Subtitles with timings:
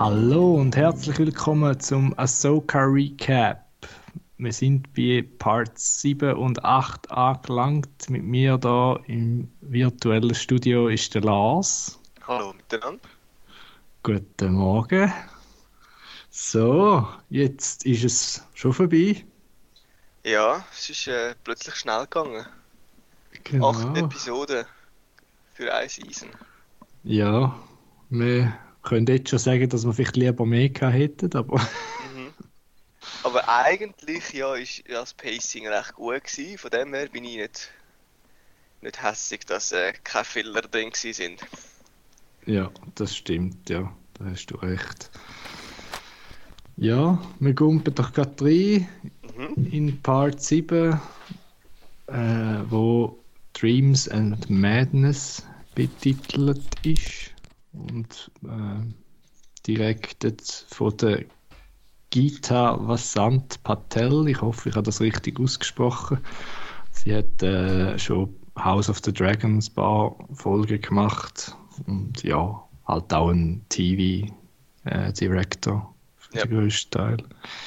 [0.00, 3.64] Hallo und herzlich willkommen zum Ahsoka Recap.
[4.38, 8.08] Wir sind bei Part 7 und 8 angelangt.
[8.08, 12.00] Mit mir da im virtuellen Studio ist der Lars.
[12.26, 13.08] Hallo miteinander.
[14.02, 15.12] Guten Morgen.
[16.42, 19.26] So, jetzt ist es schon vorbei.
[20.24, 22.46] Ja, es ist äh, plötzlich schnell gegangen.
[23.44, 23.70] Genau.
[23.70, 24.64] Acht Episoden
[25.52, 26.30] für eine Season.
[27.02, 27.62] Ja,
[28.08, 31.60] wir können jetzt schon sagen, dass wir vielleicht lieber mehr gehabt hätten, aber
[32.00, 32.34] Mhm.
[33.22, 36.58] Aber eigentlich ja, ist das Pacing recht gut gewesen.
[36.58, 37.70] Von dem her bin ich nicht,
[38.80, 41.46] nicht hässig, dass äh, keine Fehler drin sind.
[42.46, 45.10] ja, das stimmt, ja, da hast du recht.
[46.80, 48.88] Ja, wir gumpen doch gerade rein
[49.36, 49.66] Mhm.
[49.70, 50.98] in Part 7,
[52.06, 53.18] äh, wo
[53.52, 57.34] Dreams and Madness betitelt ist
[57.74, 58.80] und äh,
[59.66, 60.40] directed
[60.70, 61.26] von der
[62.08, 64.26] Gita Vasant Patel.
[64.28, 66.16] Ich hoffe, ich habe das richtig ausgesprochen.
[66.92, 71.54] Sie hat äh, schon House of the Dragons paar Folgen gemacht
[71.86, 74.34] und ja, halt auch ein TV-Director
[75.82, 75.99] für
[76.32, 76.44] Ja.
[76.44, 77.16] den größten Teil.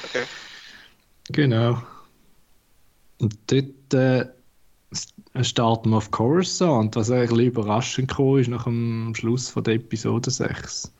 [0.04, 0.24] Okay.
[1.28, 1.82] Genau.
[3.18, 4.26] Und dort äh,
[5.42, 9.64] starten wir auf Coruscant, was eigentlich ein bisschen überraschend kam, ist nach dem Schluss von
[9.64, 10.92] der Episode 6.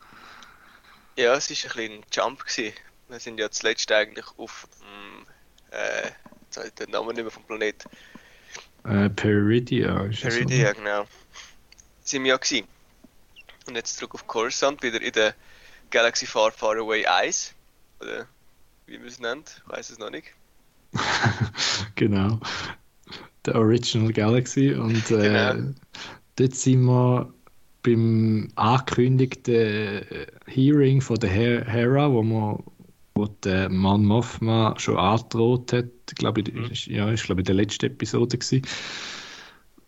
[1.17, 2.45] Ja, es war ein bisschen ein Jump.
[2.45, 2.73] Gewesen.
[3.07, 5.27] Wir sind ja zuletzt eigentlich auf dem,
[5.71, 7.85] äh, jetzt habe ich den Namen nicht mehr vom Planet.
[8.83, 10.21] Äh, Peridia ist?
[10.21, 11.05] Peridia, genau.
[12.03, 12.67] Sind wir ja gewesen.
[13.67, 15.33] Und jetzt zurück auf Coruscant, wieder in der
[15.89, 17.54] Galaxy Far Far Away 1.
[18.01, 18.27] Oder
[18.87, 20.27] wie man es nennt, ich weiß es noch nicht.
[21.95, 22.39] genau.
[23.45, 24.73] Der Original Galaxy.
[24.73, 25.73] Und äh, Genau.
[26.35, 27.33] dort sind wir
[27.83, 32.63] beim angekündigten äh, Hearing von der Her Hera, wo man
[33.17, 36.65] wo der Mon Mothma schon angedroht hat, glaube ich, Mhm.
[36.65, 38.63] ist, ja, ist glaube ich der letzten Episode gewesen.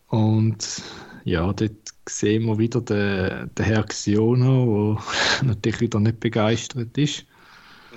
[0.07, 0.81] Und
[1.25, 1.73] ja, dort
[2.07, 4.97] sehen wir wieder den, den Herr Xiono,
[5.41, 7.25] der natürlich wieder nicht begeistert ist.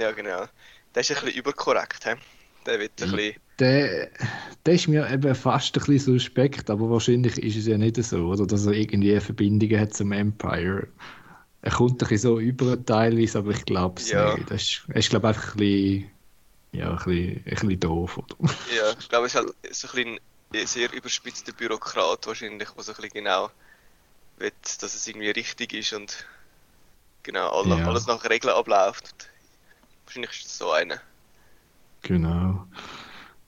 [0.01, 0.47] Ja, genau.
[0.95, 2.15] Der ist ein bisschen überkorrekt, he?
[2.67, 3.37] Der wird ein bisschen.
[3.59, 4.11] Der,
[4.65, 8.29] der ist mir eben fast ein bisschen suspekt, aber wahrscheinlich ist es ja nicht so,
[8.29, 8.47] oder?
[8.47, 10.89] Dass er irgendwie Verbindungen hat zum Empire.
[11.63, 14.15] Er kommt ein bisschen so über teilweise, aber ich glaube es Ja.
[14.15, 14.51] nicht.
[14.51, 16.11] Das ist, er ist glaube ich einfach ein bisschen,
[16.73, 18.37] ja, ein bisschen, ein bisschen doof, oder?
[18.65, 20.21] Ja, ich glaube, es ist halt so ein bisschen
[20.55, 23.51] ein sehr überspitzter Bürokrat wahrscheinlich, der so ein bisschen genau
[24.37, 26.27] will, dass es irgendwie richtig ist und
[27.23, 27.87] genau alle, Ja.
[27.87, 29.30] alles nach Regeln abläuft.
[30.11, 30.97] Wahrscheinlich ist es so einer.
[32.03, 32.67] Genau.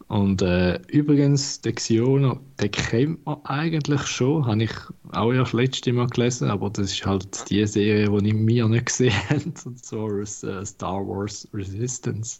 [0.07, 4.71] Und äh, übrigens, den Xiono, den kennt man eigentlich schon, habe ich
[5.11, 9.13] auch erst letztes Mal gelesen, aber das ist halt die Serie, die wir nicht gesehen
[9.29, 12.39] haben, und zwar aus äh, Star Wars Resistance.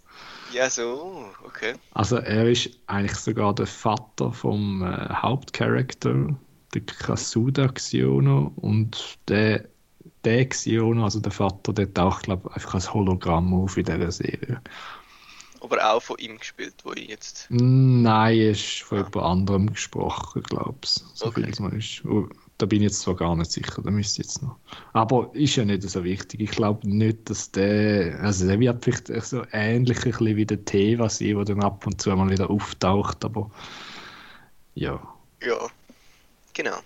[0.53, 1.73] Ja, so, okay.
[1.95, 6.29] Also er ist eigentlich sogar der Vater vom äh, Hauptcharakter,
[6.75, 9.65] der Kasuda Xiono, und der,
[10.25, 14.13] der Xiono, also der Vater, der taucht, glaube ich, einfach als Hologramm auf in dieser
[14.13, 14.63] Serie.
[15.61, 17.51] Aber auch von ihm gespielt, wo ich jetzt.
[17.51, 19.03] Nein, er ist von Ah.
[19.05, 20.91] jemand anderem gesprochen, glaube ich.
[21.15, 21.43] So Okay.
[21.43, 22.05] viel es mir ist.
[22.05, 22.29] Oh,
[22.59, 24.57] Da bin ich jetzt zwar gar nicht sicher, da müsste ich jetzt noch.
[24.93, 26.41] Aber ist ja nicht so wichtig.
[26.41, 28.21] Ich glaube nicht, dass der.
[28.21, 31.87] Also der wird vielleicht so ähnlich ein bisschen wie der Teva sein, der dann ab
[31.87, 33.51] und zu mal wieder auftaucht, aber
[34.75, 35.01] ja.
[35.41, 35.71] Ja,
[36.55, 36.83] genau.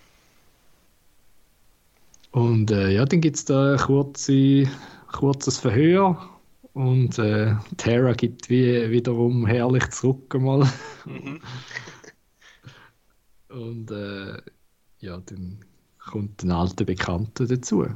[2.37, 4.69] Und äh, ja, dann gibt es da ein kurze,
[5.11, 6.39] kurzes Verhör.
[6.75, 10.71] Und äh, Terra gibt wie, wiederum herrlich zurück mal.
[11.07, 11.41] Mhm.
[13.49, 14.37] Und äh,
[14.99, 15.65] ja, dann
[15.99, 17.87] kommt ein alter Bekannter dazu.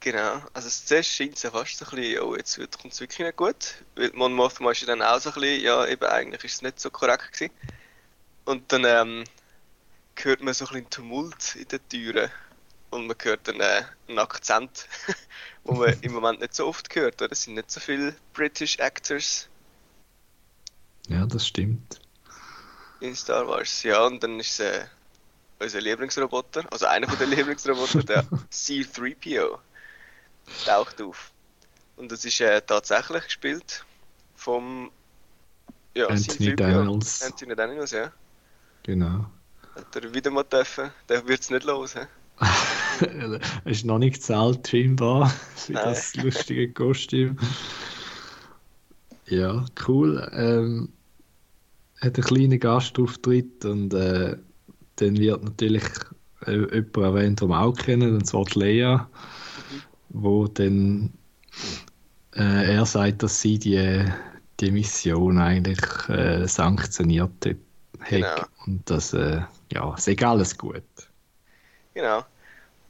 [0.00, 3.20] Genau, also zuerst scheint es ja fast so ein bisschen, oh, jetzt kommt es wirklich
[3.20, 3.82] nicht gut.
[3.96, 6.62] Weil Mon Mothma ist ja dann auch so ein bisschen, ja, eben eigentlich ist es
[6.62, 7.54] nicht so korrekt gewesen.
[8.44, 9.24] Und dann ähm,
[10.16, 12.30] hört man so ein bisschen Tumult in den Türen.
[12.94, 14.86] Und man hört äh, einen Akzent,
[15.64, 17.20] wo man im Moment nicht so oft hört.
[17.20, 17.32] Oder?
[17.32, 19.48] Es sind nicht so viele British Actors
[21.08, 22.00] Ja, das stimmt.
[23.00, 23.82] in Star Wars.
[23.82, 24.86] Ja, und dann ist es äh,
[25.58, 29.58] unser Lieblingsroboter, also einer von den Lieblingsroboter, der C-3PO,
[30.64, 31.32] taucht auf.
[31.96, 33.84] Und das ist äh, tatsächlich gespielt
[34.36, 34.92] vom
[35.94, 36.56] ja, Anthony C-3PO.
[36.56, 37.22] Daniels.
[37.22, 38.12] Anthony Daniels, ja.
[38.84, 39.26] Genau.
[39.74, 40.92] Hat er wieder mal dürfen.
[41.08, 41.94] Der wird es nicht los.
[41.94, 42.06] He?
[43.00, 45.84] er ist noch nicht zu alt, scheinbar, für Nein.
[45.84, 47.36] das lustige Kostüm.
[49.26, 50.28] Ja, cool.
[50.32, 50.88] Ähm,
[52.00, 54.36] hat einen kleinen Gastauftritt und äh,
[54.96, 55.84] dann wird natürlich
[56.46, 59.82] äh, jemand erwähnt, den wir auch kennen, und zwar die Lea, mhm.
[60.10, 61.12] wo dann
[62.36, 64.04] äh, er sagt, dass sie die,
[64.60, 67.56] die Mission eigentlich äh, sanktioniert hat
[68.08, 68.44] genau.
[68.66, 69.40] und dass äh,
[69.72, 70.82] ja, es egal alles gut.
[71.94, 72.24] Genau.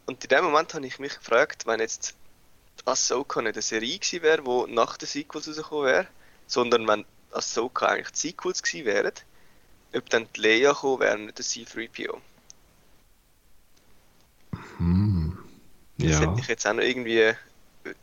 [0.06, 2.14] Und in dem Moment habe ich mich gefragt, wenn jetzt
[2.84, 6.06] Ahsoka nicht eine Serie gewesen wäre, die nach den Sequels rausgekommen wäre,
[6.46, 9.12] sondern wenn Ahsoka eigentlich die Sequels gewesen wären,
[9.94, 12.18] ob dann die Leia gekommen wäre, nicht der C-3PO.
[14.78, 15.38] Hm.
[15.98, 16.08] Ja.
[16.08, 17.32] Das hätte ich jetzt auch noch irgendwie...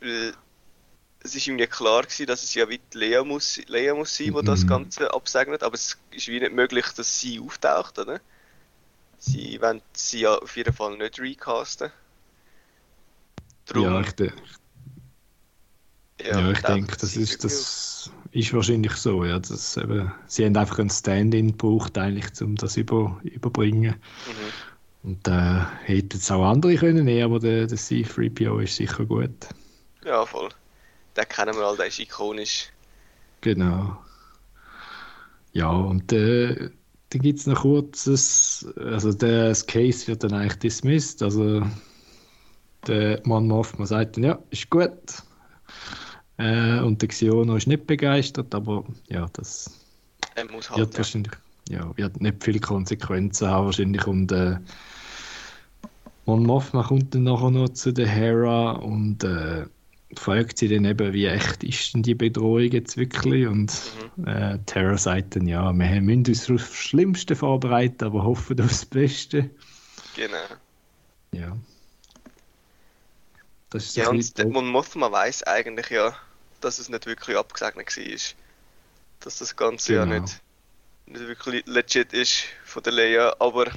[0.00, 0.34] Weil
[1.24, 4.34] es ist irgendwie klar gewesen, dass es ja wie die Lea muss, Lea muss sein,
[4.34, 4.68] die das mhm.
[4.68, 8.20] Ganze absegnet, aber es ist wie nicht möglich, dass sie auftaucht, oder?
[9.24, 11.92] Sie wollen sie ja auf jeden Fall nicht recasten.
[13.66, 14.32] Drum, ja, ich, de
[16.20, 19.24] ja, ja, ich denke, das ist, das ist wahrscheinlich so.
[19.24, 23.94] Ja, dass eben, sie haben einfach ein Stand-in gebraucht, eigentlich, um das über, überbringen.
[24.26, 25.10] Mhm.
[25.10, 29.04] Und da äh, hätten es auch andere können nehmen, aber der, der C3PO ist sicher
[29.04, 29.30] gut.
[30.04, 30.48] Ja, voll.
[31.16, 32.70] Den kennen wir all, der ist ikonisch.
[33.40, 34.02] Genau.
[35.52, 36.70] Ja, und äh,
[37.12, 41.62] dann gibt es noch kurzes, also der, das Case wird dann eigentlich dismissed, also
[42.86, 44.90] der Mann Mothman sagt dann, ja, ist gut.
[46.38, 49.70] Äh, und der Xiono ist nicht begeistert, aber ja, das
[50.34, 50.98] er muss halt, wird ja.
[50.98, 51.32] wahrscheinlich
[51.68, 54.56] ja, wird nicht viele Konsequenzen haben wahrscheinlich und äh,
[56.24, 59.66] Mon Mothma kommt dann nachher noch zu der Hera und äh,
[60.16, 63.46] fragt sie dann eben, wie echt ist denn die Bedrohung jetzt wirklich?
[63.46, 63.72] Und
[64.16, 64.26] mhm.
[64.26, 68.68] äh, Terra sagt dann, ja, wir müssen uns auf das Schlimmste vorbereiten, aber hoffen auf
[68.68, 69.50] das Beste.
[70.16, 70.36] Genau.
[71.32, 71.56] Ja.
[73.70, 76.14] Das ist ja, und der Mon Mothma weiß eigentlich ja,
[76.60, 78.36] dass es nicht wirklich abgesegnet war.
[79.20, 80.12] Dass das Ganze genau.
[80.12, 80.42] ja nicht,
[81.06, 83.70] nicht wirklich legit ist von der Leia, aber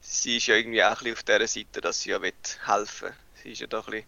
[0.00, 3.14] sie ist ja irgendwie auch ein bisschen auf der Seite, dass sie ja helfen will.
[3.42, 4.04] Sie ist ja da ein bisschen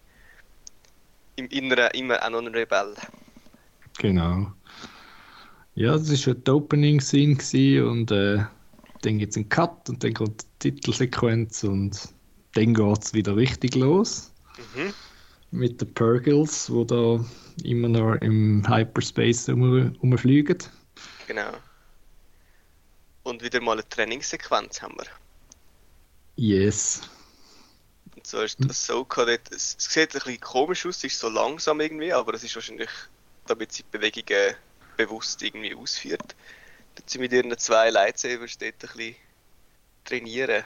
[1.37, 2.95] im Inneren immer auch noch ein Rebell.
[3.99, 4.53] Genau.
[5.75, 8.45] Ja, das war schon die Opening-Scene und äh,
[9.03, 12.09] dann gibt es einen Cut und dann kommt die Titelsequenz und
[12.55, 14.33] dann geht es wieder richtig los.
[14.75, 14.93] Mhm.
[15.53, 17.25] Mit den Purgles, die da
[17.65, 20.59] immer noch im Hyperspace rum, rumfliegen.
[21.27, 21.53] Genau.
[23.23, 25.07] Und wieder mal eine Trainingssequenz haben wir.
[26.37, 27.03] Yes.
[28.21, 31.31] Und so ist das so dort, es sieht ein bisschen komisch aus, es ist so
[31.31, 32.91] langsam irgendwie, aber es ist wahrscheinlich,
[33.47, 34.55] damit sie die Bewegungen
[34.99, 36.37] bewusst irgendwie ausführt.
[36.97, 39.15] Dass sie mit ihren zwei Lightsabers dort ein bisschen
[40.05, 40.65] trainieren.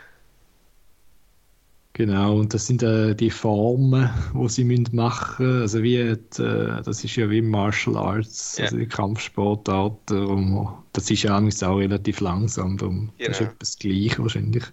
[1.92, 5.62] Genau, und das sind äh, die Formen, die sie müssen machen müssen.
[5.62, 6.18] Also wie, äh,
[6.82, 8.64] das ist ja wie Martial Arts, yeah.
[8.64, 10.26] also die Kampfsportarten.
[10.26, 13.30] Um, das ist ja auch relativ langsam, darum genau.
[13.30, 14.64] ist etwas gleich wahrscheinlich.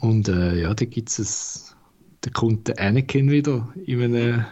[0.00, 1.76] Und äh, ja, da gibt es,
[2.22, 4.46] da kommt der Anakin wieder in einer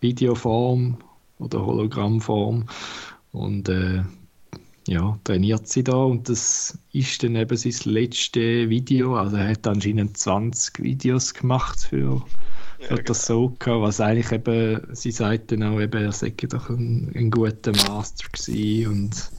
[0.00, 0.98] Videoform
[1.38, 2.66] oder Hologrammform
[3.32, 4.02] und äh,
[4.86, 9.16] ja, trainiert sie da und das ist dann eben sein letztes Video.
[9.16, 12.22] Also er hat anscheinend 20 Videos gemacht für,
[12.78, 13.02] für ja, genau.
[13.02, 17.30] das Soka, was eigentlich eben, sie sagt dann auch eben, er sei doch ein, ein
[17.30, 19.30] guter Master gewesen und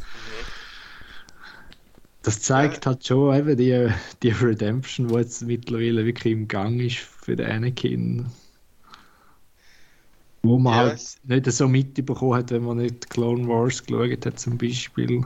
[2.21, 2.91] das zeigt ja.
[2.91, 3.89] halt schon eben die,
[4.21, 8.25] die Redemption, die jetzt mittlerweile wirklich im Gang ist für den Anakin.
[10.41, 10.79] Wo man ja.
[10.79, 15.25] halt nicht so mitbekommen hat, wenn man nicht Clone Wars geschaut hat, zum Beispiel.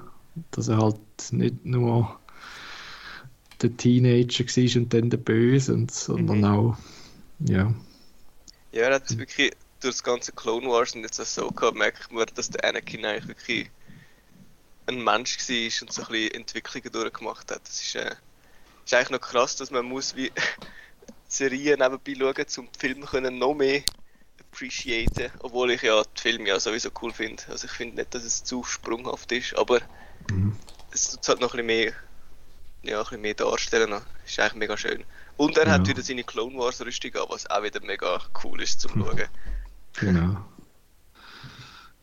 [0.51, 0.99] Dass er halt
[1.31, 2.19] nicht nur
[3.61, 6.45] der Teenager war und dann der Böse, sondern mhm.
[6.45, 6.77] auch,
[7.39, 7.73] ja.
[8.71, 12.11] Ja, er hat wirklich durch das ganze Clone Wars und jetzt auch so gehabt, merkt
[12.11, 13.69] man, dass der Anakin eigentlich wirklich
[14.87, 17.61] ein Mensch war und so ein bisschen Entwicklungen durchgemacht hat.
[17.67, 18.15] Das ist, äh,
[18.85, 20.31] ist eigentlich noch krass, dass man muss wie
[21.27, 23.83] Serien nebenbei schauen, um die Filme können noch mehr
[24.39, 27.43] appreciaten, obwohl ich ja die Filme ja sowieso cool finde.
[27.49, 29.81] Also ich finde nicht, dass es zu sprunghaft ist, aber
[30.29, 30.55] mhm.
[30.91, 31.93] es tut halt noch ein bisschen mehr,
[32.83, 33.89] ja, ein bisschen mehr darstellen.
[33.89, 35.03] Das ist eigentlich mega schön.
[35.37, 35.73] Und er ja.
[35.73, 39.05] hat wieder seine Clone Wars Rüstung an, was auch wieder mega cool ist zum mhm.
[39.05, 39.27] Schauen.
[39.99, 40.45] Genau.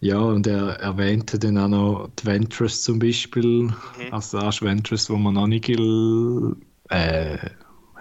[0.00, 3.74] Ja, und er erwähnte dann auch noch die Ventress zum Beispiel, mhm.
[4.12, 7.38] Assage Ventress, wo man noch nicht äh,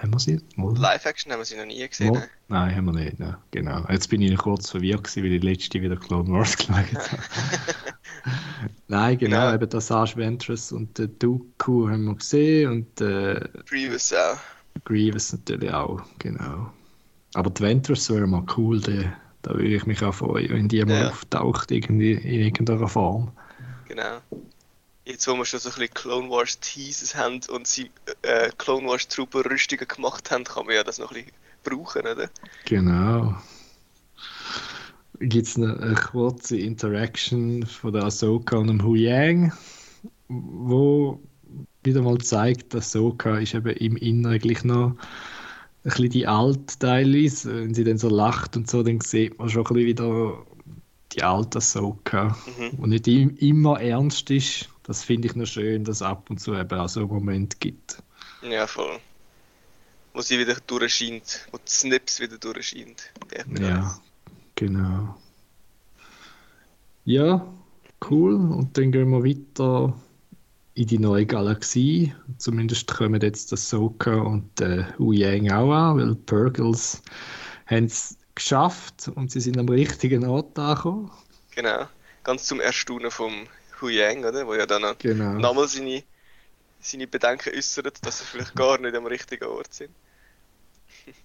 [0.01, 0.39] haben wir sie?
[0.55, 2.13] Live-Action haben wir sie noch nie gesehen.
[2.13, 2.29] Ne?
[2.47, 3.19] Nein, haben wir nicht.
[3.19, 3.37] Ne?
[3.51, 3.85] Genau.
[3.89, 6.87] Jetzt bin ich kurz verwirrt, gewesen, weil ich letzte wieder Clone Wars geschaut habe.
[8.87, 9.53] Nein, genau, genau.
[9.55, 14.37] eben das Ashe Ventress und der Dooku haben wir gesehen und äh, Grievous auch.
[14.85, 16.71] Grievous natürlich auch, genau.
[17.33, 20.83] Aber die Ventress wäre mal cool, der Da würde ich mich auch freuen, wenn die
[20.83, 21.09] mal Ja.
[21.09, 23.31] auftaucht, irgendwie, in irgendeiner Form.
[23.87, 24.19] Genau.
[25.05, 27.89] Jetzt, wo wir schon so ein bisschen Clone Wars Teases haben und sie
[28.21, 31.31] äh, Clone Wars Trooper Rüstungen gemacht haben, kann man ja das noch ein bisschen
[31.63, 32.29] brauchen, oder?
[32.65, 33.35] Genau.
[35.19, 39.51] Gibt es noch eine kurze Interaction von der Ahsoka und dem Hu Yang,
[40.27, 41.19] wo
[41.83, 44.95] wieder mal zeigt, dass Ahsoka ist eben im Inneren gleich noch
[45.83, 47.63] ein bisschen die alte teilweise.
[47.63, 50.45] Wenn sie dann so lacht und so, dann sieht man schon ein bisschen wieder
[51.13, 52.37] die alte Ahsoka.
[52.57, 52.79] Mhm.
[52.79, 54.69] Und nicht im, immer ernst ist.
[54.83, 57.59] Das finde ich noch schön, dass es ab und zu eben auch so einen Moment
[57.59, 58.01] gibt.
[58.41, 58.99] Ja, voll.
[60.13, 63.11] Wo sie wieder durchscheint, wo die Snips wieder durchscheint.
[63.59, 63.99] Ja,
[64.55, 65.15] genau.
[67.05, 67.45] Ja,
[68.09, 68.35] cool.
[68.35, 69.93] Und dann gehen wir weiter
[70.79, 72.13] in die neue Galaxie.
[72.37, 77.01] Zumindest kommen jetzt das Soka und der Hu Yang auch an, weil die Purgles
[77.65, 81.11] haben es geschafft und sie sind am richtigen Ort angekommen.
[81.51, 81.87] Genau.
[82.23, 83.47] Ganz zum Erstaunen vom
[83.81, 84.47] Hu Yang, oder?
[84.47, 85.33] Wo ja dann noch Genau.
[85.39, 86.03] nochmal seine,
[86.79, 89.95] seine Bedenken äußert, dass sie vielleicht gar nicht am richtigen Ort sind.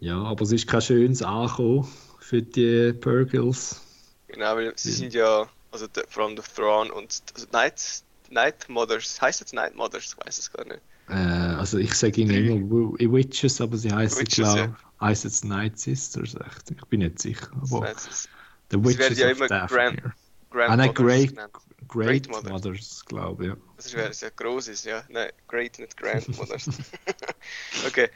[0.00, 1.86] Ja, aber es ist kein schönes Ankommen
[2.20, 3.80] für die Purgles.
[4.28, 8.68] Genau, weil sie sind ja, also der, vor allem der Thrawn und also Night, Night
[8.68, 10.14] Mothers, heißt jetzt Night Mothers?
[10.18, 10.80] Ich weiß es gar nicht.
[11.08, 14.76] Äh, also ich sage ihnen immer Wi- Witches, aber sie heißen, glaube ja.
[15.00, 16.70] heißt jetzt Night Sisters, echt.
[16.70, 17.50] Ich bin nicht sicher.
[17.52, 17.94] Aber
[18.70, 20.12] The Es Witches werden ja of immer Dathomir.
[20.50, 21.52] Grand Ah, nein, Mothers Great, genannt.
[21.88, 22.52] Great, Great Mothers.
[22.52, 23.50] Mothers, glaube ich.
[23.50, 23.56] Ja.
[23.76, 25.02] Das es ja groß ist, ja.
[25.08, 26.68] Nein, Great, nicht Grand Mothers.
[27.86, 28.10] okay.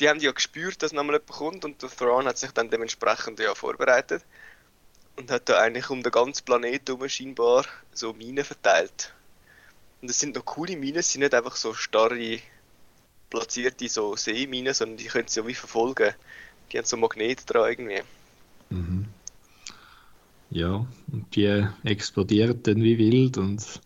[0.00, 3.38] Die haben ja gespürt, dass nochmal jemand kommt und der Thrawn hat sich dann dementsprechend
[3.38, 4.24] ja vorbereitet
[5.16, 9.12] und hat da eigentlich um den ganzen Planeten herum scheinbar so Minen verteilt.
[10.00, 12.38] Und das sind noch coole Minen, es sind nicht einfach so starre,
[13.30, 16.14] platzierte so Seeminen, sondern die können sie ja wie verfolgen.
[16.70, 18.02] Die haben so Magnete dran irgendwie.
[18.70, 19.06] Mhm.
[20.50, 23.80] Ja, und die explodieren dann wie wild und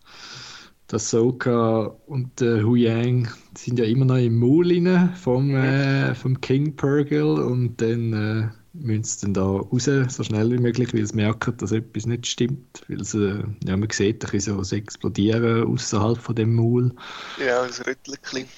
[0.87, 6.15] das Soka und der Hu Yang sind ja immer noch im Maul rein vom, äh,
[6.15, 8.49] vom King Purgle und dann äh,
[8.81, 12.27] müssen sie dann da raus, so schnell wie möglich, weil sie merken, dass etwas nicht
[12.27, 12.83] stimmt.
[12.89, 16.95] Weil sie, ja, man sieht ein bisschen so Explodieren außerhalb von dem Maul.
[17.39, 18.49] Ja, das Rüttelchen.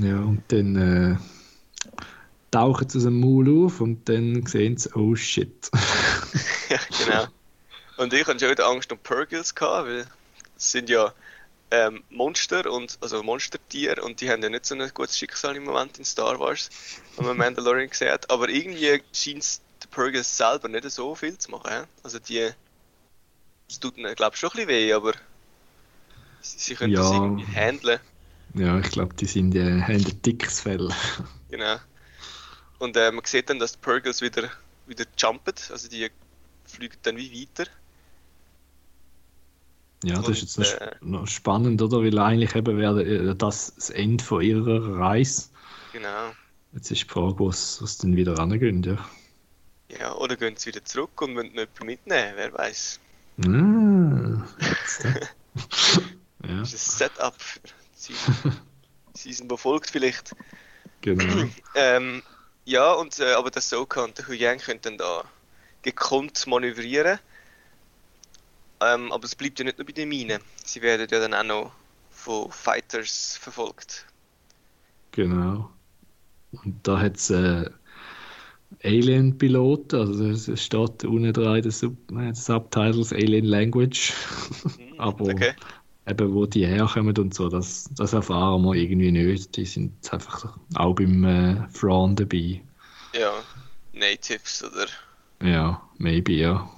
[0.00, 1.16] Ja, und dann äh,
[2.50, 5.70] tauchen sie aus dem Maul auf und dann sehen sie, oh shit.
[6.68, 7.26] Ja, genau.
[7.98, 10.06] Und ich hatte schon wieder Angst um gehabt, weil
[10.56, 11.12] es sind ja
[11.72, 15.64] ähm, Monster und also Monstertiere und die haben ja nicht so ein gutes Schicksal im
[15.64, 16.70] Moment in Star Wars,
[17.16, 18.30] wenn man Mandalorian gesehen hat.
[18.30, 21.70] Aber irgendwie scheint es den Purgles selber nicht so viel zu machen.
[21.72, 21.84] hä?
[22.04, 22.52] Also die
[23.68, 25.14] es tut ihnen, glaube ich, schon ein bisschen weh, aber
[26.40, 27.12] sie, sie können das Ja.
[27.12, 28.00] irgendwie handeln.
[28.54, 30.88] Ja, ich glaube, die sind, äh, haben ein dickes Fell.
[31.48, 31.78] Genau.
[32.78, 34.50] Und äh, man sieht dann, dass die Purgles wieder,
[34.86, 36.10] wieder jumpen, also die
[36.66, 37.70] fliegen dann wie weiter.
[40.04, 42.02] Ja, das ist jetzt noch, äh, noch spannend, oder?
[42.02, 45.48] Weil eigentlich eben wäre äh, das das Ende von ihrer Reise.
[45.92, 46.32] Genau.
[46.72, 48.98] Jetzt ist die Frage, wo sie dann wieder rangehen, ja.
[50.00, 52.98] Ja, oder gehen sie wieder zurück und wollen jemanden mitnehmen, wer weiß.
[53.44, 55.20] Ah, jetzt, äh.
[56.48, 57.60] ja, Das ist ein Setup für
[57.94, 58.56] Season,
[59.14, 60.34] Season befolgt vielleicht.
[61.00, 61.48] genau.
[61.74, 62.22] Ähm,
[62.64, 65.24] ja, und, äh, aber der Soka und der Hu Yang können dann da
[65.82, 67.18] gekonnt manövrieren.
[68.82, 70.42] Ähm, aber es bleibt ja nicht nur bei den Minen.
[70.64, 71.72] Sie werden ja dann auch noch
[72.10, 74.06] von Fighters verfolgt.
[75.12, 75.70] Genau.
[76.52, 77.70] Und da hat es äh,
[78.84, 81.96] Alien-Piloten, also es steht unten dran den Sub
[82.34, 84.12] Subtitles Alien Language,
[84.78, 85.54] Mhm, aber Okay.
[86.06, 89.56] eben wo die herkommen und so, das, das erfahren wir irgendwie nicht.
[89.56, 92.62] Die sind einfach auch beim äh, Thrawn dabei.
[93.14, 93.44] Ja,
[93.92, 94.88] Natives oder
[95.42, 96.70] Ja, maybe, ja.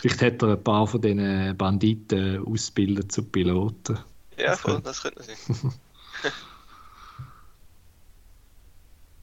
[0.00, 0.22] vielleicht.
[0.22, 3.98] Hat er ein paar von diesen Banditen ausgebildet zu Piloten.
[4.38, 5.36] Ja, Das voll, könnte- das könnte sein.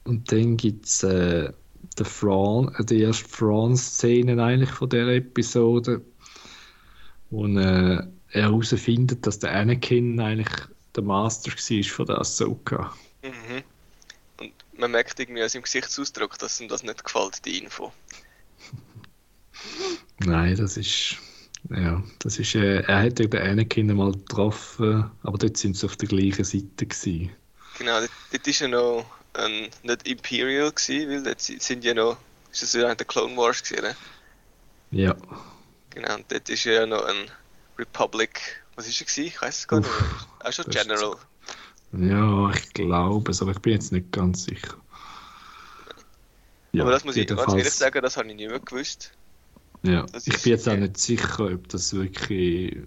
[0.04, 1.52] Und dann gibt es äh,
[1.98, 6.02] die, Fran äh, die erste Fran-Szene eigentlich von dieser Episode,
[7.30, 10.48] wo äh, er herausfindet, dass der Anakin eigentlich
[10.96, 12.94] der Master war von der Ahsoka.
[13.22, 13.62] Mhm.
[14.40, 17.92] Und man merkt irgendwie aus seinem Gesichtsausdruck, dass ihm das nicht gefällt, die Info.
[20.18, 21.16] Nein, das ist...
[21.70, 22.54] Ja, das ist...
[22.54, 26.44] Äh, er hat ja den Anakin mal getroffen, aber dort sind sie auf der gleichen
[26.44, 27.30] Seite gewesen.
[27.74, 31.94] Genau, dort, dort ist ja noch ein, nicht Imperial gewesen, weil dort si- sind ja
[31.94, 33.96] noch, ist das ja während der Clone Wars gewesen, ne?
[34.90, 35.16] Ja,
[35.90, 37.30] Genau, und dort ist ja noch ein
[37.78, 39.26] Republic, was ist er gewesen?
[39.28, 40.48] Ich weiß es gar nicht Uff, mehr.
[40.48, 41.16] Auch schon ist- General.
[41.92, 44.76] ja, ich glaube es, aber ich bin jetzt nicht ganz sicher.
[46.72, 49.16] Ja, Aber das muss ich ganz ehrlich sagen, das habe ich nicht mehr gewusst.
[49.82, 52.78] Ja, Das ich bin jetzt auch nicht sicher, ob das wirklich.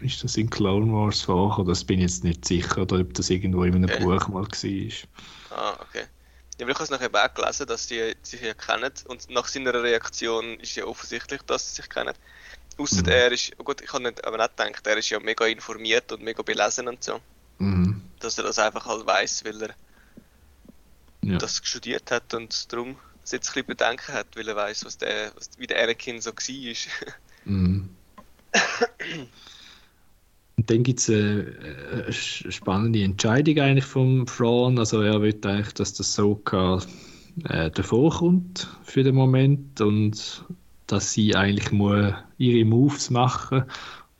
[0.00, 1.68] Ist das in Clone Wars vorgekommen?
[1.68, 3.96] Das bin ich jetzt nicht sicher, oder ob das irgendwo in einem Okay.
[3.96, 5.08] Buch mal war.
[5.50, 6.06] Ah, okay.
[6.58, 9.74] Ja, ich habe es nachher auch gelesen, dass die sich ja kennen und nach seiner
[9.82, 12.14] Reaktion ist ja offensichtlich, dass sie sich kennen.
[12.78, 13.08] Außer Mhm.
[13.08, 16.12] er ist, oh gut, ich habe nicht, aber nicht gedacht, er ist ja mega informiert
[16.12, 17.20] und mega belesen und so,
[17.60, 18.10] Mhm.
[18.20, 19.74] dass er das einfach halt weiß, weil er
[21.22, 21.40] Ja.
[21.40, 24.98] das studiert hat und darum es jetzt ein bisschen Bedenken hat, weil er weiß, was
[24.98, 26.76] der, was, wie der Anakin so war.
[27.44, 27.88] Mhm.
[30.56, 31.54] Und dann gibt es eine,
[31.92, 34.78] eine sch- spannende Entscheidung eigentlich vom Thrawn.
[34.78, 36.82] Also er will eigentlich, dass der Soka
[37.44, 40.44] äh, davor kommt für den Moment und
[40.86, 43.64] dass sie eigentlich muss ihre Moves machen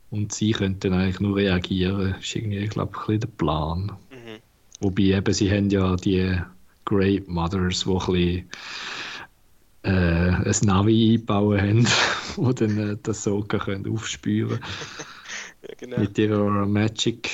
[0.09, 2.13] und sie könnte dann eigentlich nur reagieren.
[2.13, 3.91] Das ist irgendwie, glaube ich, ein bisschen der Plan.
[4.09, 4.39] mhm.
[4.79, 6.41] Wobei eben, sie haben ja die
[6.85, 8.49] Great Mothers, die ein bisschen
[9.83, 11.87] äh, ein Navi einbauen haben,
[12.35, 14.59] wo dann äh, das Soka können aufspüren
[15.67, 15.99] Ja, genau.
[15.99, 17.29] mit ihrer Magic.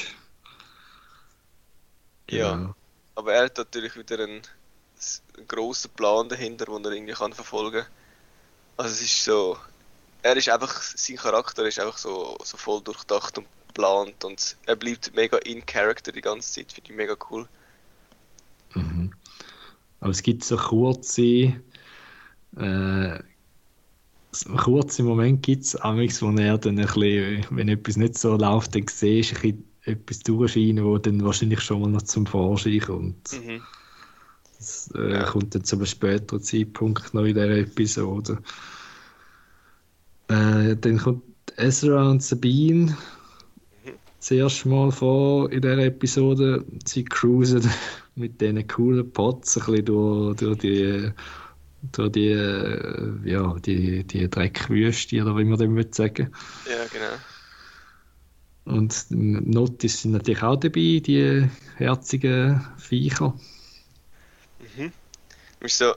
[2.30, 2.76] Ja.
[3.16, 4.42] Aber er hat natürlich wieder einen,
[5.38, 7.92] einen grossen Plan dahinter, den er irgendwie kann verfolgen kann.
[8.76, 9.58] Also es ist so,
[10.22, 14.76] er ist einfach, sein Charakter ist einfach so, so voll durchdacht und geplant und er
[14.76, 17.48] bleibt mega in Character die ganze Zeit, finde ich mega cool.
[20.00, 20.04] Mhm.
[20.04, 21.54] Aber es gibt so kurze,
[22.58, 23.20] äh,
[24.32, 28.76] so kurze Momente gibt es, wo er dann ein bisschen, wenn etwas nicht so läuft,
[28.76, 33.32] dann siehst du ein etwas durchscheinen, wo dann wahrscheinlich schon mal noch zum Vorschein kommt.
[33.34, 33.62] Mhm.
[34.58, 38.40] Das äh, kommt dann zu einem späteren Zeitpunkt noch in dieser Episode.
[40.28, 41.24] Äh, dann kommt
[41.56, 42.98] Ezra und Sabine
[44.20, 46.66] zuerst mal vor in dieser Episode.
[46.86, 47.70] Sie cruisen
[48.18, 51.12] mit diesen coolen Pots ein bisschen durch, durch die
[51.92, 56.34] durch die, äh, ja, die, die Dreckwüste, oder wie man dem will sagen.
[56.70, 57.16] Ja, genau.
[58.66, 63.34] Und Notis sind natürlich auch dabei, die herzigen Viecher.
[64.76, 64.92] Mhm.
[65.62, 65.94] Ist so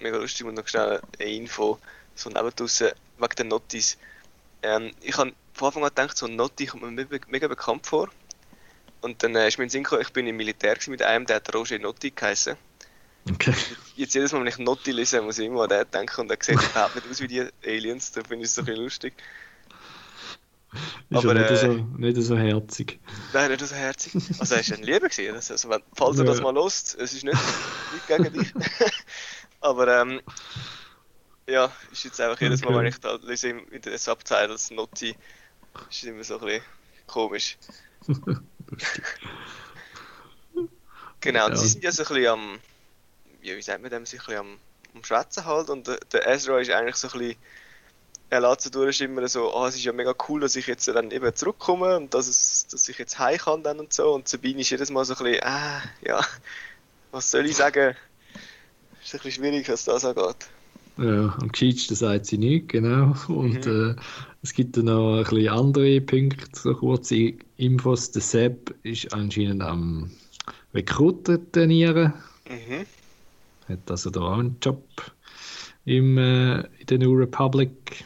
[0.00, 1.78] mega lustig und noch schnell eine Info,
[2.14, 2.88] so nebendraussen,
[3.18, 3.98] wegen der Notis.
[4.62, 8.08] Ähm, ich habe von Anfang an gedacht, so Noti kommt mir mega bekannt vor.
[9.00, 11.26] Und dann äh, ist mir in den Sinn gekommen, ich bin im Militär mit einem,
[11.26, 12.56] der hat Roger Notti geheißen.
[13.30, 13.54] Okay.
[13.96, 16.38] Jetzt jedes Mal, wenn ich Notti lese, muss ich immer an den denken und er
[16.40, 19.14] sieht überhaupt nicht aus wie die Aliens, da finde ich es so ein bisschen lustig.
[21.10, 23.00] Ist Aber, nicht, äh, so, nicht so herzig.
[23.32, 24.14] Nein, nicht so herzig.
[24.38, 25.34] Also er ist ein Lieber gewesen.
[25.34, 26.30] Also, wenn, falls er Ja.
[26.30, 27.38] das mal lost, es ist nicht,
[27.94, 28.52] nicht gegen dich.
[29.60, 30.20] Aber ähm,
[31.46, 32.78] ja, ist jetzt einfach jedes Mal, Okay.
[32.78, 35.10] wenn ich da lese in den Subtitles Notti,
[35.90, 36.62] ist es immer so ein bisschen
[37.06, 37.56] komisch.
[41.20, 41.56] Genau, und Ja.
[41.56, 42.60] sie sind ja so ein bisschen am,
[43.42, 44.58] ja, wie sagt man dem, sich ein bisschen am,
[44.94, 47.36] am Schwätzen halt und der, der Ezra ist eigentlich so ein bisschen,
[48.30, 51.10] er lässt so durchschimmern, so, ah, es ist ja mega cool, dass ich jetzt dann
[51.10, 54.60] eben zurückkomme und dass, es, dass ich jetzt heim kann dann und so und Sabine
[54.60, 56.24] ist jedes Mal so ein bisschen, ah, ja,
[57.10, 57.96] was soll ich sagen,
[59.02, 60.46] ist ein bisschen schwierig, was das angeht.
[60.98, 63.14] Ja, am gescheitsten sagt sie nicht, genau.
[63.28, 63.94] Und Mhm.
[63.96, 64.02] äh,
[64.42, 68.10] es gibt dann noch ein bisschen andere Punkte, so kurze Infos.
[68.10, 70.10] Der Sepp ist anscheinend am
[70.74, 72.14] Rekruten trainieren,
[72.48, 72.86] Mhm.
[73.68, 74.84] hat also da auch einen Job
[75.84, 78.04] im, äh, in der New Republic.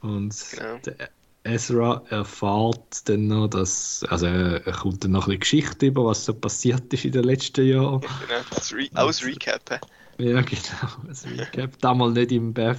[0.00, 0.78] Und Genau.
[0.84, 1.10] der
[1.44, 6.24] Ezra erfährt dann noch, dass, also er kommt dann noch ein bisschen Geschichte über, was
[6.26, 8.00] so passiert ist in den letzten Jahren.
[8.00, 9.80] Genau, Re aus Recap.
[10.20, 11.06] Ja, genau.
[11.06, 11.78] Das Recap.
[11.80, 12.78] Damals nicht im Back,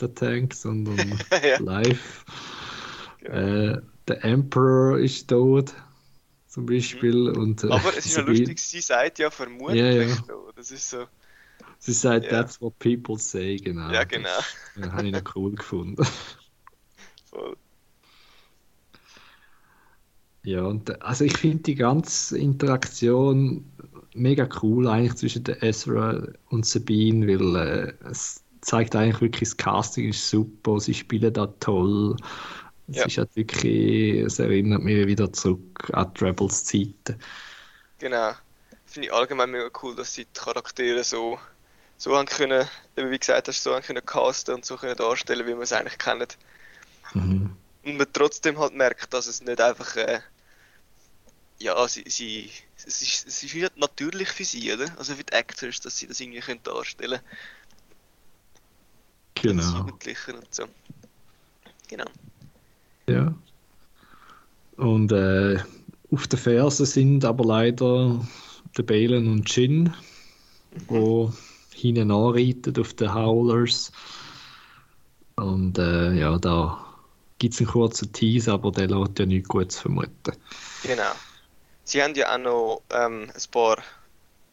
[0.00, 1.58] the Tank, sondern ja.
[1.60, 2.24] live.
[3.20, 3.34] Genau.
[3.36, 5.72] Äh, der Emperor ist tot,
[6.46, 7.30] zum Beispiel.
[7.30, 10.08] Und, äh, Aber es ist ja Sabine- lustig, sie sagt ja vermutlich Ja, ja.
[10.08, 10.50] so.
[10.54, 11.06] Das ist so,
[11.78, 12.30] Sie sagt, Ja.
[12.42, 13.90] that's what people say, genau.
[13.90, 14.28] ja genau.
[14.76, 16.06] Das, äh, habe ich noch cool gefunden.
[17.26, 17.56] Voll.
[20.44, 23.70] Ja, und äh, also ich finde die ganze Interaktion
[24.14, 29.56] mega cool eigentlich zwischen der Ezra und Sabine, weil äh, es zeigt eigentlich wirklich, das
[29.56, 32.16] Casting ist super, sie spielen da toll.
[32.86, 33.06] Es Ja.
[33.06, 37.18] ist halt wirklich, es erinnert mich wieder zurück an die Rebels Zeiten.
[37.98, 38.32] Genau.
[38.86, 41.38] Finde ich allgemein mega cool, dass sie die Charaktere so,
[41.96, 45.46] so haben können, eben wie gesagt hast, so haben können casten und so können darstellen,
[45.46, 46.28] wie wir es eigentlich kennen.
[47.14, 47.56] Mhm.
[47.84, 50.20] Und man trotzdem halt merkt, dass es nicht einfach, äh,
[51.58, 52.50] ja, sie, sie,
[52.86, 54.86] es ist, es ist wieder natürlich für sie, oder?
[54.98, 57.30] Also für die Actors, dass sie das irgendwie können darstellen können.
[59.58, 59.78] Genau.
[59.78, 60.64] Jugendlichen und so.
[61.88, 62.06] Genau.
[63.06, 63.34] Ja.
[64.76, 65.58] Und äh,
[66.10, 68.26] auf der Ferse sind aber leider
[68.76, 69.92] der Balen und Jin,
[70.88, 71.32] wo
[71.72, 73.92] hinten anreitet auf den Howlers.
[75.36, 76.84] Und äh, ja, da
[77.38, 80.36] gibt es einen kurzen Tease, aber der lässt ja nichts Gutes vermuten.
[80.82, 81.12] Genau.
[81.84, 83.78] Sie haben ja auch noch ähm, ein paar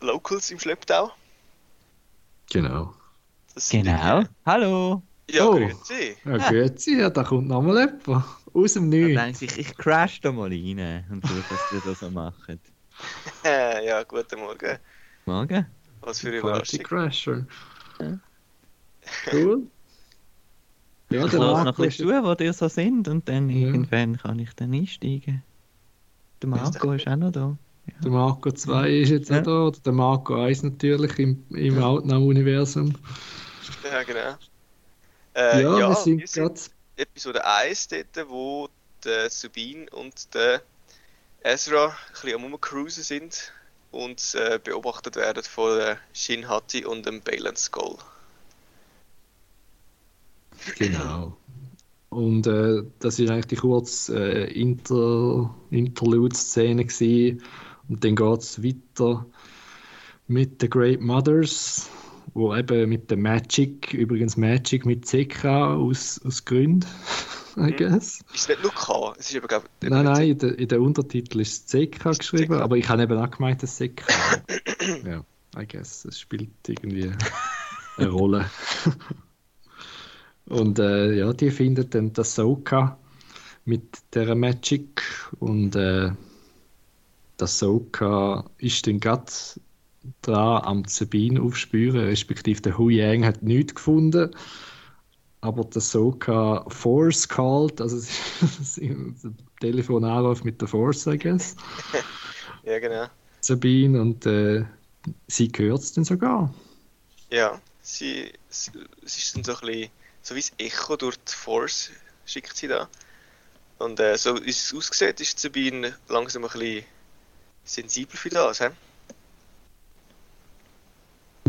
[0.01, 1.11] Locals im Schlepptau.
[2.51, 2.93] Genau.
[3.53, 4.21] Das Genau.
[4.21, 5.01] die- Hallo.
[5.29, 5.51] Ja, Oh.
[5.55, 6.17] grüezi.
[6.25, 8.27] Ja, grüezi, ja, da kommt nochmal jemand.
[8.53, 9.39] Aus dem Ich Nichts.
[9.39, 12.59] denke, ich, ich crash da mal rein und schaue, was die da so machen.
[13.45, 14.77] Äh, ja, guten Morgen.
[15.25, 15.65] Morgen.
[16.01, 16.79] Was für eine Überraschung.
[16.83, 17.45] Crasher.
[18.01, 18.19] Ja.
[19.31, 19.61] Cool.
[21.09, 23.67] Ja, Ich lasse noch ein bisschen zu, wo die so sind und dann Ja.
[23.67, 25.43] irgendwann kann ich dann einsteigen.
[26.41, 27.57] Der Marco ist auch noch da.
[28.03, 29.39] der Marco 2 ist jetzt Ja.
[29.39, 32.93] auch da, oder der Marco 1 natürlich im, im Outnow-Universum.
[33.83, 34.35] Ja, genau.
[35.35, 36.61] Äh, ja, ja, wir sind wir sind gerade.
[36.97, 38.69] Episode 1 dort, wo
[39.03, 40.61] der Subin und der
[41.43, 43.51] Ezra ein bisschen am Rumcruisen sind
[43.91, 47.97] und äh, beobachtet werden von der Shin Hati und dem Balen Skull.
[50.77, 51.37] Genau.
[52.11, 56.85] Und äh, das ist eigentlich die kurze äh, Inter Interlude-Szene.
[57.87, 59.25] Und dann geht es weiter
[60.27, 61.89] mit den Great Mothers,
[62.33, 66.85] wo eben mit der Magic, übrigens Magic mit CK aus, aus Gründen,
[67.55, 67.75] I Mhm.
[67.77, 68.19] guess.
[68.33, 71.39] Ist nicht nur K, es ist eben, glaub, Nein, nein, in der, in der Untertitel
[71.39, 72.61] ist CK geschrieben, CK.
[72.61, 74.03] aber ich habe eben auch gemeint, dass CK.
[75.05, 75.23] ja,
[75.57, 77.09] I guess, es spielt irgendwie
[77.97, 78.49] eine Rolle.
[80.51, 82.97] und äh, ja, die findet dann das Soka
[83.65, 83.83] mit
[84.13, 85.01] der Magic
[85.39, 86.11] und äh,
[87.37, 89.31] das Soka ist dann gerade
[90.21, 94.31] dran am Sabine aufspüren, respektive der Hu Yang hat nichts gefunden.
[95.39, 97.97] Aber der Soka Force called, also
[99.59, 101.55] Telefonanruf mit der Force, I guess.
[102.63, 103.07] Ja, genau.
[103.39, 104.63] Sabine und äh,
[105.27, 106.53] sie hört es dann sogar.
[107.31, 108.71] Ja, sie, sie,
[109.03, 109.89] es ist dann so ein bisschen,
[110.21, 111.91] so wie das Echo durch die Force
[112.25, 112.87] schickt sie da.
[113.79, 116.85] Und äh, so wie es aussieht, ist Sabine langsam ein bisschen
[117.63, 118.59] sensibel für das.
[118.59, 118.67] He?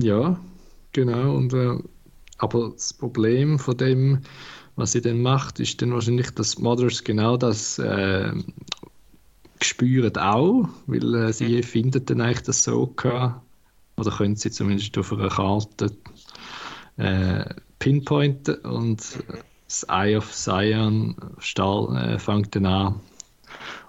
[0.01, 0.41] Ja,
[0.93, 1.37] genau.
[1.37, 1.79] Und, äh,
[2.39, 4.23] aber das Problem von dem,
[4.77, 8.33] was sie dann macht, ist dann wahrscheinlich, dass Mothers genau das äh,
[9.61, 13.43] spüren auch, weil äh, sie findet dann eigentlich das Soka,
[13.97, 15.95] oder können sie zumindest auf einer Karte
[16.97, 17.45] äh,
[17.83, 19.03] pinpointen und
[19.67, 23.01] das Eye of Zion Stahl, äh, fängt dann an,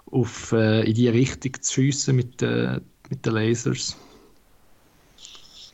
[0.06, 3.96] auf, äh, in die Richtung zu schiessen mit, äh, mit den Lasers.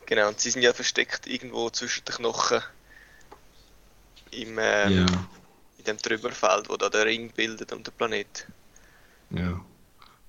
[0.05, 2.61] Genau, und sie sind ja versteckt irgendwo zwischen den Knochen
[4.33, 5.07] im, ähm, Ja.
[5.79, 8.47] in dem Trümmerfeld, wo da der Ring bildet um den Planet.
[9.31, 9.65] Ja.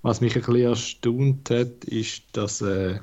[0.02, 3.02] Was mich ein bisschen erstaunt hat, ist, dass äh,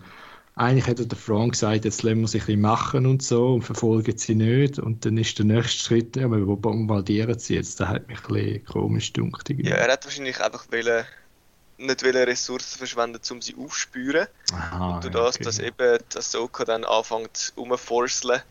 [0.58, 3.62] eigentlich hätte der Frank gesagt, jetzt lassen wir sie ein bisschen machen und so und
[3.62, 4.78] verfolgen sie nicht.
[4.78, 7.80] Und dann ist der nächste Schritt, ja, wir bombardieren sie jetzt.
[7.80, 9.48] Das hat mich ein bisschen komisch gedunkt.
[9.48, 9.70] irgendwie.
[9.70, 11.04] Ja, er hat wahrscheinlich einfach wollen,
[11.78, 14.26] nicht wollen Ressourcen verschwenden, um sie aufzuspüren.
[14.52, 15.44] Aha, Und durch das, okay.
[15.44, 18.42] dass eben das Soka dann anfängt umforseln,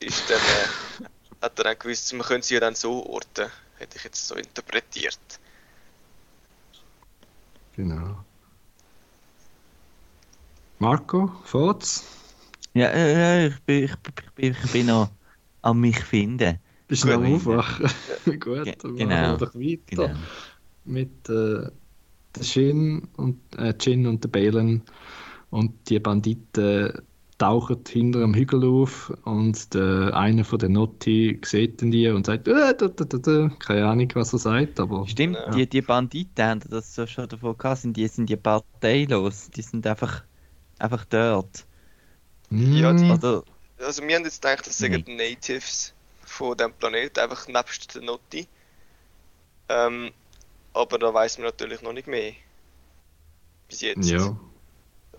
[0.00, 1.08] ist dann, äh,
[1.42, 3.50] hat er dann gewusst, man könnte sie ja dann so orten.
[3.78, 5.18] Hätte ich jetzt so interpretiert.
[7.76, 8.24] Genau.
[10.78, 12.04] Marco, Forts?
[12.74, 13.96] Ja, äh, äh, ich, bin, ich,
[14.34, 15.10] bin- ich, bin, noch
[15.62, 16.58] an mich finden.
[16.88, 17.34] Bist du noch am.
[17.34, 17.86] Aufwachen?
[18.40, 19.14] Gut, Ge- dann genau.
[19.14, 19.86] machen wir doch weiter.
[20.08, 20.18] Genau.
[20.84, 21.70] mit äh,
[22.36, 24.82] der Shin und äh, Jin und der Balen
[25.50, 26.92] und die Banditen
[27.38, 32.48] tauchen hinter einem Hügel auf und der eine von den Notti sieht die und sagt
[32.48, 33.48] äh, da, da, da, da.
[33.60, 35.50] keine Ahnung was er sagt aber Stimmt, Ja.
[35.50, 39.50] die, die Banditen haben das so schon davon gehabt, sind, die sind ja parteilos.
[39.50, 40.24] Die sind einfach,
[40.78, 41.66] einfach dort.
[42.50, 43.10] Ja, die- Mm,
[43.78, 45.02] Also wir haben jetzt gedacht, das sind Nee.
[45.02, 45.92] die Natives
[46.24, 48.46] von dem Planeten, einfach nebst den Notti.
[49.68, 50.12] Ähm,
[50.74, 52.34] aber da weiß man natürlich noch nicht mehr.
[53.68, 54.10] Bis jetzt.
[54.10, 54.36] ja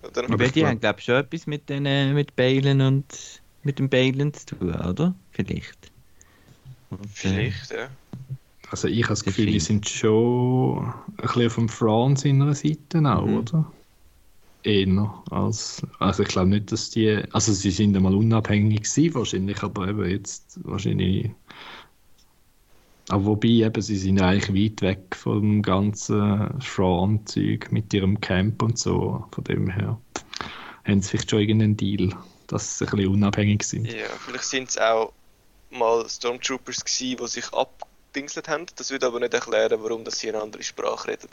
[0.04, 0.24] Oder?
[0.30, 3.90] Aber die haben, glaube ich, schon etwas mit, den, äh, mit Balen und mit dem
[3.90, 5.16] Balen zu tun, oder?
[5.32, 5.92] Vielleicht.
[6.90, 7.90] Und, äh, Vielleicht, ja.
[8.70, 13.00] also ich habe das Der Gefühl die sind schon ein bisschen vom Franz seiner Seite
[13.06, 13.38] auch Mhm.
[13.38, 13.72] oder
[14.66, 19.64] eher als also ich glaube nicht dass die also sie sind einmal unabhängig gewesen, wahrscheinlich
[19.64, 21.32] aber eben jetzt wahrscheinlich
[23.10, 28.80] aber wobei eben sie sind eigentlich weit weg vom ganzen Fran-Zeug mit ihrem Camp und
[28.80, 30.00] so von dem her
[30.86, 32.10] haben sie vielleicht schon irgendeinen Deal
[32.48, 35.14] dass sie ein bisschen unabhängig sind Ja, vielleicht sind es auch
[35.72, 38.66] mal Stormtroopers gewesen, die sich abdingselt haben.
[38.76, 41.30] Das würde aber nicht erklären, warum das sie eine andere Sprache reden.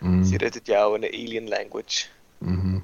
[0.00, 0.24] Mhm.
[0.24, 2.08] Sie reden ja auch eine Alien Language.
[2.42, 2.82] Mhm.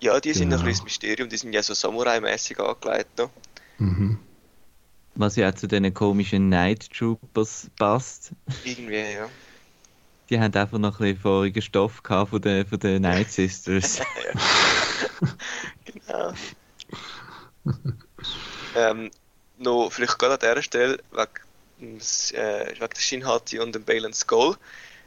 [0.00, 0.56] Ja, die sind Genau.
[0.56, 3.18] noch ein bisschen das Mysterium, die sind ja so Samurai-mäßig angelegt.
[3.18, 3.30] noch.
[3.78, 4.18] Mhm.
[5.14, 8.32] Was ja auch zu den komischen Night Troopers passt.
[8.64, 9.28] Irgendwie, ja.
[10.28, 14.00] Die haben einfach noch ein bisschen vorigen Stoff gehabt von den, von den Night Sisters.
[15.84, 16.32] Genau.
[18.76, 19.10] ähm,
[19.58, 21.98] noch vielleicht gerade an dieser Stelle, wegen,
[22.32, 24.56] äh, wegen der Shinhati und dem Balen Skull.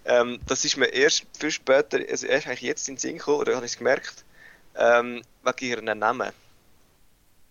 [0.07, 3.41] Ähm, das ist mir erst viel später, also erst eigentlich jetzt in den Sinn gekommen,
[3.41, 4.23] oder habe ich es gemerkt,
[4.75, 6.31] ähm, wegen ihren Namen.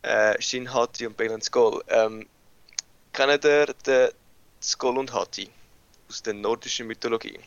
[0.03, 1.83] Äh, Shinhati und Balen Skull.
[1.89, 2.27] Ähm,
[3.13, 4.11] kennt ihr den
[4.63, 5.51] Skull und Hati
[6.09, 7.39] aus der nordischen Mythologie?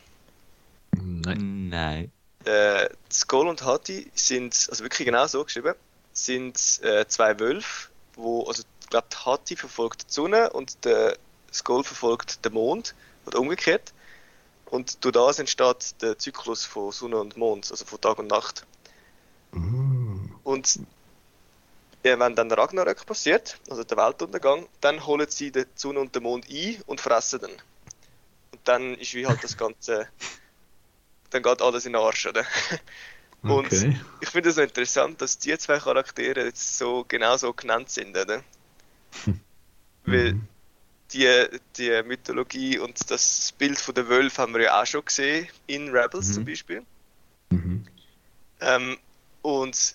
[0.92, 1.68] Nein.
[1.70, 2.12] Nein.
[2.44, 5.74] äh, Skull und Hati sind, also wirklich genau so geschrieben,
[6.12, 11.16] sind äh, zwei Wölfe, wo, also ich glaube, die Hati verfolgt die Sonne und der
[11.52, 12.94] Skull verfolgt den Mond
[13.26, 13.92] oder umgekehrt.
[14.70, 18.66] Und durch das entsteht der Zyklus von Sonne und Mond, also von Tag und Nacht.
[19.52, 20.40] Mhm.
[20.44, 20.80] Und
[22.04, 26.22] ja, wenn dann Ragnarök passiert, also der Weltuntergang, dann holen sie die Sonne und den
[26.22, 27.50] Mond ein und fressen den.
[28.52, 30.08] Und dann ist wie halt das Ganze,
[31.30, 32.44] dann geht alles in den Arsch, oder?
[33.46, 33.96] Und Okay.
[34.20, 38.16] ich finde es so interessant, dass die zwei Charaktere jetzt so genau so genannt sind,
[38.16, 38.44] oder?
[40.04, 40.48] Weil Mhm.
[41.12, 41.46] Die,
[41.76, 45.88] die Mythologie und das Bild von der Wölfe haben wir ja auch schon gesehen, in
[45.90, 46.32] Rebels Mhm.
[46.32, 46.82] zum Beispiel.
[47.50, 47.86] Mhm.
[48.60, 48.98] Ähm,
[49.42, 49.94] und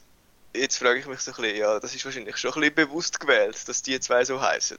[0.54, 3.20] jetzt frage ich mich so ein bisschen, ja, das ist wahrscheinlich schon ein bisschen bewusst
[3.20, 4.78] gewählt, dass die zwei so heißen.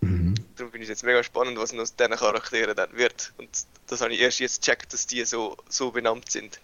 [0.00, 0.34] Mhm.
[0.56, 3.32] Darum finde ich es jetzt mega spannend, was aus diesen Charakteren dann wird.
[3.38, 3.48] Und
[3.86, 6.60] das habe ich erst jetzt gecheckt, dass die so, so benannt sind.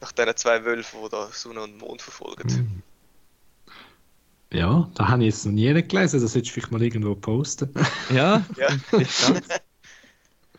[0.00, 2.82] Nach diesen zwei Wölfen, die da Sonne und Mond verfolgen.
[4.54, 6.20] Ja, da habe ich jetzt noch nie gelesen.
[6.22, 7.68] Das hättest du vielleicht mal irgendwo posten.
[8.10, 8.68] Ja, Ja.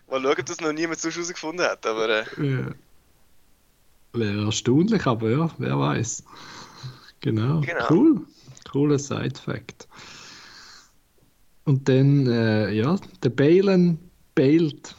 [0.08, 1.86] Mal schauen, ob das noch niemand sonst herausgefunden hat.
[1.86, 2.71] Aber äh, Ja.
[4.13, 6.23] Wäre erstaunlich, aber ja, wer weiß.
[7.21, 7.62] Genau.
[7.62, 7.86] Genau.
[7.89, 8.21] Cool.
[8.69, 9.88] Cooler Side-Fact.
[11.63, 13.97] Und dann, äh, ja, der Balen
[14.36, 14.93] bailt.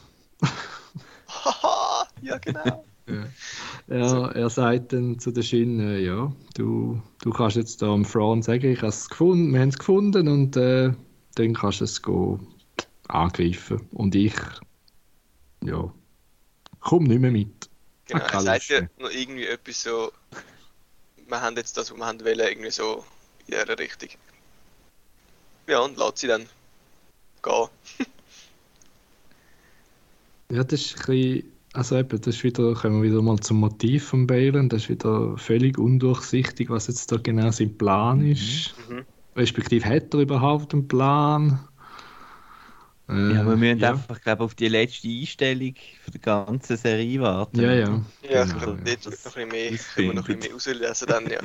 [1.29, 2.83] haha, ja genau.
[3.07, 3.25] Ja.
[3.87, 8.41] Er, er sagt dann zu der äh, ja, du, du kannst jetzt da am Thrawn
[8.41, 10.91] sagen, ich habe es gefunden, wir haben es gefunden und äh,
[11.35, 12.39] dann kannst du es go
[13.07, 13.87] angreifen.
[13.91, 14.35] Und ich,
[15.63, 15.93] ja,
[16.81, 17.69] komm nicht mehr mit.
[18.07, 20.11] Genau, er sagt ja noch irgendwie etwas so,
[21.27, 23.05] wir haben jetzt das, was wir haben wollen, irgendwie so
[23.47, 24.09] in dieser Richtung.
[25.67, 26.47] Ja, und lässt sie dann
[27.41, 27.69] gehen.
[30.49, 33.57] Ja, das ist ein bisschen, also eben, das ist wieder, kommen wir wieder mal zum
[33.59, 38.75] Motiv von Balen, das ist wieder völlig undurchsichtig, was jetzt da genau sein Plan ist.
[38.89, 39.05] Mhm.
[39.35, 41.67] Respektive hat er überhaupt einen Plan?
[43.09, 43.91] Äh, Ja, wir müssen ja.
[43.91, 47.61] einfach, glaube auf die letzte Einstellung von der ganzen Serie warten.
[47.61, 48.05] Ja, ja.
[48.21, 48.95] Ja, ich Genau, glaube, ja.
[48.95, 51.39] dort noch ein bisschen mehr, können wir noch ein bisschen mehr rauslesen dann, ja.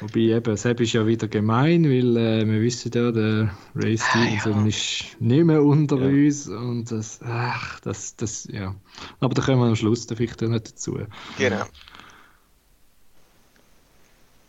[0.00, 4.60] Wobei eben, Seb ist ja wieder gemein, weil äh, wir wissen ja, der Ray Stevenson
[4.60, 4.66] ja.
[4.66, 6.06] ist nicht mehr unter Ja.
[6.08, 8.74] uns und das, ach, das, das, ja.
[9.20, 10.98] Aber da kommen wir am Schluss dann vielleicht noch dazu.
[11.38, 11.64] Genau.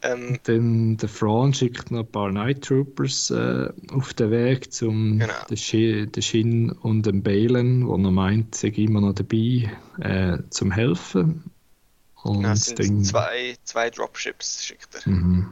[0.01, 5.19] Ähm, Dann der Thrawn schickt noch ein paar Night Troopers äh, auf den Weg zum
[5.19, 5.33] Genau.
[5.49, 9.69] den, Shin, den Shin und den Balen, wo er meint, sie sind immer noch dabei,
[9.99, 11.51] äh, zum helfen.
[12.23, 15.09] Und es sind dann, zwei, zwei Dropships, schickt er.
[15.09, 15.51] Mhm.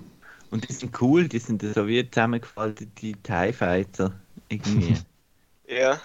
[0.49, 4.19] Und die sind cool, die sind so wie zusammengefaltete TIE Fighter.
[4.49, 4.97] Irgendwie.
[5.69, 5.99] Ja,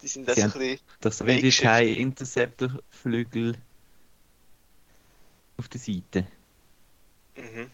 [0.00, 0.80] die sind das Sie ein bisschen...
[1.02, 1.50] Das so wie die.
[1.50, 3.54] TIE Interceptor Flügel
[5.58, 6.26] auf der Seite.
[7.36, 7.70] Mhm.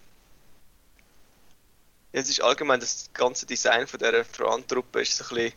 [2.13, 5.53] Ja, es ist allgemein das ganze Design von dieser Thrawn-Truppe ist so ein bisschen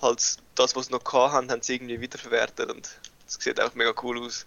[0.00, 3.92] halt das, was sie noch hatten, haben sie irgendwie wiederverwertet und es sieht auch mega
[4.02, 4.46] cool aus.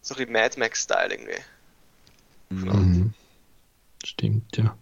[0.00, 1.42] So ein bisschen Mad Max-Style irgendwie.
[2.50, 3.12] Mhm.
[4.04, 4.76] Stimmt, ja.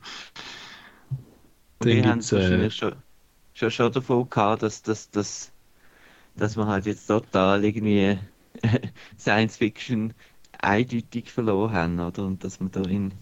[1.79, 2.97] Und wir Dann haben gibt's, es äh, wahrscheinlich schon,
[3.55, 5.51] schon, schon davon gehabt, dass, dass, dass,
[6.37, 8.19] dass wir halt jetzt total irgendwie
[9.19, 10.15] Science Fiction
[10.59, 12.25] eindeutig verloren haben, oder?
[12.25, 13.13] Und dass wir da in,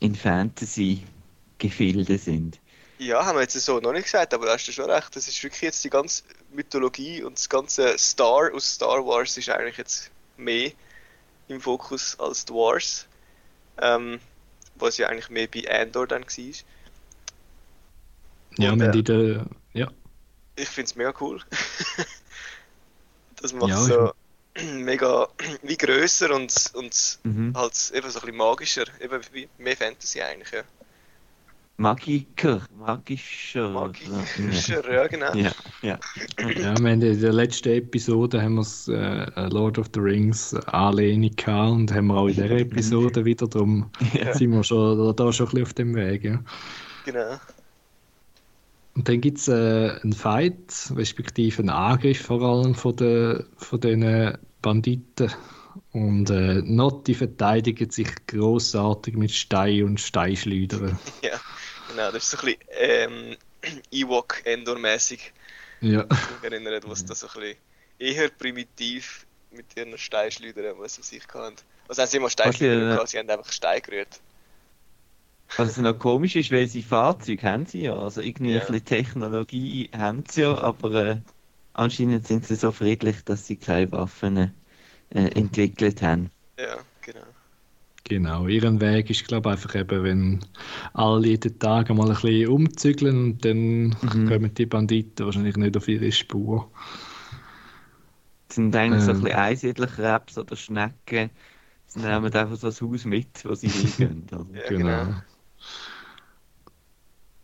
[0.00, 2.58] in Fantasy-Gefilde sind.
[2.98, 5.16] Ja, haben wir jetzt so noch nicht gesagt, aber da hast du schon recht.
[5.16, 9.48] Das ist wirklich jetzt die ganze Mythologie und das ganze Star aus Star Wars ist
[9.48, 10.70] eigentlich jetzt mehr
[11.52, 13.06] im Fokus als die Wars.
[13.80, 14.20] Ähm,
[14.76, 16.54] was ja eigentlich mehr bei Andor dann war.
[18.58, 19.88] ja, und, wenn äh, die da, ja,
[20.56, 21.42] Ich finde es mega cool.
[23.40, 24.12] das macht Ja, es so
[24.60, 25.28] mega
[25.62, 27.52] wie grösser und, und Mhm.
[27.54, 28.84] halt eben so ein bisschen magischer.
[29.00, 30.62] Eben wie mehr Fantasy eigentlich, ja.
[31.78, 33.70] Magiker, magischer.
[33.70, 35.34] Magischer, ja, genau.
[35.34, 35.50] Ja,
[35.82, 35.98] ja.
[36.38, 41.34] Ja, wir haben in der letzten Episode haben wir äh, Lord of the Rings Anlehnung
[41.34, 44.34] gehabt und haben wir auch in dieser Episode wieder, darum Ja.
[44.34, 46.24] sind wir schon, da schon ein bisschen auf dem Weg.
[46.24, 46.40] Ja.
[47.04, 47.36] Genau.
[48.94, 53.80] Und dann gibt es äh, einen Fight, respektive einen Angriff vor allem von, den, von
[53.80, 55.32] diesen Banditen.
[55.92, 60.98] Und äh, Notti verteidigt sich grossartig mit Stein und Steinschleudern.
[61.22, 61.40] Ja,
[61.92, 62.10] genau.
[62.12, 63.36] Das ist so ein bisschen ähm,
[63.90, 65.32] Ewok-Endor-mäßig.
[65.80, 67.58] Ja, mich erinnert, was da so ein bisschen
[67.98, 71.56] eher primitiv mit ihren Steinschleudern, was sie sich hatten.
[71.88, 74.20] Also haben sie immer Steinschleudern äh, gehabt, sie haben einfach Stein gerührt.
[75.56, 77.94] Was noch komisch ist, weil sie Fahrzeuge haben sie ja.
[77.96, 78.60] Also irgendwie Ja.
[78.60, 81.20] ein bisschen Technologie haben sie ja, aber äh,
[81.74, 84.52] anscheinend sind sie so friedlich, dass sie keine Waffen äh,
[85.10, 86.30] entwickelt haben.
[86.58, 87.31] Ja, genau.
[88.04, 88.46] Genau.
[88.46, 90.40] Ihren Weg ist, glaube ich, einfach eben, wenn
[90.94, 94.22] alle jeden Tag mal ein bisschen umzügeln und dann Mhm.
[94.24, 96.70] kommen die Banditen wahrscheinlich nicht auf ihre Spur.
[98.48, 99.20] Das sind eigentlich so ein Ähm.
[99.20, 101.30] bisschen Einsiedlerkrebs oder Schnecken.
[101.86, 104.26] Sie nehmen einfach so das Haus mit, wo sie hingehen.
[104.32, 104.46] oder?
[104.54, 105.12] Ja, Genau.
[105.12, 105.22] genau.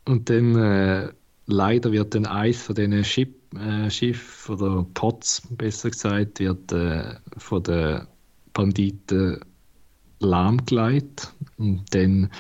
[0.04, 1.12] Und dann äh,
[1.46, 7.16] leider wird dann eins von diesen Schiff, äh, Schiff oder Pots, besser gesagt, wird äh,
[7.36, 8.06] von den
[8.52, 9.40] Banditen
[10.20, 11.34] lahmgelegt.
[11.58, 12.30] Und dann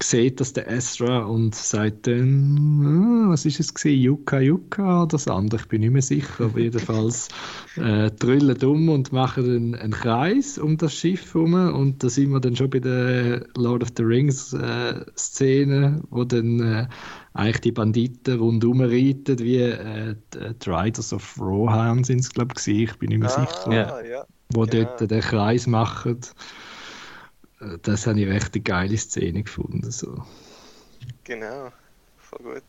[0.00, 5.08] sieht das der Ezra und sagt dann, ah, was ist es gewesen, Yuka Yuka oder
[5.08, 7.28] das andere, ich bin nicht mehr sicher, aber jedenfalls
[7.76, 12.30] äh, drüllen um und machen einen, einen Kreis um das Schiff herum und da sind
[12.30, 16.86] wir dann schon bei der Lord of the Rings äh, Szene, wo dann äh,
[17.34, 22.54] eigentlich die Banditen rundum reiten, wie äh, die, die Riders of Rohan sind es glaube
[22.56, 24.00] ich, ich bin nicht mehr sicher, Ah, Ja.
[24.02, 24.24] ja.
[24.54, 24.84] wo genau.
[24.96, 26.20] dort den Kreis machen.
[27.60, 29.90] Äh, Das habe ich recht eine geile Szene gefunden.
[29.90, 30.24] So.
[31.24, 31.72] genau.
[32.18, 32.64] Voll gut.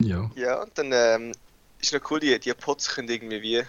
[0.00, 0.30] Ja.
[0.34, 1.32] Ja, und dann ähm,
[1.80, 3.62] ist noch cool, die, die Pots können irgendwie wie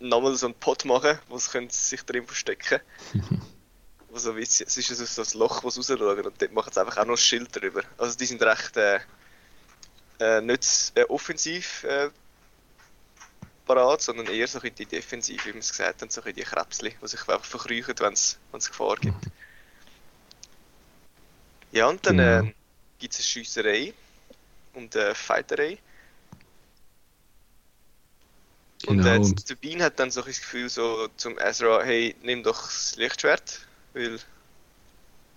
[0.00, 2.80] nochmal so einen Pot machen, wo sie können sich drin verstecken
[4.08, 6.80] wo so wie, es ist so ein Loch, wo sie rausschauen und dort machen sie
[6.80, 7.82] einfach auch noch ein Schild drüber.
[7.98, 9.00] Also die sind recht äh,
[10.20, 12.10] äh, nicht äh, offensiv äh,
[13.68, 16.42] parat, sondern eher so in die Defensive, wie man es gesagt hat, so in die
[16.44, 19.28] Krebsli, die sich einfach verkriechen, wenn es Gefahr gibt.
[21.72, 22.18] Ja, und dann Genau.
[22.18, 22.54] äh,
[22.98, 23.94] gibt es eine Schiesserei
[24.74, 25.78] und eine Fighterei.
[28.86, 32.42] Und Genau, äh, und- Sabine hat dann so ein Gefühl so zum Ezra, hey, nimm
[32.42, 34.18] doch das Lichtschwert, weil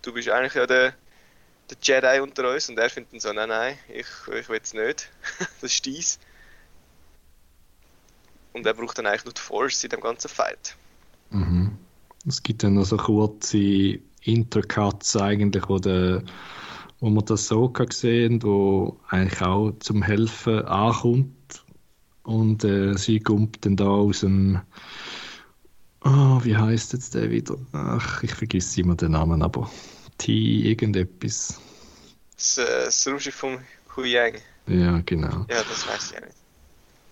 [0.01, 0.95] du bist eigentlich ja der,
[1.69, 4.73] der Jedi unter uns und er findet dann so, nein, nein, ich, ich will es
[4.73, 5.09] nicht,
[5.61, 6.19] das ist dies.
[8.53, 10.75] Und er braucht dann eigentlich nur die Force in dem ganzen Fight.
[11.29, 11.77] Mhm.
[12.27, 16.23] Es gibt dann noch so kurze Intercuts eigentlich, wo, der,
[16.99, 21.63] wo man das so sehen, wo eigentlich auch zum Helfen ankommt
[22.23, 24.61] und äh, sie kommt dann da aus dem
[26.03, 27.57] Ah, wie heißt jetzt der wieder?
[27.73, 29.69] Ach, ich vergesse immer den Namen, aber
[30.17, 31.59] T irgendetwas.
[32.35, 33.59] Das, äh, das Raumschiff vom
[33.95, 34.33] Huyang,
[34.67, 35.45] Ja, genau.
[35.49, 36.40] ja, das weiß ich auch nicht.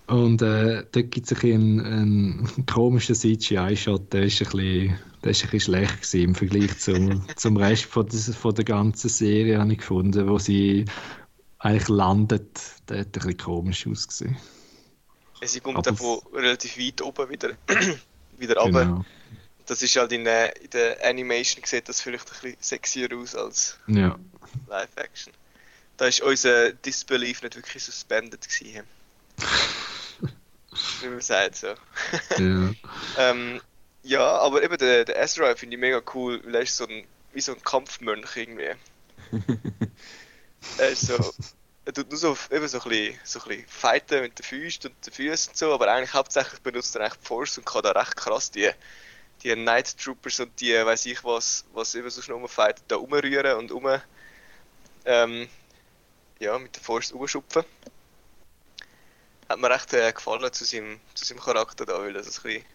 [0.09, 5.31] Und äh, da gibt es ein einen, einen komischen CGI-Shot, der ist ein bisschen, der
[5.31, 9.09] ist ein bisschen schlecht gewesen im Vergleich zum, zum Rest von, des, von der ganzen
[9.09, 10.85] Serie, habe ich gefunden, wo sie
[11.59, 12.59] eigentlich landet.
[12.87, 14.35] Der hat ein bisschen komisch ausgesehen.
[15.43, 17.51] Sie kommt Aber dann von relativ weit oben wieder,
[18.39, 18.85] wieder runter.
[18.85, 19.05] Genau.
[19.67, 23.35] Das ist halt in, äh, in der Animation sieht das vielleicht ein bisschen sexier aus
[23.35, 24.17] als Ja,
[24.67, 25.33] Live-Action.
[25.97, 28.83] Da ist unser Disbelief nicht wirklich suspended gewesen.
[31.01, 31.67] Wie man sagt so.
[32.37, 32.71] ja.
[33.17, 33.61] Ähm,
[34.03, 37.05] ja, aber eben der, der Ezra finde ich mega cool, weil er ist so ein,
[37.33, 38.75] wie so ein Kampfmönch irgendwie.
[40.77, 41.33] er ist so,
[41.85, 44.89] er tut nur so, eben so ein bisschen, so ein bisschen fighten mit den Füßen
[44.89, 47.91] und den Füßen und so, aber eigentlich hauptsächlich benutzt er echt Force und kann da
[47.91, 48.69] recht krass die,
[49.43, 53.57] die Night Troopers und die, weiß ich was, was eben so schnell rumfighten, da rumrühren
[53.57, 53.87] und um,
[55.05, 55.49] ähm,
[56.39, 57.63] ja, mit der Force umschupfen.
[59.49, 62.65] Hat mir recht äh, gefallen zu seinem, zu seinem Charakter da, weil so ein bisschen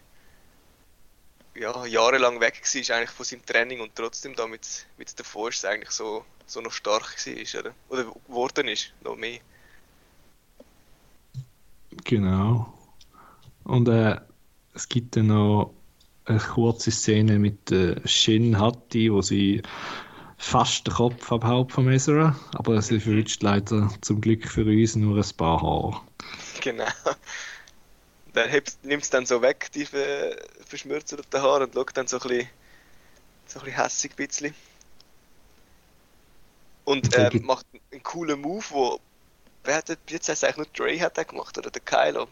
[1.55, 5.63] ja, jahrelang weg war eigentlich von seinem Training und trotzdem da mit, mit der Force
[5.65, 7.73] eigentlich so, so noch stark war, oder?
[7.89, 9.39] Oder geworden ist, noch mehr.
[12.03, 12.73] Genau.
[13.63, 14.19] Und äh,
[14.73, 15.73] es gibt dann noch
[16.25, 19.61] eine kurze Szene mit äh, Shin Hati, wo sie
[20.37, 25.17] fast den Kopf abhaut vom Ezra, aber sie verwünscht leider zum Glück für uns nur
[25.17, 26.01] ein paar Haare.
[26.61, 26.85] Genau.
[28.33, 28.49] Dann
[28.83, 30.35] nimmt es dann so weg, die ver
[30.67, 32.49] verschmürzten Haare, und schaut dann so ein bisschen,
[33.45, 34.55] so ein bisschen hässig ein bisschen.
[36.83, 38.99] Und gibt- macht einen coolen Move, wo.
[39.63, 42.27] Wer hat das jetzt eigentlich nur Dre hat den gemacht, oder der Kylo?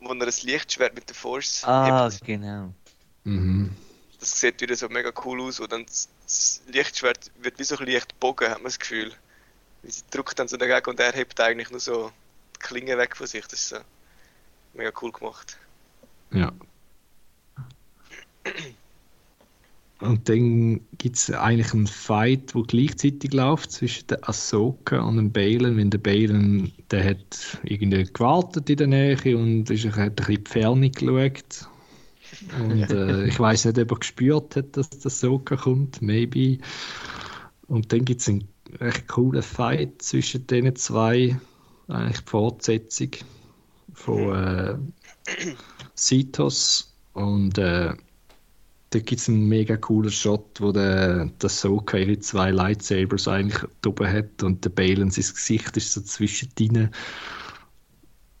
[0.00, 2.24] Wo er ein Lichtschwert mit der Force Ah, hebt.
[2.24, 2.74] genau.
[3.24, 3.74] Mhm.
[4.22, 7.86] Das sieht wieder so mega cool aus, und dann das- Lichtschwert wird wie so ein
[7.86, 9.10] leicht bogen, hat man das Gefühl.
[9.82, 12.12] Wie sie drückt dann so dagegen und er hebt eigentlich nur so
[12.54, 13.44] die Klinge weg von sich.
[13.48, 13.78] Das ist so
[14.74, 15.58] mega cool gemacht.
[16.30, 16.52] Ja.
[19.98, 25.32] Und dann gibt es eigentlich einen Fight, wo gleichzeitig läuft zwischen der Ahsoka und dem
[25.32, 25.76] Balen.
[25.76, 30.44] Wenn der Balen, der hat irgendwie gewartet in der Nähe und ist, hat ein bisschen
[30.44, 31.68] die Ferne geschaut.
[32.58, 36.58] Und äh, ich weiß nicht, ob er gespürt hat, dass der Ahsoka kommt, maybe.
[37.68, 38.48] Und dann gibt es einen
[38.80, 41.38] recht coolen Fight zwischen den zwei,
[41.88, 43.10] eigentlich die Fortsetzung
[43.94, 44.76] von äh,
[45.96, 47.92] Citos und äh,
[48.90, 53.62] da gibt es einen mega coolen Shot, wo der, der Soka ihre zwei Lightsabers eigentlich
[53.86, 56.90] oben hat und der Balen sein Gesicht ist so zwischendrin.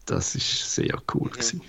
[0.04, 1.62] Das ist sehr cool gewesen.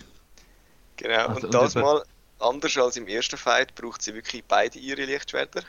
[0.97, 2.03] Genau, Also, und und das mal,
[2.43, 5.63] anders als im ersten Fight, braucht sie wirklich beide ihre Lichtschwerter.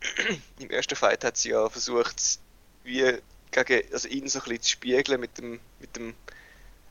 [0.58, 2.38] Im ersten Fight hat sie ja versucht,
[2.84, 3.18] wie
[3.50, 6.14] gegen, also ihn so ein bisschen zu spiegeln mit dem, mit dem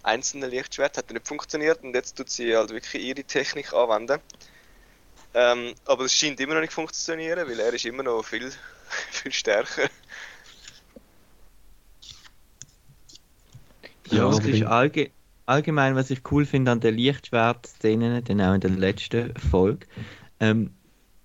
[0.03, 0.97] einzelnen Lichtschwert.
[0.97, 4.19] Hat nicht funktioniert und jetzt tut sie halt wirklich ihre Technik anwenden.
[5.33, 8.51] Ähm, aber es scheint immer noch nicht zu funktionieren, weil er ist immer noch viel,
[9.11, 9.89] viel stärker.
[14.09, 15.11] Ja, es aber ist allge
[15.47, 19.87] allgemein, was ich cool finde an den Lichtschwert-Szenen, dann auch in der letzten Folge,
[20.39, 20.75] ähm,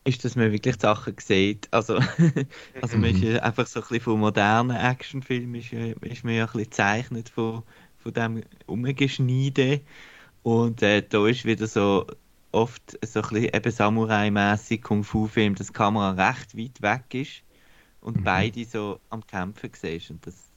[0.05, 1.68] ist, dass man wirklich Sachen sieht.
[1.73, 1.99] Also,
[2.81, 3.23] also man ist Mhm.
[3.23, 7.29] ja einfach so ein bisschen von modernen Actionfilmen ist, ist man ja ein bisschen gezeichnet
[7.31, 7.64] von,
[7.99, 9.83] von dem Umgeschneide.
[10.43, 12.07] Und äh, da ist wieder so
[12.53, 17.45] oft so ein bisschen eben Samurai-mäßig Kung-Fu-Film, dass die Kamera recht weit weg ist
[18.01, 18.23] und Mhm.
[18.25, 20.11] beide so am Kämpfen siehst.
[20.11, 20.51] Und das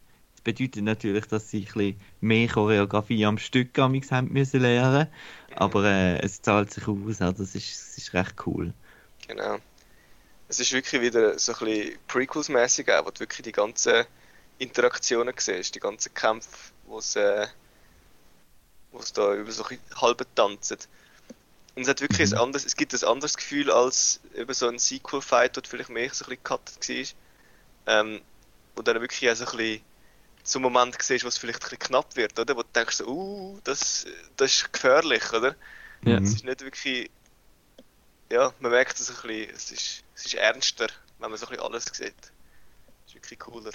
[0.45, 5.07] bedeutet natürlich, dass sie ein bisschen mehr Choreografie am Stück haben müssen lernen.
[5.55, 8.73] Aber äh, es zahlt sich aus, also das ist, das ist recht cool.
[9.27, 9.57] Genau.
[10.47, 14.05] Es ist wirklich wieder so ein bisschen Prequels-mäßig, auch, wo du wirklich die ganzen
[14.59, 17.47] Interaktionen siehst, die ganzen Kämpfe, wo es äh,
[19.13, 20.77] da über so ein halbe tanzen.
[21.75, 22.37] Und es hat wirklich Mhm.
[22.37, 25.89] ein anderes, es gibt ein anderes Gefühl als über so ein Sequel-Fight, wo du vielleicht
[25.89, 27.99] mehr so ein bisschen gecuttet war.
[28.01, 28.21] Ähm,
[28.75, 29.81] wo dann wirklich auch so ein bisschen
[30.45, 32.55] so einen Moment siehst, wo es vielleicht ein bisschen knapp wird, oder?
[32.55, 34.05] Wo du denkst, so, uh, das,
[34.37, 35.55] das ist gefährlich, oder?
[36.05, 36.19] Ja.
[36.19, 37.09] Es ist nicht wirklich.
[38.31, 39.55] Ja, man merkt es ein bisschen.
[39.55, 40.87] Es ist, es ist ernster,
[41.19, 42.13] wenn man so ein bisschen alles sieht.
[43.07, 43.71] Es ist wirklich cooler.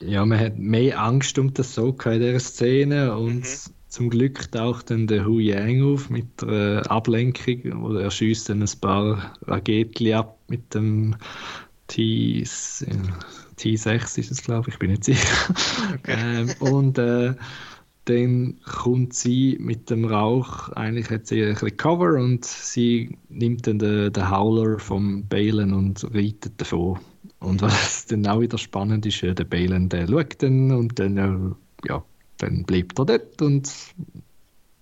[0.00, 3.74] Ja, man hat mehr Angst um das Soka in dieser Szene und Mhm.
[3.88, 8.62] zum Glück taucht dann der Hu Yang auf mit der Ablenkung oder er schießt dann
[8.62, 11.16] ein paar Raketen ab mit dem
[11.88, 12.44] T,
[13.58, 15.54] T6 ist es glaube ich, ich bin nicht sicher.
[16.06, 17.34] ähm, und äh,
[18.08, 23.66] dann kommt sie mit dem Rauch, eigentlich hat sie ein bisschen Cover und sie nimmt
[23.66, 26.98] dann den, den Howler vom Balen und reitet davon.
[27.40, 31.16] Und was dann auch wieder spannend ist, äh, der Balen, der schaut dann und dann,
[31.18, 32.02] äh, ja,
[32.38, 33.70] dann bleibt er dort und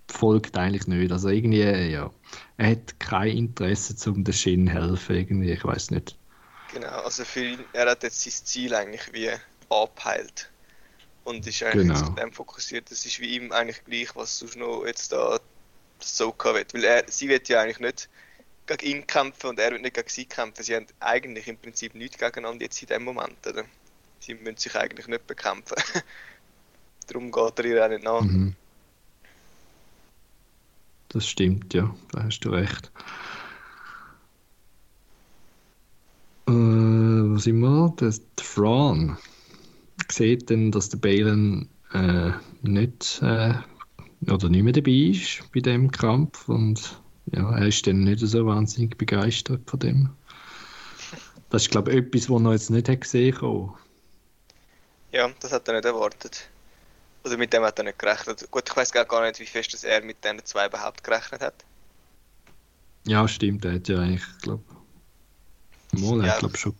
[0.07, 1.11] folgt eigentlich nicht.
[1.11, 2.09] Also irgendwie, äh, ja,
[2.55, 6.17] er hat kein Interesse, um den Shin helfen, irgendwie, ich weiß nicht.
[6.79, 9.31] Genau, also für ihn, er hat jetzt sein Ziel eigentlich wie
[9.69, 10.51] abheilt.
[11.23, 12.07] Und ist eigentlich Genau.
[12.07, 12.91] auf dem fokussiert.
[12.91, 15.39] Das ist wie ihm eigentlich gleich, was sonst noch jetzt da
[15.99, 16.65] Soka will.
[16.73, 18.09] Weil er, sie wird ja eigentlich nicht
[18.67, 20.63] gegen ihn kämpfen und er wird nicht gegen sie kämpfen.
[20.63, 23.65] Sie haben eigentlich im Prinzip nichts gegeneinander jetzt in dem Moment, oder?
[24.19, 25.75] Sie müssen sich eigentlich nicht bekämpfen.
[27.07, 28.21] Darum geht er ihr auch nicht nach.
[28.21, 28.55] Mhm.
[31.09, 32.91] Das stimmt, ja, da hast du recht.
[36.47, 37.93] Äh, sind wir?
[37.99, 39.17] Der, Thrawn
[40.09, 42.31] sieht dann, dass der Balen äh,
[42.61, 43.53] nicht äh,
[44.31, 48.45] oder nicht mehr dabei ist bei dem Kampf und ja, er ist dann nicht so
[48.45, 50.09] wahnsinnig begeistert von dem.
[51.49, 53.69] Das ist, glaube ich, etwas, was er jetzt nicht hat gesehen hat.
[55.11, 56.49] Ja, das hat er nicht erwartet.
[57.23, 58.49] Also mit dem hat er nicht gerechnet.
[58.51, 61.65] Gut, ich weiß gar nicht, wie fest dass er mit diesen zwei überhaupt gerechnet hat.
[63.05, 64.63] Ja, stimmt, er hat ja eigentlich, glaube
[65.99, 66.33] Mal, er Ja.
[66.33, 66.75] hat, glaube schon,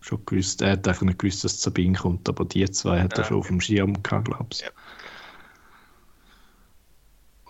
[0.00, 0.62] schon gewusst.
[0.62, 3.28] Er hat einfach nicht gewusst, dass Sabine kommt, aber die zwei hat er Ja.
[3.28, 4.60] schon auf dem Schirm gehabt, glaube ich.
[4.60, 4.68] Ja.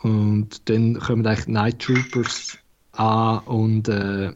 [0.02, 2.58] Und dann kommen eigentlich die Night Troopers
[2.92, 4.32] an und äh,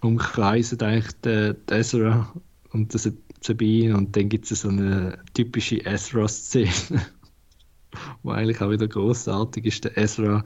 [0.00, 2.32] umkreisen eigentlich den, den Ezra
[2.72, 6.70] und den Sabine und dann gibt es so eine typische Ezra-Szene,
[8.22, 9.84] wo eigentlich auch wieder großartig ist.
[9.84, 10.44] Der Ezra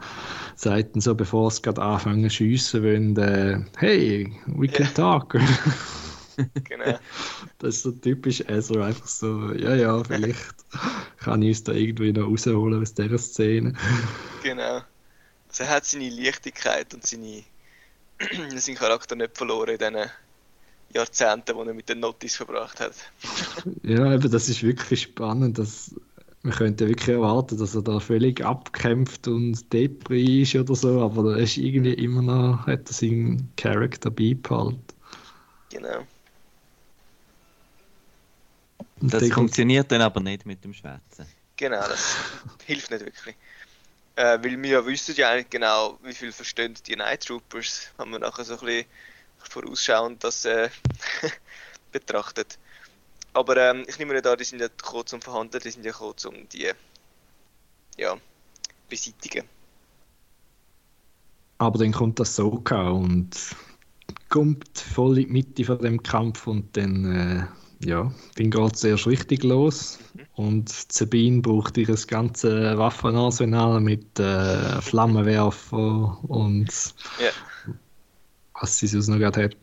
[0.57, 4.92] sagt dann so, bevor es gerade anfangen zu schiessen wollen, äh, hey, we can Ja.
[4.92, 5.36] talk.
[6.64, 6.99] Genau.
[7.59, 10.40] Das ist so typisch Ezra, einfach so, ja, ja, vielleicht
[11.18, 13.72] kann ich uns da irgendwie noch rausholen aus dieser Szene.
[14.42, 14.82] Genau.
[15.49, 17.45] Also er hat seine Leichtigkeit und seine,
[18.57, 20.11] seinen Charakter nicht verloren in diesen
[20.92, 22.95] Jahrzehnten, die er mit den Notis verbracht hat.
[23.84, 25.95] Ja, eben, das ist wirklich spannend, dass
[26.45, 31.36] man könnte wirklich erwarten, dass er da völlig abkämpft und Depri ist oder so, aber
[31.36, 34.84] er ist irgendwie immer noch, hat er seinen Charakter beibehalten.
[35.70, 36.07] Genau.
[39.01, 41.26] Und Das kommt- funktioniert dann aber nicht mit dem Schwätzen.
[41.57, 42.14] Genau, das
[42.66, 43.36] hilft nicht wirklich.
[44.16, 48.12] Äh, weil wir ja wissen ja eigentlich genau, wie viel verstehen die Night Troopers, haben
[48.12, 48.86] wir nachher so ein bisschen
[49.38, 50.68] vorausschauend das äh,
[51.92, 52.59] betrachtet.
[53.35, 55.93] Aber ähm, ich nehme nicht an, die sind ja gekommen zum Verhandeln, die sind ja
[55.93, 56.70] gekommen um die
[57.99, 58.16] ja,
[58.89, 59.49] beseitigen.
[61.59, 63.37] Aber dann kommt das Soka und
[64.28, 68.85] kommt voll in die Mitte von dem Kampf und dann, äh, ja, dann geht es
[68.85, 69.99] erst richtig los.
[70.35, 77.30] Und Sabine braucht ihr ganzes Waffenarsenal mit äh, Flammenwerfer und Ja.
[78.61, 79.57] was sie sonst noch gerade hat.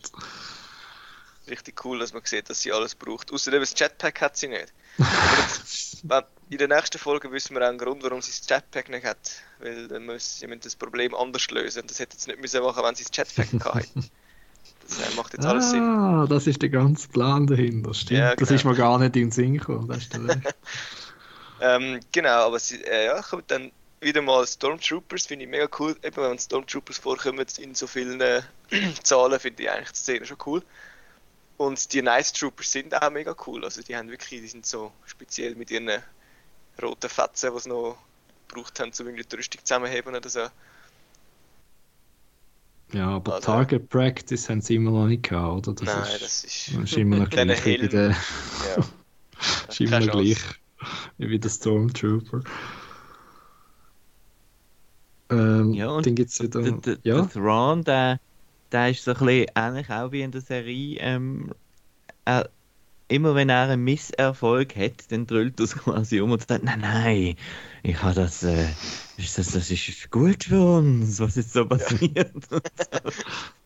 [1.52, 3.32] Richtig cool, dass man sieht, dass sie alles braucht.
[3.32, 4.74] Außerdem das Jetpack hat sie nicht.
[4.98, 6.04] Jetzt,
[6.50, 9.32] in der nächsten Folge wissen wir auch einen Grund, warum sie das Jetpack nicht hat.
[9.60, 11.84] Weil dann müssen sie müssen das Problem anders lösen.
[11.86, 14.10] Das hätte jetzt nicht müssen machen, wenn sie das Jetpack gehabt hätten.
[14.88, 15.84] Das äh, macht jetzt alles Sinn.
[15.84, 18.20] Ah, das ist der ganze Plan dahinter, stimmt.
[18.20, 18.60] Ja, Das genau.
[18.60, 19.88] ist mir gar nicht in den Sinn gekommen.
[19.88, 20.12] Das ist.
[21.64, 25.96] Ähm, genau, aber sie, äh, ja, kommt dann wieder mal Stormtroopers, finde ich mega cool.
[26.04, 28.42] Eben, wenn Stormtroopers vorkommen in so vielen äh,
[29.04, 30.64] Zahlen, finde ich eigentlich die Szene schon cool.
[31.62, 33.64] Und die Nice Troopers sind auch mega cool.
[33.64, 35.92] Also die haben wirklich, die sind so speziell mit ihren
[36.82, 37.98] roten Fetzen, die sie noch
[38.48, 40.48] gebraucht haben, um irgendwie die Rüstung zusammenheben oder so.
[42.94, 45.84] Ja, aber Also- Target Practice haben sie immer noch nicht gehabt, oder?
[45.84, 46.68] Nein, ist, das ist.
[46.74, 48.84] das ist immer noch gleich wie der, Ja.
[49.70, 50.38] ist immer noch gleich
[51.20, 52.42] wie der Stormtrooper.
[55.30, 56.60] Ähm, Ja, und dann gibt es wieder.
[56.64, 58.20] Der, der, ja, der Thrawn, der,
[58.72, 60.98] der ist so ein bisschen ähnlich auch wie in der Serie.
[61.00, 61.52] Ähm,
[62.26, 62.50] er,
[63.10, 66.82] immer wenn er einen Misserfolg hat, dann drüllt er es quasi um und sagt, nein,
[66.82, 67.36] nein,
[67.84, 68.76] ich habe das, äh,
[69.18, 72.34] ist das, das ist gut für uns, was ist so passiert.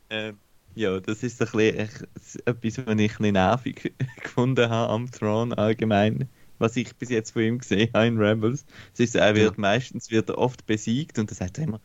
[0.09, 0.39] Ähm,
[0.75, 5.11] ja, das ist so ein bisschen etwas, was ich ein bisschen nervig gefunden habe am
[5.11, 6.29] Thrawn allgemein.
[6.57, 8.65] Was ich bis jetzt von ihm gesehen habe in Rebels.
[8.93, 11.81] Es ist, er wird meistens wird er oft besiegt und dann sagt er immer,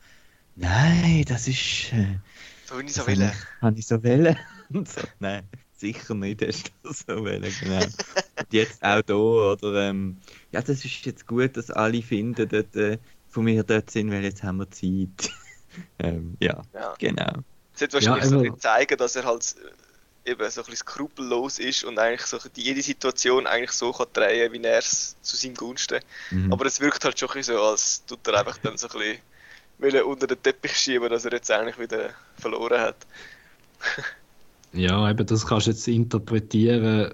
[0.55, 1.93] nein, das ist,
[2.71, 3.31] äh, So will.
[3.61, 4.37] habe ich, so wollen.
[4.73, 7.85] Und so, nein, sicher nicht, hast du so wollen, genau.
[7.85, 12.73] Und jetzt auch da, oder, ähm, ja, das ist jetzt gut, dass alle finden, dass
[12.75, 15.31] äh, von mir dort sind, weil jetzt haben wir Zeit.
[15.99, 16.97] ähm, ja, Ja.
[16.97, 17.43] genau.
[17.73, 19.55] Es wird wahrscheinlich Ja, so zeigen, dass er halt
[20.25, 23.91] äh, eben so ein bisschen skrupellos ist und eigentlich so die, jede Situation eigentlich so
[23.93, 26.01] kann drehen, wie er es zu seinem Gunsten.
[26.31, 26.51] Mhm.
[26.51, 28.99] Aber es wirkt halt schon ein bisschen so, als tut er einfach dann so ein
[28.99, 29.23] bisschen
[29.81, 33.07] will unter den Teppich schieben, dass er jetzt eigentlich wieder verloren hat.
[34.73, 37.13] ja, eben, das kannst du jetzt interpretieren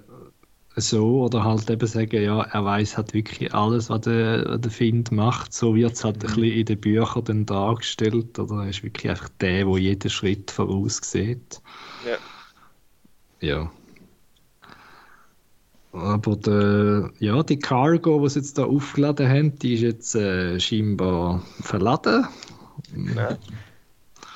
[0.80, 5.10] so oder halt eben sagen, ja, er weiß halt wirklich alles, was der, der Find
[5.10, 5.52] macht.
[5.52, 8.38] So wird es halt ein bisschen in den Büchern dann dargestellt.
[8.38, 11.60] Oder er ist wirklich einfach der, der jeden Schritt voraussieht.
[12.06, 12.18] Ja.
[13.40, 13.72] Ja.
[15.92, 20.60] Aber der, ja, die Cargo, die sie jetzt da aufgeladen haben, die ist jetzt äh,
[20.60, 22.26] scheinbar verladen.
[22.94, 23.38] Ja.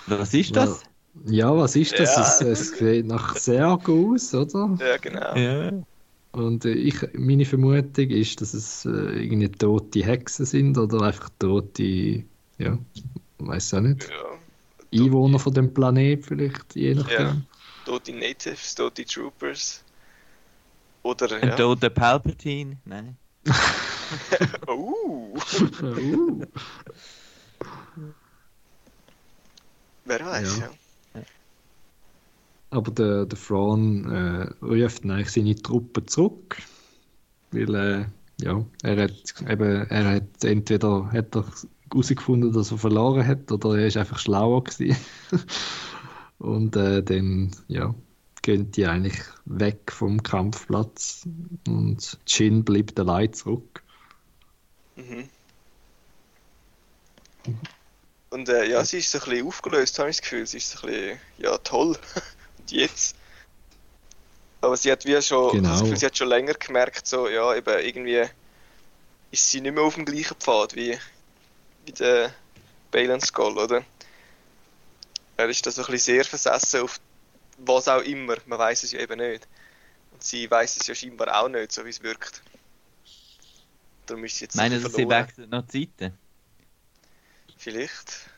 [0.07, 0.83] Was ist das?
[1.27, 2.17] Ja, was ist das?
[2.17, 2.23] Ja.
[2.23, 4.77] Es, es sieht nach Särg aus, oder?
[4.81, 5.37] Ja, genau.
[5.37, 5.73] Ja.
[6.33, 11.29] Und äh, ich, meine Vermutung ist, dass es äh, irgendwie tote Hexen sind oder einfach
[11.39, 12.25] tote,
[12.59, 12.79] ja,
[13.39, 15.05] weiß auch nicht, Ja.
[15.05, 17.19] Einwohner von dem Planet vielleicht, je nachdem.
[17.19, 17.37] Ja.
[17.85, 19.85] Tote Natives, tote Troopers.
[21.03, 21.57] Oder, Ein ja.
[21.57, 22.79] toter Palpatine?
[22.85, 23.17] Nein.
[24.67, 25.35] Oh,
[25.83, 26.45] Uh.
[30.05, 30.71] Wer weiß, Ja.
[31.15, 31.23] ja.
[32.71, 36.57] Aber der, der Thrawn äh, ruft eigentlich seine Truppen zurück,
[37.51, 38.05] weil äh,
[38.41, 41.45] ja, er hat eben, er hat entweder hat er
[41.91, 44.97] herausgefunden, dass er verloren hat, oder er ist einfach schlauer gewesen.
[46.39, 47.95] Und äh, dann ja,
[48.43, 51.29] gehen die eigentlich weg vom Kampfplatz
[51.69, 53.83] und Jin bleibt allein zurück.
[54.97, 55.29] Mhm.
[58.33, 60.47] Und äh, ja, sie ist so ein bisschen aufgelöst, habe ich das Gefühl.
[60.47, 61.99] Sie ist so ein bisschen, ja, toll.
[62.59, 63.15] Und jetzt?
[64.63, 65.69] Aber sie hat wie schon, Genau.
[65.69, 68.25] das Gefühl, sie hat schon länger gemerkt, so, ja, eben irgendwie
[69.31, 70.99] ist sie nicht mehr auf dem gleichen Pfad wie,
[71.85, 72.33] wie der
[72.91, 73.85] Balen Skull, oder?
[75.37, 77.01] Er ist da so ein bisschen sehr versessen auf
[77.59, 79.47] was auch immer, man weiß es ja eben nicht.
[80.13, 82.43] und sie weiß es ja scheinbar auch nicht, so wie es wirkt.
[84.07, 86.15] Darum ist sie jetzt Meinen Sie, sie wechseln noch Seite?
[87.63, 88.29] Vielleicht.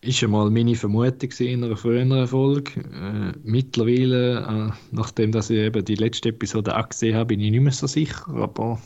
[0.00, 2.80] Ist einmal meine Vermutung in einer früheren Folge.
[2.80, 7.50] Äh, mittlerweile, äh, nachdem dass ich eben die letzte Episode auch gesehen habe, bin ich
[7.50, 8.80] nicht mehr so sicher, aber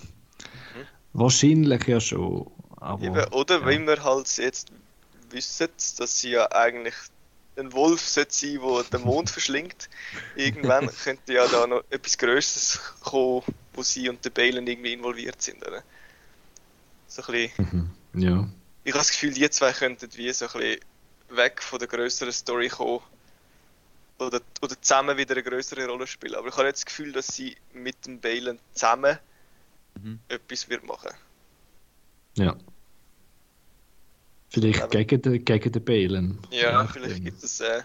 [1.12, 2.50] wahrscheinlich ja schon.
[2.78, 3.66] Aber, Eben, oder ja.
[3.66, 4.72] wenn wir halt jetzt
[5.30, 5.68] wissen,
[5.98, 6.94] dass sie ja eigentlich
[7.56, 9.88] ein Wolf sollte sein, der den Mond verschlingt,
[10.36, 13.42] irgendwann könnte ja da noch etwas Größeres kommen,
[13.74, 15.64] wo sie und der Balen irgendwie involviert sind.
[15.64, 15.84] Oder?
[17.06, 18.20] So ein bisschen, Mhm.
[18.20, 18.48] Ja.
[18.86, 20.80] Ich habe das Gefühl, die zwei könnten wie so ein bisschen
[21.30, 23.00] weg von der größeren Story kommen.
[24.18, 26.36] Oder, oder zusammen wieder eine größere Rolle spielen.
[26.36, 29.18] Aber ich habe nicht das Gefühl, dass sie mit dem Balen zusammen
[30.00, 30.18] Mhm.
[30.28, 31.10] etwas wird machen.
[32.36, 32.54] ja.
[34.50, 36.38] Vielleicht Aber- gegen den, gegen den Balen.
[36.50, 37.24] Ja, Je vielleicht nachdem.
[37.24, 37.82] gibt es äh,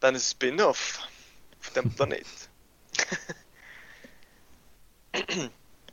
[0.00, 1.00] dann ein Spin-off
[1.60, 2.26] auf dem Planet.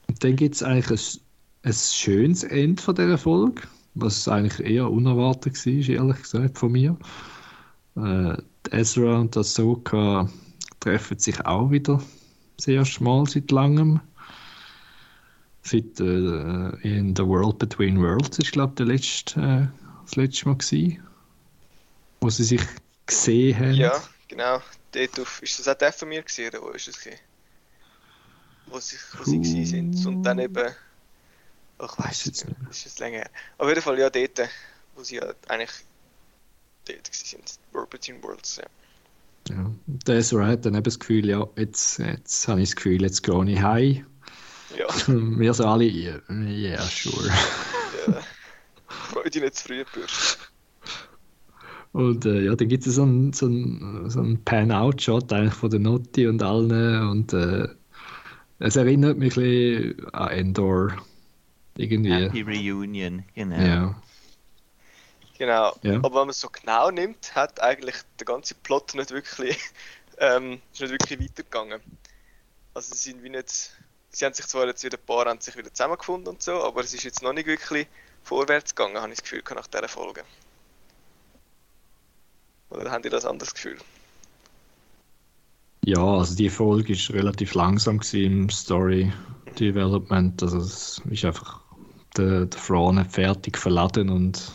[0.08, 1.20] Und dann gibt es eigentlich
[1.64, 3.64] ein, ein schönes Ende von dieser Folge,
[4.02, 6.97] was eigentlich eher unerwartet war, ehrlich gesagt, von mir.
[7.95, 8.38] Äh,
[8.72, 10.30] Ezra und Ahsoka
[10.80, 12.02] treffen sich auch wieder
[12.58, 14.00] das erste Mal seit langem.
[15.62, 19.68] Seit äh, in The World Between Worlds ist, glaube ich, der letzte, äh,
[20.06, 21.00] das letzte Mal gewesen,
[22.22, 22.62] wo sie sich
[23.06, 23.74] gesehen haben.
[23.74, 23.93] ja,
[24.28, 24.62] genau.
[24.91, 27.20] Dort auf, ist das auch der von mir gewesen, oder wo ist es gewesen?
[28.68, 30.06] Wo sie, wo sie gewesen sind.
[30.06, 30.70] Und dann eben,
[31.82, 33.30] ich weiß jetzt es nicht, ist es länger her.
[33.58, 34.50] Auf jeden Fall ja dort,
[34.96, 35.72] wo sie ja eigentlich
[36.86, 37.60] dort sind.
[37.90, 38.66] Between Worlds, ja.
[39.50, 39.72] Ja.
[39.86, 43.24] Der Ezra hat dann eben das Gefühl, ja, jetzt, jetzt habe ich das Gefühl, jetzt
[43.24, 44.06] gehe ich heim.
[44.78, 47.30] Ja, Wir so alle, ja, yeah, sure.
[48.08, 48.22] ja.
[48.88, 50.38] Freu dich nicht zu früh, Bürsch.
[51.92, 55.72] Und äh, ja, dann gibt es so einen so ein, so ein Pan-Out-Shot eigentlich von
[55.72, 57.68] der Notti und allen und äh,
[58.60, 60.98] es erinnert mich ein bisschen an Endor.
[61.80, 62.14] Irgendwie.
[62.14, 63.56] Happy Reunion, genau.
[63.56, 64.02] Ja.
[65.38, 65.76] Genau.
[65.82, 65.96] Ja.
[65.96, 69.58] Aber wenn man es so genau nimmt, hat eigentlich der ganze Plot nicht wirklich,
[70.18, 71.80] ähm, ist nicht wirklich weitergegangen.
[72.74, 73.72] Also sie sind wie nicht,
[74.10, 76.82] sie haben sich zwar jetzt wieder ein paar haben sich wieder zusammengefunden und so, aber
[76.82, 77.88] es ist jetzt noch nicht wirklich
[78.24, 80.24] vorwärts gegangen, habe ich das Gefühl gehabt, nach dieser Folge.
[82.70, 83.78] Oder haben die das anderes Gefühl?
[85.90, 89.12] ja, also die Folge ist relativ langsam gewesen im Story
[89.60, 90.42] Development.
[90.44, 91.62] Also es ist einfach
[92.18, 94.51] der, der Thrawn hat fertig verladen und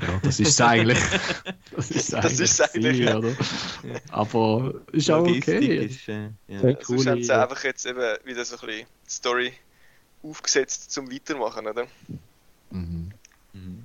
[0.00, 0.98] ja, das ist es eigentlich.
[1.76, 3.18] Das ist Das eigentlich, ist eigentlich, gewesen, ja.
[3.18, 4.00] oder?
[4.10, 5.86] Aber ist auch okay.
[5.86, 6.62] ist, äh, ja.
[6.62, 6.68] Ja.
[6.70, 9.52] Ja, sonst haben sie einfach jetzt eben wieder so ein bisschen die Story
[10.24, 11.86] aufgesetzt zum Weitermachen, oder?
[12.70, 13.12] Mhm.
[13.52, 13.84] Mhm.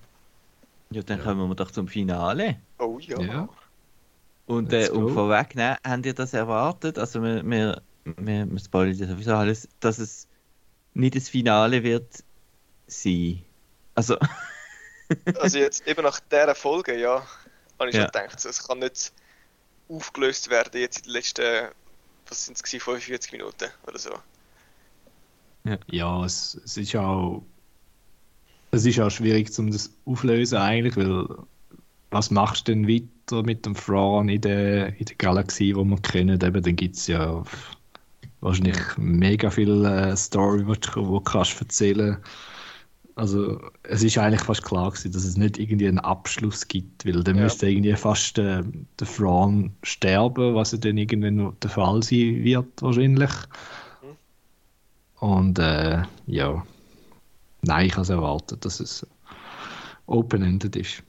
[0.89, 2.57] Ja, dann kommen wir doch zum Finale.
[2.79, 3.21] Oh ja.
[3.21, 3.49] Ja.
[4.47, 6.97] Und, äh, und vorwegnehmen, habt ihr das erwartet?
[6.97, 10.27] Also wir, wir, wir, wir spoilern ja sowieso alles, dass es
[10.93, 12.23] nicht das Finale wird
[12.87, 13.45] sein.
[13.95, 14.17] Also,
[15.35, 17.27] Also jetzt eben nach dieser Folge, ja,
[17.79, 18.01] habe ich Ja.
[18.01, 19.13] schon gedacht, es kann nicht
[19.89, 21.71] aufgelöst werden jetzt in den letzten,
[22.27, 24.11] was sind es gewesen, 45 Minuten oder so.
[25.91, 27.45] Ja, es, es ist auch.
[28.71, 31.27] Es ist auch schwierig, um das auflösen eigentlich, weil
[32.11, 35.97] was machst du denn weiter mit dem Thrawn in der, in der Galaxie, wo wir
[36.01, 36.41] kennen?
[36.41, 37.43] Eben, dann gibt es ja
[38.41, 42.23] wahrscheinlich mega viel äh, Story, die du wo du kannst erzählen
[43.15, 47.23] Also es ist eigentlich fast klar gewesen, dass es nicht irgendwie einen Abschluss gibt, weil
[47.23, 47.43] dann Ja.
[47.43, 48.63] müsste irgendwie fast äh,
[48.99, 53.31] der Thrawn sterben, was ja dann irgendwann noch der Fall sein wird wahrscheinlich.
[54.01, 54.17] Mhm.
[55.27, 56.65] Und äh, ja,
[57.61, 59.05] nein, ich habe es erwartet, dass es
[60.07, 61.03] open-ended ist.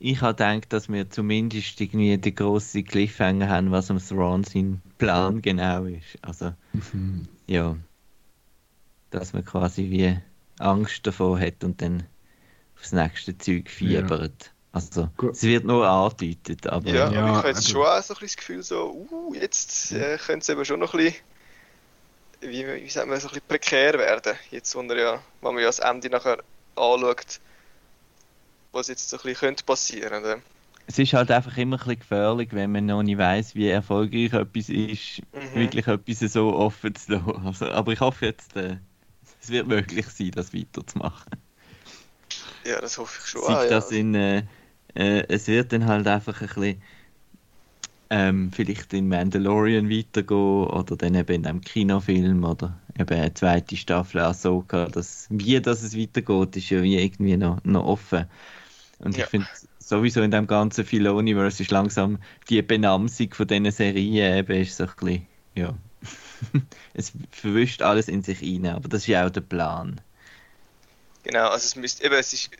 [0.00, 4.80] ich habe gedacht, dass wir zumindest irgendwie den grossen Cliffhanger haben, was am Thrawn sein
[4.98, 6.18] Plan genau ist.
[6.22, 6.52] Also,
[7.46, 7.76] ja.
[9.10, 10.18] Dass man quasi wie
[10.58, 12.04] Angst davor hat und dann
[12.76, 14.52] aufs nächste Zeug fiebert.
[14.70, 15.32] Also, Gut.
[15.32, 18.14] es wird nur angedeutet, aber Ja, Ja, aber ich habe jetzt also- schon auch so
[18.14, 21.20] ein bisschen das Gefühl, so, uh, jetzt äh, könnte es eben schon noch ein bisschen,
[22.40, 24.34] wie, wie sagt man, so ein bisschen prekär werden.
[24.50, 26.38] Jetzt, wo, ja, wenn man ja das Ende nachher
[26.76, 27.40] anschaut,
[28.72, 30.42] was jetzt so ein bisschen könnte passieren könnte.
[30.86, 34.32] es ist halt einfach immer ein bisschen gefährlich, wenn man noch nicht weiß, wie erfolgreich
[34.34, 35.54] etwas ist, Mhm.
[35.54, 37.46] wirklich etwas so offen zu lassen.
[37.46, 38.76] Also, aber ich hoffe jetzt, äh,
[39.48, 41.32] es wird möglich sein, das weiterzumachen.
[42.66, 43.42] Ja, das hoffe ich schon.
[43.42, 43.70] Sei ja.
[43.70, 44.42] das in, äh,
[44.94, 46.82] äh, es wird dann halt einfach ein bisschen
[48.10, 53.76] ähm, vielleicht in Mandalorian weitergehen oder dann eben in einem Kinofilm oder eben eine zweite
[53.76, 54.86] Staffel Ahsoka.
[54.86, 58.26] Das, wie das es weitergeht, ist ja wie irgendwie noch, noch offen.
[58.98, 59.24] Und Ja.
[59.24, 62.18] ich finde, sowieso in dem ganzen Filoniverse ist langsam
[62.50, 65.74] die Benamsung von diesen Serien eben ist so ein bisschen, ja.
[66.94, 70.00] es verwischt alles in sich rein, aber das ist ja auch der Plan.
[71.24, 72.50] Genau, also es müsste eben, es ist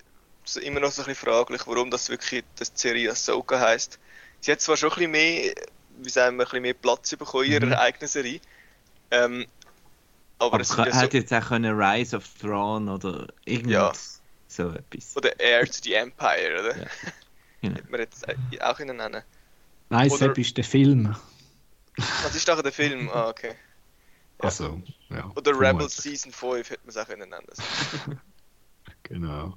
[0.45, 3.99] so immer noch so ein bisschen fraglich, warum das wirklich das die Serie Ahsoka heisst.
[4.41, 5.55] Sie hat zwar schon ein bisschen mehr,
[5.99, 7.73] wie sagen wir, ein bisschen mehr Platz bekommen in ihrer Mhm.
[7.75, 8.41] eigenen Serie.
[9.11, 9.47] Ähm,
[10.39, 13.71] aber, Aber es ist ja hätte so, jetzt auch können Rise of Throne oder irgend
[13.71, 13.93] Ja.
[14.47, 15.17] so etwas.
[15.17, 16.79] oder Heir to the Empire, oder?
[16.79, 16.87] Ja.
[17.61, 17.77] Genau.
[17.79, 18.25] Hätte man jetzt
[18.63, 19.23] auch können nennen.
[19.91, 21.17] Nein, Oder- Sepp ist der Film.
[22.23, 23.11] Was ist doch der Film?
[23.13, 23.55] Ah, okay.
[24.39, 24.81] Also,
[25.11, 25.31] ja.
[25.37, 25.59] Oder.
[25.59, 27.35] Rebels Season 5 hätte man es auch nennen.
[29.03, 29.55] Genau.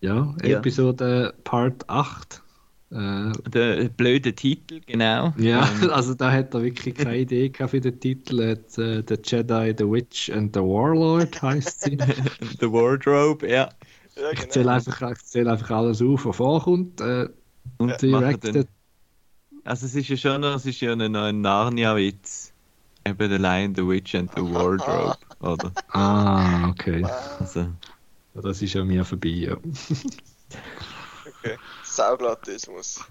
[0.00, 0.34] Ja.
[0.42, 2.42] Episode Part 8.
[2.90, 5.32] Äh, Der blöde Titel, genau.
[5.38, 8.50] ja, Ähm, also da hat er wirklich keine Idee gehabt für den Titel.
[8.50, 11.96] Hat, äh, The Jedi, The Witch and the Warlord heißt sie.
[12.60, 13.68] The Wardrobe, ja.
[14.16, 14.76] Ja, Ich zähle genau.
[14.76, 17.00] einfach, ich zähle einfach alles auf, was vorkommt.
[17.00, 17.28] Äh,
[17.78, 18.68] Und Ja, directed.
[19.64, 22.52] Also es ist ja schon noch, es ist ja ein, Narnia-Witz.
[23.06, 25.72] Eben The Lion, The Witch and the Wardrobe, oder?
[25.88, 27.04] Ah, okay.
[27.38, 27.66] Also,
[28.34, 29.28] Ja, Das ist ja mir vorbei.
[29.28, 29.56] Ja.
[31.26, 31.58] okay.
[31.82, 32.96] Sauglatismus.
[32.96, 33.06] Der,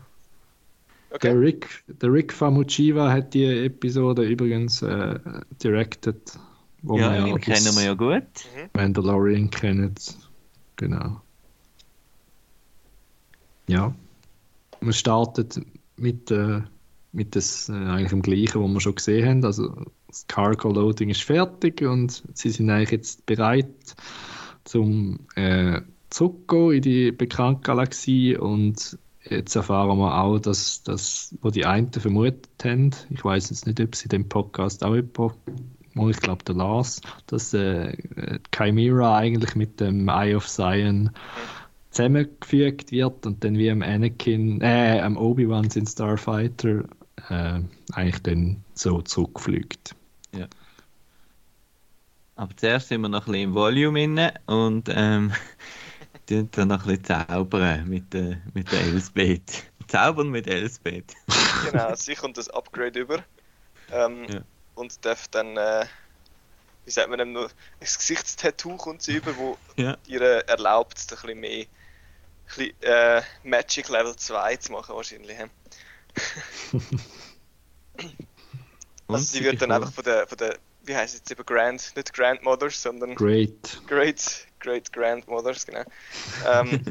[1.15, 1.31] Okay.
[1.31, 5.19] Rick, der Rick Famuchiva hat die Episode übrigens äh,
[5.63, 6.39] directed,
[6.81, 8.23] wo ja, den ja kennen wir ja gut.
[8.73, 10.17] Mandalorian kennt.
[10.75, 11.21] Genau.
[13.67, 13.93] Ja.
[14.81, 15.61] Man startet
[15.97, 16.61] mit, äh,
[17.11, 19.45] mit das, äh, eigentlich dem gleichen, was wir schon gesehen haben.
[19.45, 19.73] Also
[20.07, 23.95] das Cargo Loading ist fertig und sie sind eigentlich jetzt bereit
[24.63, 28.97] zum äh, zurückgehen in die bekannte Galaxie und
[29.29, 33.79] jetzt erfahren wir auch, dass das, wo die einen vermutet haben, ich weiß jetzt nicht,
[33.81, 35.35] ob sie den Podcast auch jemand,
[36.09, 41.11] ich glaube der Lars, dass äh, äh, Chimera eigentlich mit dem Eye of Zion
[41.93, 46.83] zusammengefügt wird und dann wie am Anakin, äh, am Obi-Wan sind Starfighter
[47.29, 47.59] äh,
[47.93, 49.95] eigentlich dann so zurückfliegt.
[52.35, 55.31] Aber zuerst sind wir noch ein bisschen im Volume inne und ähm,
[56.27, 59.63] tun dann noch ein bisschen zaubern mit der, mit der Elsbeth.
[59.87, 61.13] Zaubern mit Elsbeth.
[61.71, 63.23] Genau, sie kommt das Upgrade über.
[63.91, 64.41] Ähm, Ja.
[64.75, 65.85] Und darf dann, äh,
[66.85, 69.95] wie sagt man nur, ein Gesichtstattoo kommt sie über, wo Ja.
[70.07, 71.65] ihr erlaubt, ein bisschen mehr
[72.45, 75.37] bisschen, äh, Magic Level 2 zu machen wahrscheinlich.
[79.05, 81.95] Also sie wird dann einfach von der, von der wie heißt es jetzt eben Grand,
[81.95, 83.81] nicht Grandmothers, sondern Great.
[83.87, 85.83] Great, Great Grandmothers, genau.
[86.45, 86.83] Ähm,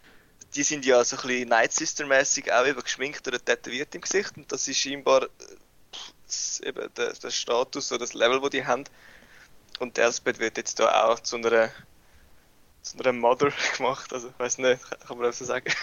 [0.54, 4.36] die sind ja so ein bisschen Night Sister-mäßig auch eben geschminkt oder tätowiert im Gesicht
[4.36, 8.84] und das ist scheinbar äh, eben der, der Status oder das Level, das die haben.
[9.78, 11.70] Und Elspeth wird jetzt da auch zu einer,
[12.82, 15.72] zu einer Mother gemacht, also ich weiß nicht, kann man das so sagen?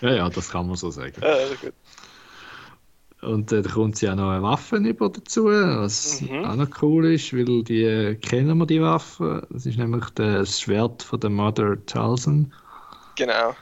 [0.00, 1.22] Ja, ja, das kann man so sagen.
[1.22, 1.74] ja, also gut.
[3.22, 6.44] Und äh, da kommt sie auch noch eine Waffe über dazu, was Mhm.
[6.44, 9.46] auch noch cool ist, weil die äh, kennen wir die Waffe.
[9.50, 12.52] Das ist nämlich das Schwert von der Mother Talson.
[13.16, 13.56] Genau.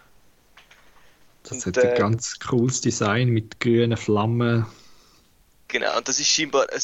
[1.44, 4.66] Das Und, hat ein äh, ganz cooles Design mit grünen Flammen.
[5.68, 6.80] Genau, und das ist scheinbar ein,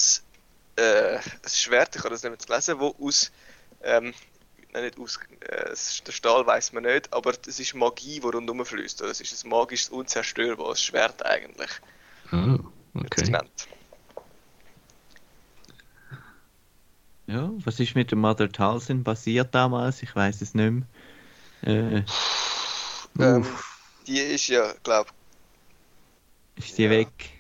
[0.76, 3.30] äh, ein Schwert, ich habe das nicht mehr gelesen, wo aus,
[3.82, 4.12] ähm,
[4.72, 5.74] nein, nicht aus, äh,
[6.06, 9.00] der Stahl weiß man nicht, aber es ist Magie, die rundherum fließt.
[9.02, 11.70] Es ist ein magisches, unzerstörbares Schwert eigentlich,
[12.32, 12.58] Ah,
[12.94, 13.30] wird okay.
[17.26, 20.02] Ja, was ist mit der Mother Talsin passiert damals?
[20.02, 20.86] Ich weiß es nicht mehr.
[21.62, 22.02] Äh,
[23.18, 23.46] Ähm,
[24.06, 25.10] die ist ja, glaube
[26.56, 26.90] ist sie Ja.
[26.90, 27.30] weg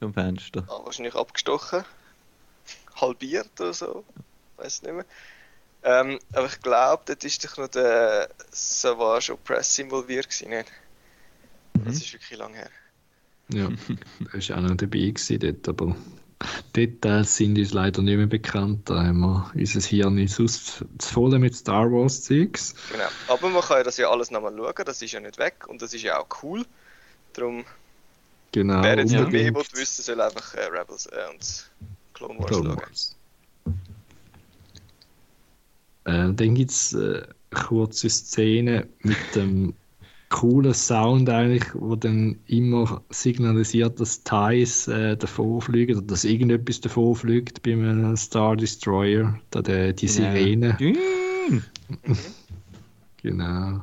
[0.00, 0.64] vom Fenster?
[0.68, 1.84] ich, wahrscheinlich abgestochen,
[2.96, 4.04] halbiert oder so,
[4.56, 5.06] weiß nicht mehr.
[5.84, 10.72] Ähm, aber ich glaube, dort ist doch noch der Savage Opress involviert gewesen, nicht?
[11.84, 11.90] Das Mhm.
[12.00, 12.70] ist wirklich lang her.
[13.52, 13.68] Ja,
[14.32, 15.94] da war auch noch dabei gewesen dort, aber
[16.74, 18.88] Details sind uns leider nicht mehr bekannt.
[18.88, 22.74] Da haben wir unser Hirn sonst zu voll mit Star Wars Zeugs.
[22.90, 23.08] Genau.
[23.28, 25.82] Aber man kann ja das ja alles nochmal schauen, das ist ja nicht weg und
[25.82, 26.64] das ist ja auch cool.
[27.34, 27.64] Darum,
[28.52, 28.82] Genau.
[28.82, 31.70] wer jetzt noch mehr wissen, soll einfach äh, Rebels äh, und
[32.14, 32.76] Clone Wars Clone schauen.
[32.76, 33.16] Wars.
[36.04, 39.74] Äh, dann gibt es äh, eine kurze Szene mit dem
[40.30, 47.62] coolen Sound eigentlich, wo dann immer signalisiert, dass Thais äh, davonfliegen oder dass irgendetwas davonfliegt
[47.62, 50.76] bei einem Star Destroyer, da der, die Sirene.
[50.78, 50.98] Dün.
[53.22, 53.80] Genau.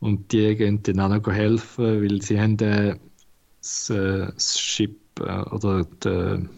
[0.00, 2.96] Und die gehen dann auch noch helfen, weil sie haben äh,
[3.60, 6.48] das, äh, das Ship äh, oder die,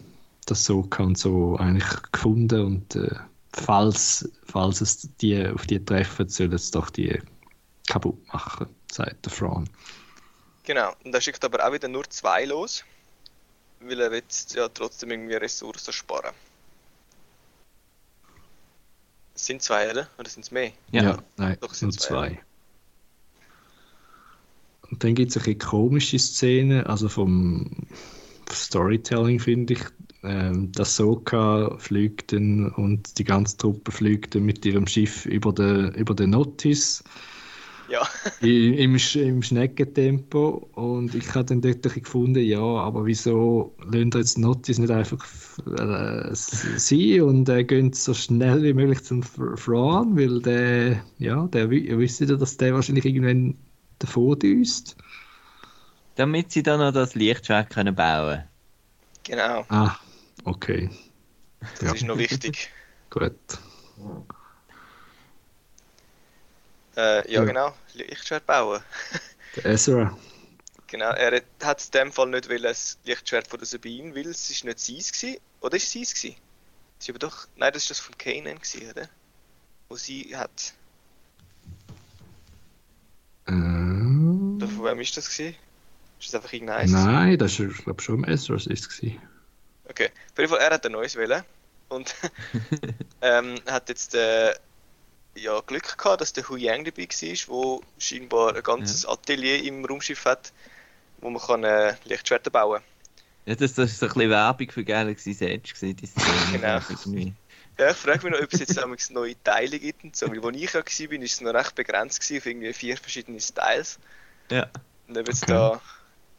[0.45, 3.13] das Soka und so eigentlich gefunden und äh,
[3.53, 7.19] falls, falls es die auf die treffen, sollen es doch die
[7.87, 9.69] kaputt machen, sagt der Fran.
[10.63, 12.83] Genau, und er schickt aber auch wieder nur zwei los,
[13.79, 14.23] weil er will
[14.53, 16.33] ja trotzdem irgendwie Ressourcen sparen.
[19.33, 20.07] Es sind zwei, oder?
[20.17, 20.71] Oder sind es mehr?
[20.91, 21.17] Ja.
[21.37, 22.29] nein, Doch, es nur sind zwei.
[22.29, 22.41] zwei.
[24.91, 27.71] Und dann gibt es ein bisschen komische Szenen, also vom
[28.55, 29.81] Storytelling finde ich.
[30.23, 35.51] Ähm, das Soka fliegt dann und die ganze Truppe fliegt dann mit ihrem Schiff über
[35.53, 37.03] den, über den Notice
[37.85, 38.01] Ja,
[38.39, 44.79] im, im Schneckentempo und ich habe dann dort gefunden, ja, aber wieso lassen jetzt Notice
[44.79, 45.23] nicht einfach
[45.67, 51.47] äh, sein und äh, gehen so schnell wie möglich zum Fr- Fran, weil der, ja,
[51.49, 53.57] der wisst ja, dass der wahrscheinlich irgendwann
[53.99, 54.97] davon düst.
[56.21, 58.43] Damit sie dann noch das Lichtschwert können bauen
[59.23, 59.65] genau.
[59.69, 59.95] Ah,
[60.43, 60.87] okay,
[61.79, 61.93] Das Ja.
[61.93, 62.69] ist noch wichtig.
[63.09, 63.33] gut.
[66.95, 67.43] Äh, ja, Ja.
[67.43, 67.73] genau.
[67.95, 68.83] Lichtschwert bauen.
[69.55, 70.15] Der Ezra,
[70.85, 74.47] Genau, er hat in dem Fall nicht wollen, das Lichtschwert von der Sabine, weil es
[74.51, 75.39] ist nicht seins gewesen.
[75.61, 76.35] Oder ist es seins gewesen?
[76.99, 77.47] Das ist aber doch...
[77.55, 79.09] Nein, das ist das von Kanan gewesen, oder?
[79.89, 80.75] Wo sie hat...
[83.47, 85.55] äh, Oder von wem ist das gewesen?
[86.21, 89.19] Ist das einfach irgendein nein, das war, glaube ich, schon im Ezra ist es gewesen.
[89.89, 91.43] Okay, auf jeden Fall, er hat ein neues wählen
[91.89, 92.15] und
[93.21, 94.53] ähm, hat jetzt äh,
[95.35, 99.83] ja, Glück gehabt, dass der Hu Yang dabei war, wo scheinbar ein ganzes Atelier im
[99.83, 100.53] Raumschiff hat,
[101.21, 102.83] wo man kann äh, Lichtschwerter bauen
[103.45, 106.25] Ja, das, das ist so ein bisschen Werbung für Galaxy's Edge gewesen, die Szene.
[106.51, 107.31] Genau.
[107.79, 110.45] Ja, ich frage mich noch, ob es jetzt damals neue Teile gibt und so, weil
[110.45, 113.39] als ich ja war, bin, ist es noch recht begrenzt gewesen auf irgendwie vier verschiedene
[113.39, 113.97] Styles.
[114.51, 114.69] Ja.
[115.07, 115.53] Und ob jetzt Okay.
[115.53, 115.81] da,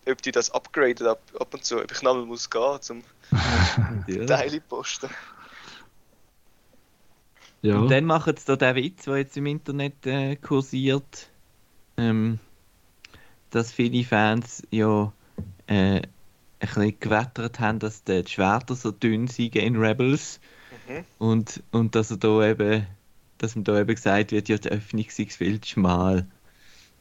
[0.09, 3.03] ob die das upgraden ab, ab und zu, ob ich nochmal muss gehen zum
[3.91, 4.27] natürlich.
[4.29, 5.11] Teile posten.
[7.63, 11.29] Ja, Und dann machen sie da den Witz, der jetzt im Internet äh, kursiert,
[11.97, 12.41] ähm,
[13.51, 15.13] dass viele Fans ja
[15.69, 16.09] äh, ein
[16.59, 20.41] bisschen gewettert haben, dass die Schwerter so dünn sind in Rebels
[20.89, 21.05] Mhm.
[21.19, 22.87] und, und dass er da eben,
[23.39, 26.27] dass ihm da eben gesagt wird, ja, die Öffnung sei viel zu schmal.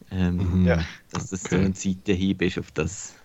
[0.10, 0.66] Ähm, Mhm.
[0.66, 0.88] Ja.
[1.10, 1.50] Dass das Okay.
[1.50, 3.24] so ein Seitenhieb ist auf das,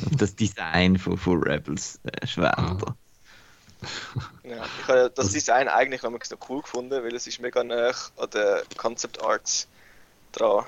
[0.00, 2.96] auf das Design von, von Rebels äh, Schwerter.
[4.42, 7.92] Ja, ich habe das Design eigentlich noch noch cool gefunden, weil es ist mega nah
[8.16, 9.68] an den Concept Arts
[10.32, 10.66] dran.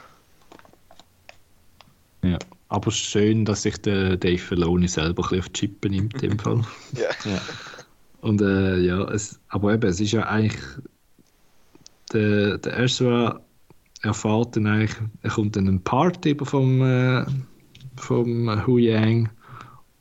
[2.25, 2.39] ja.
[2.69, 6.21] Aber schön, dass sich der Dave Filoni selber ein bisschen auf die Chippen nimmt, in
[6.21, 6.67] dem Fall.
[6.93, 7.49] Ja, Ja.
[8.21, 10.63] Und äh, ja, es, aber eben, es ist ja eigentlich.
[12.13, 13.48] Der, der Ezra
[14.03, 17.25] erfährt dann eigentlich, er kommt dann einen Part über vom, äh,
[17.97, 19.29] vom Hu Yang.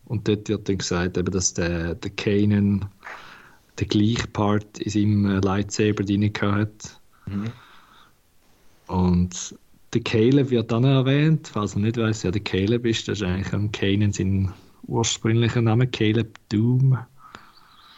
[0.06, 2.86] Und dort wird dann gesagt, eben, dass der, der Kanan
[3.80, 7.02] den gleichen Part in seinem äh, Lightsaber drin hat.
[7.26, 7.52] Mhm.
[8.88, 9.56] Und
[9.94, 13.28] der Caleb wird dann erwähnt, falls man nicht weiß, wer der Caleb ist, das ist
[13.28, 16.98] eigentlich am Kanan sein ursprünglicher Name, Caleb Doom.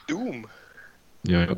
[0.07, 0.47] Doom.
[1.27, 1.55] Ja, ja.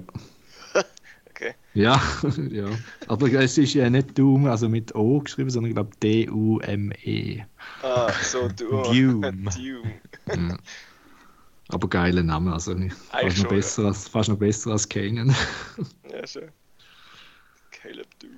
[1.74, 2.02] Ja,
[2.50, 2.68] ja.
[3.08, 7.44] Aber es ist ja nicht Doom, also mit O geschrieben, sondern ich glaube D-U-M-E.
[7.82, 8.84] Ah, so Doom.
[8.84, 9.22] Doom.
[9.22, 9.92] Doom.
[10.50, 10.58] Ja.
[11.70, 15.34] Aber geiler Name, also nicht- fast noch, besser als, fast noch besser als Kanan.
[16.12, 16.50] Ja, schön.
[17.72, 18.32] Caleb Doom.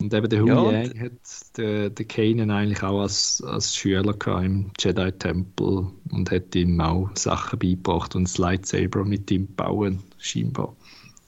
[0.00, 3.74] Und eben der Hu Ja, und- Yang hat den, den Kanan eigentlich auch als, als
[3.74, 9.48] Schüler gehabt im Jedi-Tempel und hat ihm auch Sachen beigebracht und das Lightsaber mit ihm
[9.56, 10.74] bauen, scheinbar.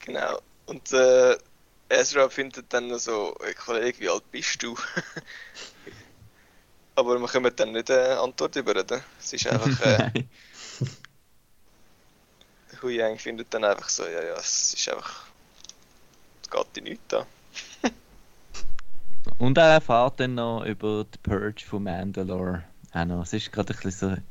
[0.05, 0.39] Genau.
[0.65, 1.37] Und äh,
[1.89, 3.35] Ezra findet dann noch so,
[3.65, 4.75] Kollege, wie alt bist du?
[6.95, 9.01] Aber wir können dann nicht eine Antwort über, oder?
[9.19, 10.29] Es ist einfach, äh, Nein.
[12.81, 15.27] Hu Yang findet dann einfach so, ja, ja, es ist einfach,
[16.41, 17.25] es geht in nichts da.
[19.39, 22.65] Und er erfährt dann noch über die Purge von Mandalore.
[22.93, 23.23] Auch noch.
[23.23, 24.21] Es ist gerade ein bisschen so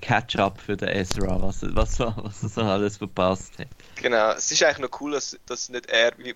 [0.00, 3.68] Catch-up für den Ezra, was, was, was er so alles verpasst hat.
[3.96, 6.34] Genau, es ist eigentlich noch cool, dass, dass nicht er wie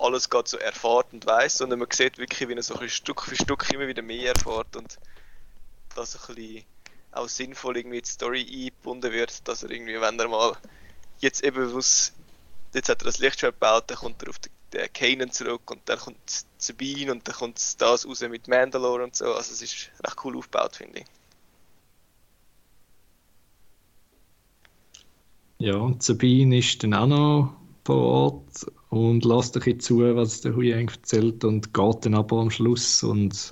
[0.00, 3.22] alles gerade so erfährt und weiß, sondern man sieht wirklich, wie er so ein Stück
[3.22, 4.98] für Stück immer wieder mehr erfährt und
[5.94, 6.64] dass ein bisschen
[7.12, 10.56] auch sinnvoll irgendwie in die Story eingebunden wird, dass er irgendwie, wenn er mal
[11.18, 12.12] jetzt eben was,
[12.74, 15.88] jetzt hat er das Lichtschwert gebaut, dann kommt er auf den, den Kanan zurück und
[15.88, 19.90] dann kommt Sabine und dann kommt das raus mit Mandalore und so, also es ist
[20.04, 21.06] recht cool aufgebaut, finde ich.
[25.60, 30.40] Ja, und Sabine ist dann auch noch vor Ort und lässt ein bisschen zu, was
[30.40, 33.50] der Hu Yang erzählt und geht dann aber am Schluss und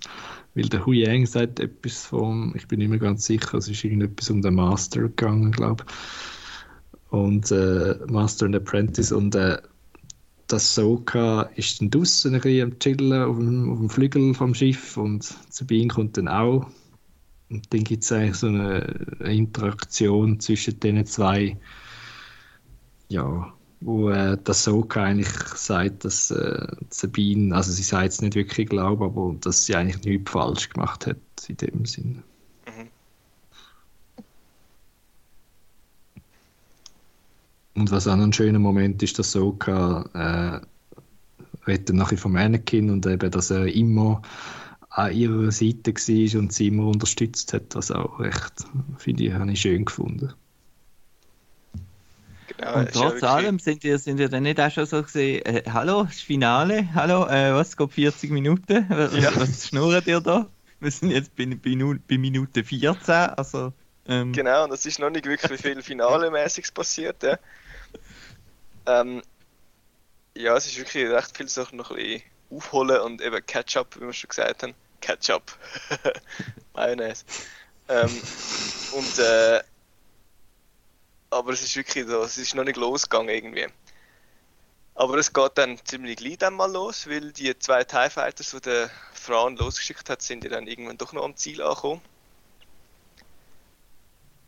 [0.54, 3.82] weil der Hu Yang sagt etwas vom, ich bin nicht mehr ganz sicher, es ist
[3.82, 5.84] irgendetwas um den Master gegangen, glaube.
[7.10, 9.60] Und äh, Master and Apprentice und äh,
[10.46, 14.54] das Soka ist dann draußen ein bisschen am Chillen auf dem, auf dem Flügel vom
[14.54, 16.68] Schiff und Sabine kommt dann auch.
[17.50, 21.56] Und dann gibt es eigentlich so eine, eine Interaktion zwischen den zwei,
[23.08, 28.34] ja, wo äh, das Soka eigentlich sagt, dass äh, Sabine, also sie sagt es nicht
[28.34, 32.22] wirklich glaubt, aber dass sie eigentlich nichts falsch gemacht hat in dem Sinne.
[32.66, 32.88] Mhm.
[37.74, 40.66] Und was auch noch ein schöner Moment ist, dass Soka äh,
[41.66, 44.22] redet nachher vom Anakin und eben, dass er immer
[44.90, 48.64] an ihrer Seite war und sie immer unterstützt hat, was auch recht,
[48.96, 50.32] finde ich, habe ich schön gefunden.
[52.58, 55.62] Genau, Und trotz allem sind ihr, sind ihr dann nicht auch schon so gesehen, äh,
[55.70, 58.86] hallo, das Finale, hallo, äh, was geht 40 Minuten?
[58.88, 59.30] Was, Ja.
[59.34, 60.46] was schnurrt ihr da?
[60.80, 63.72] Wir sind jetzt bei, bei, bei Minute 14, also
[64.08, 67.22] ähm, Genau, und es ist noch nicht wirklich viel Finale-mäßiges passiert.
[67.22, 67.38] Ja.
[68.86, 69.22] Ähm,
[70.36, 74.06] ja, es ist wirklich recht viel Sachen noch ein bisschen aufholen und eben Catch-up, wie
[74.06, 74.74] wir schon gesagt haben.
[75.00, 75.42] Catch-up.
[76.74, 77.24] Mayonnaise.
[77.88, 78.10] Ähm,
[78.92, 79.60] und äh,
[81.30, 83.66] aber es ist wirklich so, es ist noch nicht losgegangen irgendwie.
[84.94, 88.60] Aber es geht dann ziemlich gleich dann mal los, weil die zwei TIE Fighters, die
[88.62, 88.90] der
[89.24, 92.00] Thrawn losgeschickt hat, sind ja dann irgendwann doch noch am Ziel angekommen.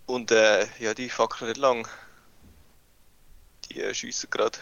[0.07, 1.87] Und äh, ja, die fackeln nicht lang.
[3.71, 4.59] Die äh, schiessen gerade.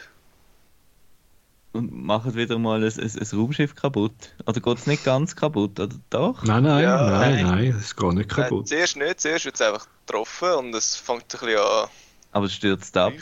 [1.72, 4.34] und machen wieder mal ein, ein, ein Raumschiff kaputt.
[4.46, 6.42] Oder geht es nicht ganz kaputt, oder doch?
[6.42, 7.44] Nein, nein, Ja, nein, nein.
[7.44, 8.68] nein, es geht nicht Äh, kaputt.
[8.68, 11.88] zuerst nicht, zuerst wird es einfach getroffen und es fängt ein bisschen an
[12.36, 13.14] Aber es stürzt ab.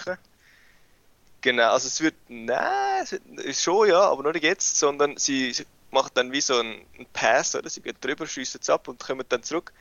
[1.41, 3.07] Genau, also es wird, nein,
[3.45, 5.55] es schon ja, aber nicht jetzt, sondern sie,
[5.93, 7.71] macht dann wie so einen, Pass, oder?
[7.71, 9.73] Sie geht drüber, schiessen es ab und kommen dann zurück.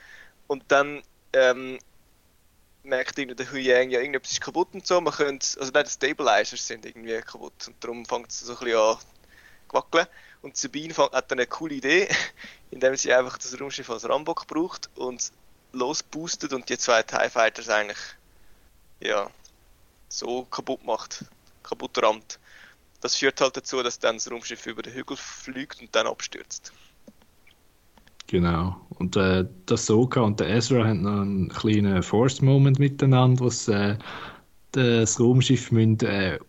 [0.45, 1.01] Und dann
[1.34, 1.79] ähm,
[2.84, 5.01] merkt irgendwie der Hu Yang, ja, irgendetwas ist kaputt und so.
[5.01, 8.59] Man könnte, also nein, die Stabilizers sind irgendwie kaputt und darum fängt es so ein
[8.59, 8.97] bisschen an
[9.69, 10.05] wackeln.
[10.43, 12.07] Und Sabine fängt, hat dann eine coole Idee,
[12.69, 15.31] indem sie einfach das Raumschiff als Rambock braucht und
[15.71, 17.97] losboostet und die zwei TIE Fighters eigentlich
[19.03, 19.29] ja,
[20.09, 21.25] so kaputt macht,
[21.63, 22.39] kaputt rammt.
[23.01, 26.71] Das führt halt dazu, dass dann das Raumschiff über den Hügel fliegt und dann abstürzt.
[28.27, 28.75] Genau.
[28.95, 33.97] Und äh, der Soka und der Ezra haben noch einen kleinen Force-Moment miteinander, was äh,
[34.71, 36.39] das Raumschiff müssen, äh,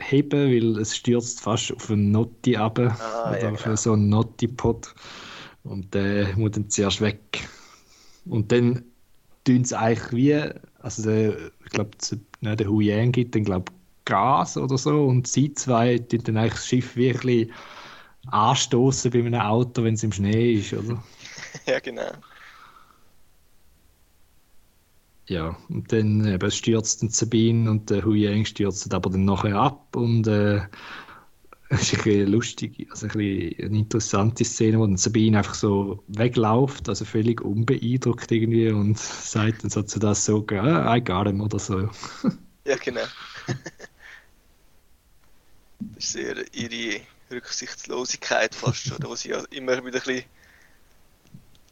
[0.00, 2.78] heben weil es stürzt fast auf einen Notti ab.
[2.78, 3.76] Ah, oder ja, auf genau.
[3.76, 4.94] so einen Notti-Pod.
[5.62, 7.48] Und der muss dann zuerst weg.
[8.26, 8.84] Und dann
[9.44, 10.50] tun sie eigentlich wie,
[10.84, 11.92] also der, ich glaube,
[12.40, 13.72] ne, der Hu Yang gibt dann, glaube
[14.04, 17.50] Gas oder so und sie zwei tun dann eigentlich das Schiff wirklich
[18.26, 21.02] anstoßen bei einem Auto, wenn es im Schnee ist, oder?
[21.66, 22.10] ja, genau.
[25.26, 29.96] Ja, und dann eben stürzt Sabine und der Hu Yang stürzt aber dann nachher ab
[29.96, 30.60] und äh,
[31.68, 35.54] es ist ein bisschen lustig, also ein bisschen eine interessante Szene, wo dann Sabine einfach
[35.54, 41.02] so wegläuft, also völlig unbeeindruckt irgendwie und sagt dann so zu das so, ah, I
[41.02, 41.88] got him oder so.
[42.66, 43.02] Ja, genau.
[45.80, 50.24] das ist sehr ihre Rücksichtslosigkeit fast, oder, was sie ja immer wieder ein bisschen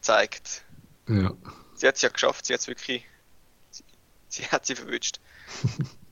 [0.02, 0.64] zeigt.
[1.08, 1.34] Ja,
[1.74, 3.04] Sie hat es ja geschafft, sie hat es wirklich,
[3.70, 3.84] sie,
[4.28, 5.20] sie hat sie verwünscht.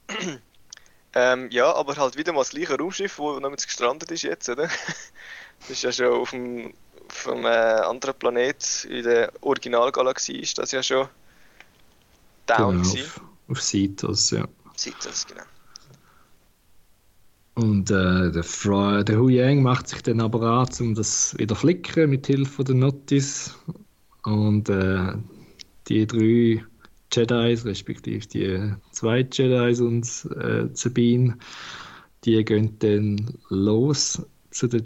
[1.14, 4.68] ähm, ja, aber halt wieder mal das gleiche Raumschiff, wo noch gestrandet ist jetzt, oder?
[5.60, 6.72] Das ist ja schon auf dem,
[7.06, 11.06] auf einem äh, anderen Planet in der Originalgalaxie ist das ja schon
[12.46, 14.48] down genau, auf, auf Citos, ja.
[15.04, 15.42] Das, genau.
[17.54, 21.54] Und äh, der, Fra der Hu Yang macht sich dann aber an, um das wieder
[21.54, 23.54] flicken mit Hilfe der Notice.
[24.22, 25.12] Und äh,
[25.88, 26.64] die drei
[27.12, 30.06] Jedis, respektive die zwei Jedis und
[30.36, 31.36] äh, Sabine,
[32.24, 34.82] die gehen dann los zu der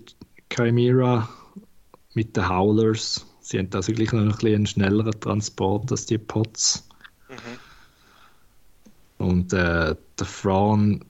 [0.52, 1.28] Chimera
[2.14, 3.26] mit den Howlers.
[3.40, 6.88] Sie haben also gleich noch ein bisschen einen schnelleren Transport als die Pots.
[7.28, 9.26] Mhm.
[9.26, 11.04] Und äh, der Fran,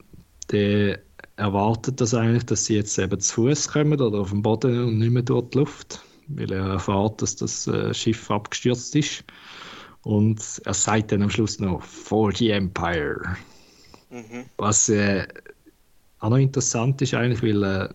[0.51, 0.99] der
[1.37, 4.99] erwartet das eigentlich, dass sie jetzt eben zu Fuß kommen oder auf dem Boden und
[4.99, 9.23] nicht mehr durch die Luft, weil er erfährt, dass das äh, Schiff abgestürzt ist.
[10.05, 13.37] Und er sagt dann am Schluss noch For the Empire.
[14.11, 14.45] Mhm.
[14.57, 15.27] Was äh,
[16.19, 17.89] auch noch interessant ist eigentlich, weil äh,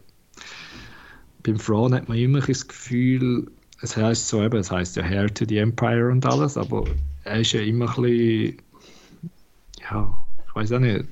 [1.45, 3.49] beim Fran hat man immer das Gefühl,
[3.81, 6.85] es heißt so eben, es heißt ja Hair to the Empire und alles, aber
[7.23, 8.63] er ist ja immer ein bisschen,
[9.81, 11.05] ja, ich weiß auch nicht,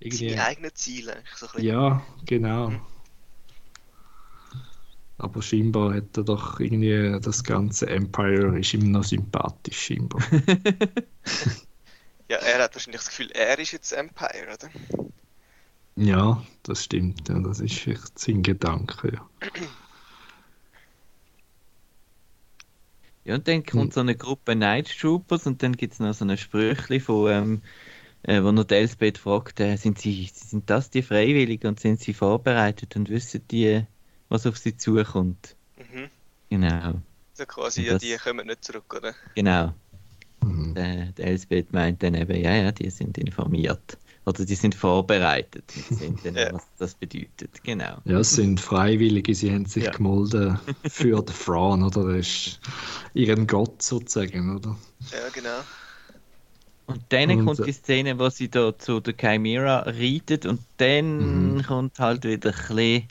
[0.00, 2.72] irgendwie, Seine eigenen Ziele, eigentlich so ja, genau.
[5.20, 10.22] Aber scheinbar hat er doch irgendwie das ganze Empire ist ihm noch sympathisch, scheinbar.
[12.30, 14.70] Ja, er hat wahrscheinlich das Gefühl, er ist jetzt Empire, oder?
[15.96, 17.28] Ja, das stimmt.
[17.28, 19.12] Ja, das ist echt sein Gedanke.
[19.14, 19.30] Ja.
[23.24, 23.94] Ja, und dann kommt Hm.
[23.94, 27.62] so eine Gruppe Night Troopers und dann gibt es noch so ein Sprüchli von, ähm,
[28.22, 32.00] äh, wo noch die Elsbeth fragt, äh, sind, sie, sind das die Freiwilligen und sind
[32.00, 33.86] sie vorbereitet und wissen die,
[34.30, 35.58] was auf sie zukommt?
[35.76, 36.10] Mhm.
[36.50, 37.02] Genau,
[37.32, 39.14] So quasi, ja, das- die kommen nicht zurück, oder?
[39.34, 39.74] genau.
[40.42, 40.76] Mhm.
[40.76, 43.98] Äh, die Elsbeth meint dann eben, ja, ja, die sind informiert.
[44.26, 45.70] Oder die sind vorbereitet.
[45.70, 46.52] Sind dann, Ja.
[46.52, 47.62] was das bedeutet.
[47.64, 48.02] Genau.
[48.04, 49.90] Ja, es sind Freiwillige, sie haben sich Ja.
[49.90, 52.04] gemolden für den Thrawn, oder?
[52.16, 52.60] Das ist
[53.14, 54.76] ihren Gott sozusagen, oder?
[55.12, 55.64] Ja, genau.
[56.86, 60.66] Und dann Und, kommt äh, die Szene, wo sie da zu der Chimera reitet und
[60.78, 61.62] dann Mhm.
[61.62, 63.08] kommt halt wieder ein bisschen,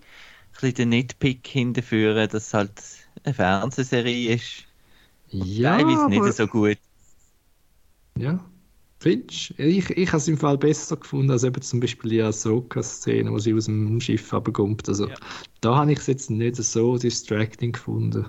[0.61, 2.71] bisschen der Nitpick hinterführen, dass es halt
[3.23, 4.65] eine Fernsehserie ist.
[5.29, 6.77] Ja, Teilweise aber- nicht so gut.
[8.17, 8.43] Ja.
[9.01, 9.63] Findest du?
[9.63, 13.39] Ich, ich habe es im Fall besser gefunden als eben zum Beispiel die Ahsoka-Szene, wo
[13.39, 14.89] sie aus dem Schiff runterkommt.
[14.89, 15.15] Also Ja.
[15.61, 18.25] da habe ich es jetzt nicht so distracting gefunden.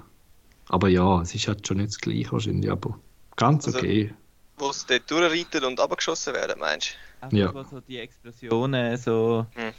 [0.68, 2.98] Aber ja, es ist halt schon nicht das gleiche wahrscheinlich, aber
[3.36, 4.14] ganz Also- okay.
[4.58, 6.90] Wo sie dort durchreiten und abgeschossen werden, meinst
[7.22, 7.52] Einfach, Ja.
[7.54, 9.72] wo so die Explosionen so Hm.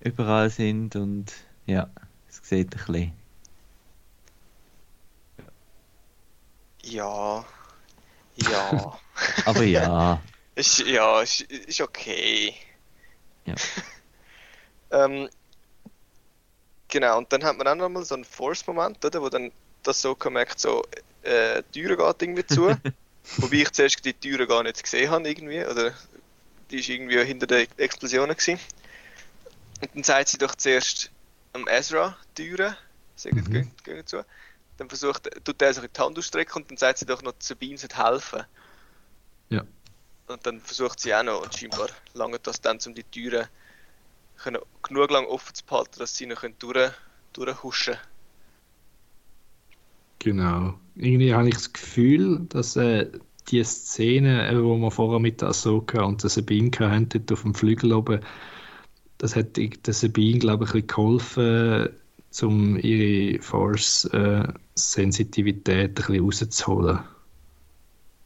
[0.00, 1.32] überall sind und
[1.68, 1.90] ja,
[2.28, 3.12] es sieht ein bisschen.
[6.82, 7.44] Ja.
[8.36, 8.98] Ja.
[9.44, 10.22] Aber ja,
[10.54, 12.54] ist, ja, ist, ist okay.
[13.44, 13.54] Ja.
[14.92, 15.28] ähm,
[16.88, 19.20] genau, und dann hat man auch nochmal so einen Force-Moment, oder?
[19.20, 19.52] Wo dann
[19.82, 20.84] das so merkt, so,
[21.22, 22.74] äh, die Türe geht irgendwie zu.
[23.36, 25.66] Wobei ich zuerst die Türe gar nicht gesehen habe, irgendwie.
[25.66, 25.92] Oder
[26.70, 28.58] die ist irgendwie hinter der Explosion gewesen.
[29.82, 31.10] Und dann sagt sie doch zuerst
[31.52, 32.76] am Ezra Türe,
[33.16, 33.70] sagt, Mhm.
[33.84, 34.24] gehen, zu.
[34.76, 37.34] Dann versucht, tut er sich in die Hand ausstrecken und dann sagt sie doch noch,
[37.40, 38.44] Sabine sollte helfen.
[39.50, 39.64] Ja.
[40.28, 43.48] Und dann versucht sie auch noch und scheinbar lange das dann, um die Türen
[44.36, 46.92] können genug lang offen zu behalten, dass sie noch können durch,
[47.32, 47.96] durchhuschen
[50.20, 50.78] Genau.
[50.96, 53.10] Irgendwie habe ich das Gefühl, dass äh,
[53.48, 57.42] die Szene, äh, wo wir vorher mit der Ahsoka und der Sabine hatten, dort auf
[57.42, 58.20] dem Flügel oben,
[59.18, 61.90] das hat der Sabine, glaube ich, ein bisschen geholfen,
[62.42, 67.00] um ihre Force-Sensitivität ein bisschen rauszuholen.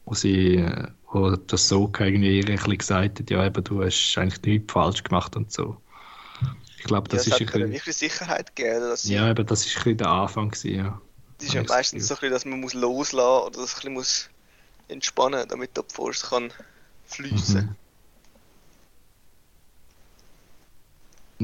[0.05, 3.82] Wo sie, äh, wo der Ahsoka irgendwie ihr ein bisschen gesagt hat, ja eben, du
[3.82, 5.78] hast eigentlich nichts falsch gemacht und so.
[6.78, 8.80] Ich glaube, Ja, das ist hat ein bisschen, Sicherheit gegeben.
[8.80, 11.01] Dass ja, eben, das ist ein bisschen der Anfang gewesen, ja.
[11.38, 13.76] das ist ja das meistens so ein bisschen, dass man muss loslassen oder das ein
[13.76, 14.28] bisschen muss
[14.88, 16.53] entspannen, damit die Force kann
[17.07, 17.66] fließen.
[17.66, 17.76] Mhm.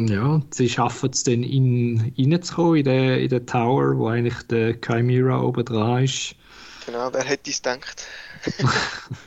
[0.06, 4.76] Ja, sie schaffen es dann in, reinzukommen in den, in den Tower, wo eigentlich der
[4.80, 6.36] Chimera oben dran ist.
[6.86, 8.06] Genau, wer hätte es gedacht?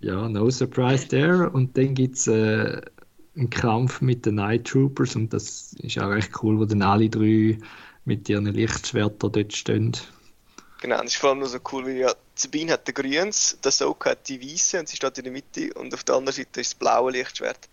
[0.00, 1.50] Ja, no surprise there.
[1.50, 2.80] Und dann gibt es äh,
[3.36, 7.10] einen Kampf mit den Night Troopers und das ist auch recht cool, wo dann alle
[7.10, 7.58] drei
[8.06, 9.92] mit ihren Lichtschwertern dort stehen.
[10.80, 13.70] Genau, es ist vor allem nur so cool, weil ja Sabine hat den Grüns, der
[13.70, 16.62] Soka hat die Weiße und sie steht in der Mitte und auf der anderen Seite
[16.62, 17.68] ist das blaue Lichtschwert.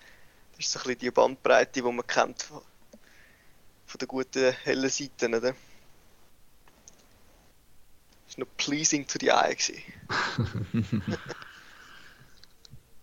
[0.57, 2.61] Das ist so ein bisschen die Bandbreite, die man kennt von,
[3.85, 5.53] von der guten hellen Seite, oder?
[8.27, 9.55] Ist noch pleasing to the eye.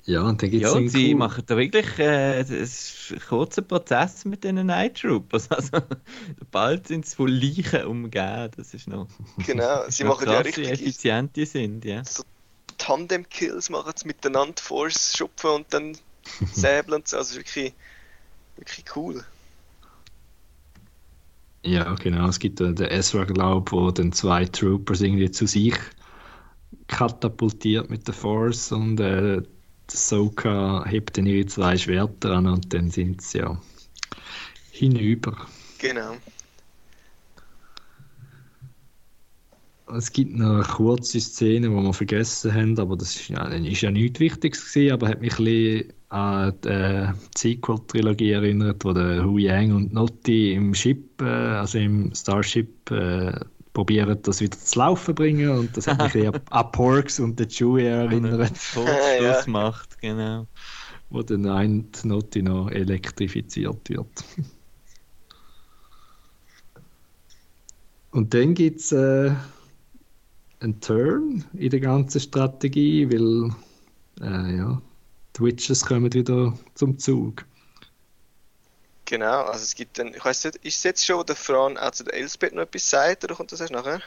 [0.06, 3.62] Ja, und dann gibt ja, es sie machen da wirklich äh, es ist ein kurzer
[3.62, 5.48] Prozess mit den Night Troopers.
[5.50, 5.78] Also,
[6.50, 8.50] bald sind sie von Leichen umgeben.
[8.54, 9.08] Das ist noch
[9.46, 11.86] Genau, sie machen ja krass, wie richtig effizient die sind.
[11.86, 12.02] Ja.
[12.76, 15.96] Tandem-Kills, machen sie miteinander Force schupfen und dann
[16.52, 17.16] säbeln und so.
[17.16, 17.74] Also wirklich,
[18.56, 19.24] wirklich cool.
[21.64, 22.28] Ja, genau.
[22.28, 25.74] Es gibt den Ezra, glaube wo dann zwei Troopers irgendwie zu sich
[26.88, 29.42] katapultiert mit der Force und äh,
[29.90, 33.60] Soka hebt dann ihre zwei Schwerter an und dann sind sie ja
[34.72, 35.36] hinüber.
[35.78, 36.16] Genau.
[39.94, 43.82] Es gibt noch eine kurze Szene, die wir vergessen haben, aber das ist ja, ist
[43.82, 48.92] ja nichts Wichtiges gewesen, aber hat mich ein bisschen an die äh, Sequel-Trilogie erinnert, wo
[48.92, 53.32] der Hu Yang und Notti im Ship, äh, also im Starship, äh,
[53.72, 57.40] probieren, das wieder zu laufen bringen und das hat mich ein bisschen an- Porks und
[57.40, 58.52] den Chewie erinnert,
[59.20, 59.42] Ja.
[59.48, 60.46] macht, genau.
[61.10, 64.06] wo dann ein Notti noch elektrifiziert wird.
[68.12, 69.32] Und dann gibt es äh,
[70.60, 73.50] einen Turn in der ganzen Strategie, weil
[74.20, 74.80] äh, ja,
[75.36, 77.44] die Witches kommen wieder zum Zug.
[79.06, 81.76] Genau, also es gibt dann, ich weiß nicht, ist es jetzt schon, wo der Fran
[81.76, 84.00] auch zu der Elsbeth noch etwas sagt, oder kommt das erst nachher?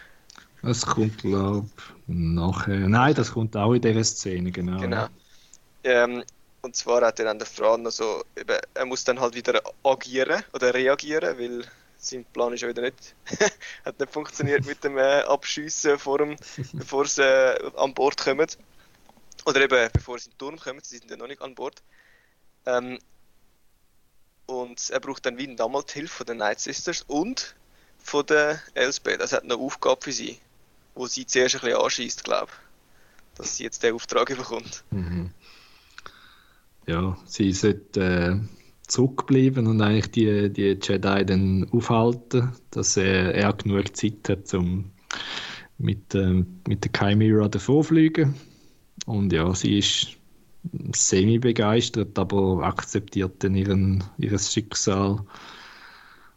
[0.63, 2.89] Das kommt, glaube ich, nachher.
[2.89, 4.79] Nein, das kommt auch in dieser Szene, genau.
[4.79, 5.07] Genau.
[5.83, 6.23] Ähm,
[6.61, 9.61] Und zwar hat er dann der Fran noch so, eben, er muss dann halt wieder
[9.83, 11.63] agieren oder reagieren, weil
[11.97, 13.15] sein Plan ist ja wieder nicht,
[13.85, 16.35] hat nicht funktioniert mit dem äh, Abschiessen vor dem,
[16.73, 18.47] bevor sie äh, an Bord kommen.
[19.47, 21.81] Oder eben bevor sie in den Turm kommen, sie sind ja noch nicht an Bord.
[22.65, 22.99] Ähm,
[24.45, 27.55] und er braucht dann wie damals die Hilfe von den Night Sisters und
[27.97, 29.21] von der Elsbeth.
[29.21, 30.37] Das hat eine Aufgabe für sie,
[30.95, 33.37] wo sie zuerst ein bisschen anschießt, glaube ich.
[33.37, 34.83] Dass sie jetzt den Auftrag bekommt.
[34.91, 35.31] Mhm.
[36.85, 38.39] Ja, sie sollte äh,
[38.87, 44.91] zurückbleiben und eigentlich die, die Jedi dann aufhalten, dass er, er genug Zeit hat, um
[45.77, 48.35] mit, ähm, mit der Chimera davonfliegen.
[49.07, 50.17] Und ja, sie ist
[50.93, 55.23] semi begeistert, aber akzeptiert dann ihren, ihr Schicksal,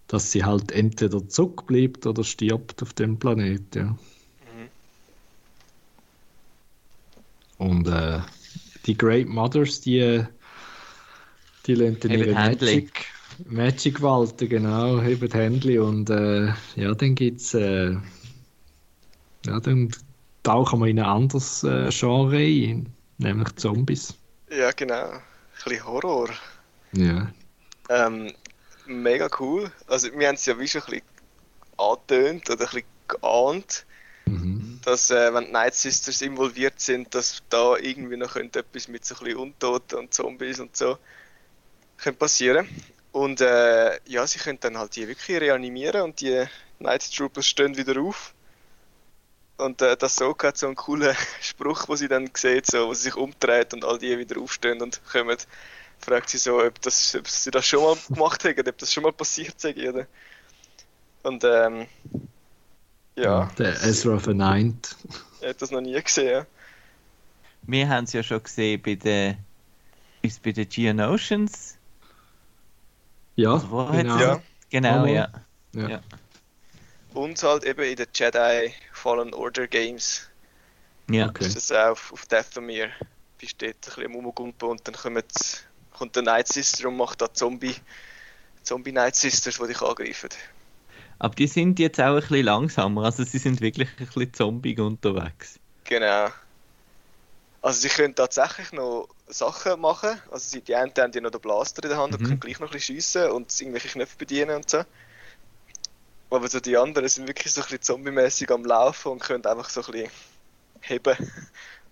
[0.07, 3.79] dass sie halt entweder zurückbleibt oder stirbt auf dem Planeten.
[3.79, 3.99] Ja.
[7.59, 7.69] Mhm.
[7.71, 8.21] Und äh,
[8.87, 10.25] die Great Mothers, die,
[11.67, 12.33] die lernen dann ihre.
[12.33, 13.07] Magic,
[13.49, 17.97] Magic walten, genau, heben Händli und äh, ja, dann gibt's äh,
[19.45, 19.91] ja, dann
[20.43, 24.15] tauchen wir in ein anderes äh, Genre ein, nämlich Zombies.
[24.51, 25.11] Ja, genau.
[25.11, 25.23] Ein
[25.65, 26.31] bisschen Horror.
[26.93, 27.31] Ja.
[27.89, 28.33] Ähm,
[28.87, 29.71] mega cool.
[29.87, 31.07] Also wir haben es ja wie schon ein bisschen
[31.77, 33.87] angetönt oder ein bisschen geahnt,
[34.27, 34.79] Mhm.
[34.85, 39.05] dass äh, wenn die Night Sisters involviert sind, dass da irgendwie noch könnte etwas mit
[39.05, 40.99] so ein bisschen Untoten und Zombies und so
[41.97, 42.69] könnte passieren.
[43.11, 46.45] Und äh, ja, sie können dann halt die wirklich reanimieren und die
[46.79, 48.33] Night Troopers stehen wieder auf.
[49.61, 52.95] Und äh, das so hat so einen coolen Spruch, wo sie dann sieht, so, wo
[52.95, 55.37] sie sich umdreht und all die wieder aufstehen und kommen.
[55.99, 59.03] Fragt sie so, ob, das, ob sie das schon mal gemacht haben, ob das schon
[59.03, 60.07] mal passiert sei, oder?
[61.23, 61.87] Und ähm,
[63.17, 64.97] ja, Der Ezra verneint.
[65.41, 66.47] ich habe das noch nie gesehen.
[67.63, 69.37] Wir haben es ja schon gesehen bei den,
[70.23, 71.77] ist bei den Geonosians.
[73.37, 74.19] Ja, hat genau.
[74.19, 74.43] Ja.
[74.71, 75.29] Genau, ja.
[75.75, 75.89] Ja.
[75.89, 76.01] Ja.
[77.15, 80.29] Und halt eben in den Jedi Fallen Order Games
[81.11, 81.29] Ja.
[81.29, 81.47] Okay.
[81.47, 82.91] ist das auch auf, auf Dathomir.
[83.39, 87.21] Bist dort ein bisschen am Rumgumpen und dann kommt, kommt der Night Sister und macht
[87.21, 87.75] da Zombie,
[88.63, 90.31] Zombie Night Sisters, die dich angreifen.
[91.19, 94.81] Aber die sind jetzt auch ein bisschen langsamer, also sie sind wirklich ein bisschen zombig
[94.81, 95.61] unterwegs.
[95.85, 96.31] Genau.
[97.63, 100.21] Also sie können tatsächlich noch Sachen machen.
[100.31, 102.27] Also sie, die einen haben ja noch den Blaster in der Hand und Mhm.
[102.27, 104.83] können gleich noch ein bisschen schiessen und irgendwelche Knöpfe bedienen und so.
[106.31, 109.69] Aber so die anderen sind wirklich so ein bisschen zombie-mäßig am Laufen und können einfach
[109.69, 110.11] so ein bisschen
[110.83, 111.17] heben.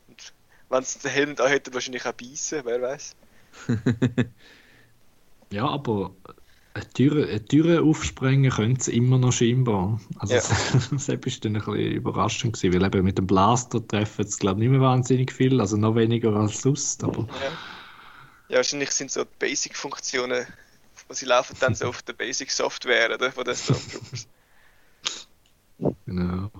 [0.06, 0.35] Und
[0.69, 3.16] wenn sie den Helm da hätten, wahrscheinlich auch beißen, wer weiß.
[5.51, 6.15] Ja, aber
[6.74, 10.01] eine Tür, eine Tür aufsprengen können sie immer noch scheinbar.
[10.19, 10.40] Also Ja.
[10.73, 14.60] das ist dann ein bisschen überraschend gewesen, weil eben mit dem Blaster treffen sie, glaube
[14.60, 17.59] ich, nicht mehr wahnsinnig viel, also noch weniger als sonst, aber Ja,
[18.48, 19.56] ja wahrscheinlich sind so die
[21.09, 24.29] Basic-Funktionen, sie laufen dann so auf der Basic-Software oder, von den Stormtroopers.
[26.07, 26.51] genau.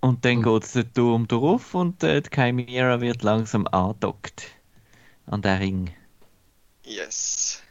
[0.00, 4.44] Und dann geht es den Turm drauf und äh, die Chimera wird langsam angedockt
[5.26, 5.90] an den Ring.
[6.84, 7.62] Yes.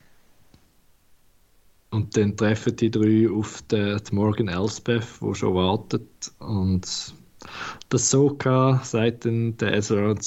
[1.91, 6.33] Und dann treffen die drei auf die, die Morgan Elsbeth, wo schon wartet.
[6.39, 7.13] Und
[7.87, 10.21] das Soka sagt dann, der Ezra und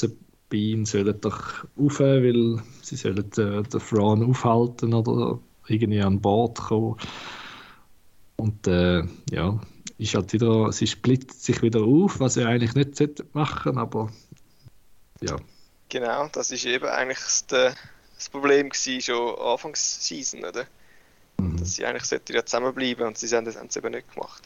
[0.49, 6.59] Sabine sollen doch rauf, weil sie sollen den, den Thrawn aufhalten oder irgendwie an Bord
[6.59, 6.97] kommen.
[8.37, 9.61] Und äh, ja,
[9.99, 14.11] ist halt wieder, sie splittet sich wieder auf, was sie eigentlich nicht sollte machen, aber
[15.21, 15.37] ja.
[15.91, 17.75] Genau, das ist eben eigentlich das, der-
[18.15, 20.65] das Problem gewesen, schon Anfangs Season, oder?
[21.39, 21.59] Mhm.
[21.59, 24.43] Dass sie eigentlich sollten ja zusammenbleiben und sie haben das, haben es eben nicht gemacht.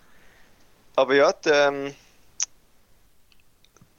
[0.97, 1.95] Aber ja, die, ähm,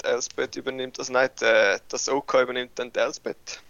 [0.03, 3.61] Elsbeth übernimmt, also nein, die, das OK übernimmt dann die Elsbeth.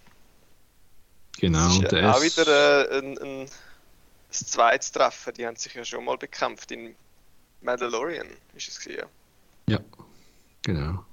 [1.40, 1.68] Genau.
[1.68, 3.50] das ist der auch ist- wieder äh, ein, ein, ein
[4.30, 6.96] zweites Treffen, die haben sich ja schon mal bekämpft in
[7.62, 9.06] Mandalorian, ist es ja.
[9.68, 9.80] Ja,
[10.62, 11.06] genau.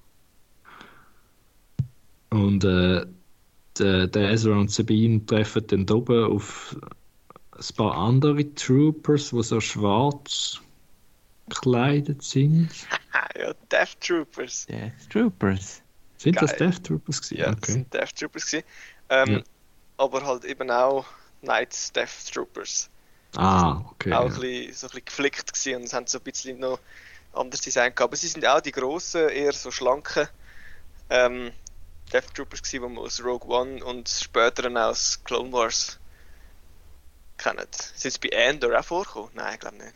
[2.31, 3.07] Und äh,
[3.79, 6.77] der, der Ezra und Sabine treffen dann da oben auf
[7.53, 10.61] ein paar andere Troopers, die so schwarz
[11.51, 12.71] gekleidet sind.
[13.39, 14.67] Ja, Death Troopers.
[14.67, 15.83] Death Troopers.
[16.19, 16.71] Sind das Geil.
[16.71, 17.39] Death Troopers gewesen?
[17.39, 17.73] Ja, das okay.
[17.73, 18.65] sind Death Troopers gewesen.
[19.09, 19.43] Ähm, Ja.
[19.97, 21.07] Aber halt eben auch
[21.43, 22.91] Night Death Troopers.
[23.37, 24.13] Ah, okay.
[24.13, 24.35] auch ja.
[24.35, 26.81] ein bisschen, so ein bisschen geflickt gewesen und es haben so ein bisschen noch
[27.33, 28.01] anderes Design gehabt.
[28.01, 30.29] Aber sie sind auch die grossen, eher so schlanken
[31.11, 31.53] ähm,
[32.13, 35.99] Death Troopers gewesen, die man aus Rogue One und später dann aus Clone Wars
[37.39, 37.67] kennen.
[37.95, 39.31] Sind sie bei Andor auch vorgekommen?
[39.35, 39.95] Nein, ich glaube nicht.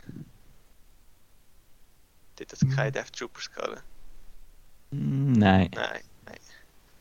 [2.36, 3.82] Dort hat es keine Death Troopers gehabt.
[4.90, 5.70] Hm, Nein.
[5.74, 6.38] Nein, nein.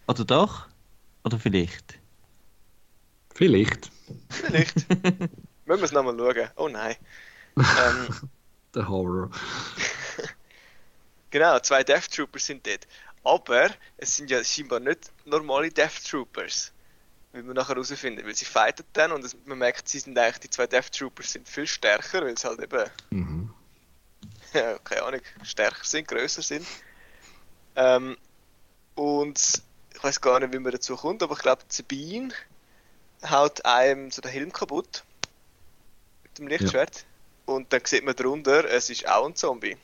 [0.08, 0.68] Oder doch?
[1.24, 2.00] Oder vielleicht?
[3.34, 3.92] Vielleicht.
[4.30, 4.76] Vielleicht.
[5.66, 6.50] Müssen wir es nochmal schauen.
[6.56, 6.96] Oh nein.
[7.58, 8.30] ähm,
[8.76, 9.30] Der Horror.
[11.30, 12.88] genau, zwei Death Troopers sind dort.
[13.24, 16.72] Aber es sind ja scheinbar nicht normale Death Troopers.
[17.32, 18.26] Wie wir nachher herausfinden.
[18.26, 21.32] Weil sie fighten dann und es, man merkt, sie sind eigentlich, die zwei Death Troopers
[21.32, 23.53] sind viel stärker, weil sie halt eben, Mhm.
[24.60, 26.66] ja, keine Ahnung, stärker sind, größer sind.
[27.76, 28.18] Ähm,
[28.96, 29.40] und
[29.94, 32.34] ich weiß gar nicht, wie man dazu kommt, aber ich glaube, Sabine
[33.30, 35.04] haut einem so den Helm kaputt.
[36.24, 37.06] Mit dem Lichtschwert.
[37.46, 39.78] Und dann sieht man drunter, es ist auch ein Zombie.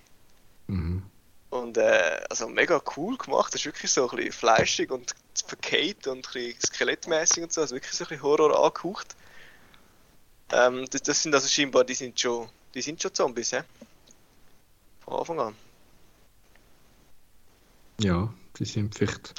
[0.68, 1.04] Mhm.
[1.50, 3.54] Und äh, also mega cool gemacht.
[3.54, 5.16] Das ist wirklich so ein bisschen fleischig und
[5.46, 7.62] verkehrt und ein bisschen skelettmäßig und so.
[7.62, 9.16] Also wirklich so ein bisschen Horror angehaucht.
[10.52, 13.62] Ähm, das, das sind also scheinbar, die sind schon, die sind schon Zombies, hä?
[13.80, 13.88] Von
[15.10, 15.53] Anfang an.
[18.02, 19.34] Ja, die sind vielleicht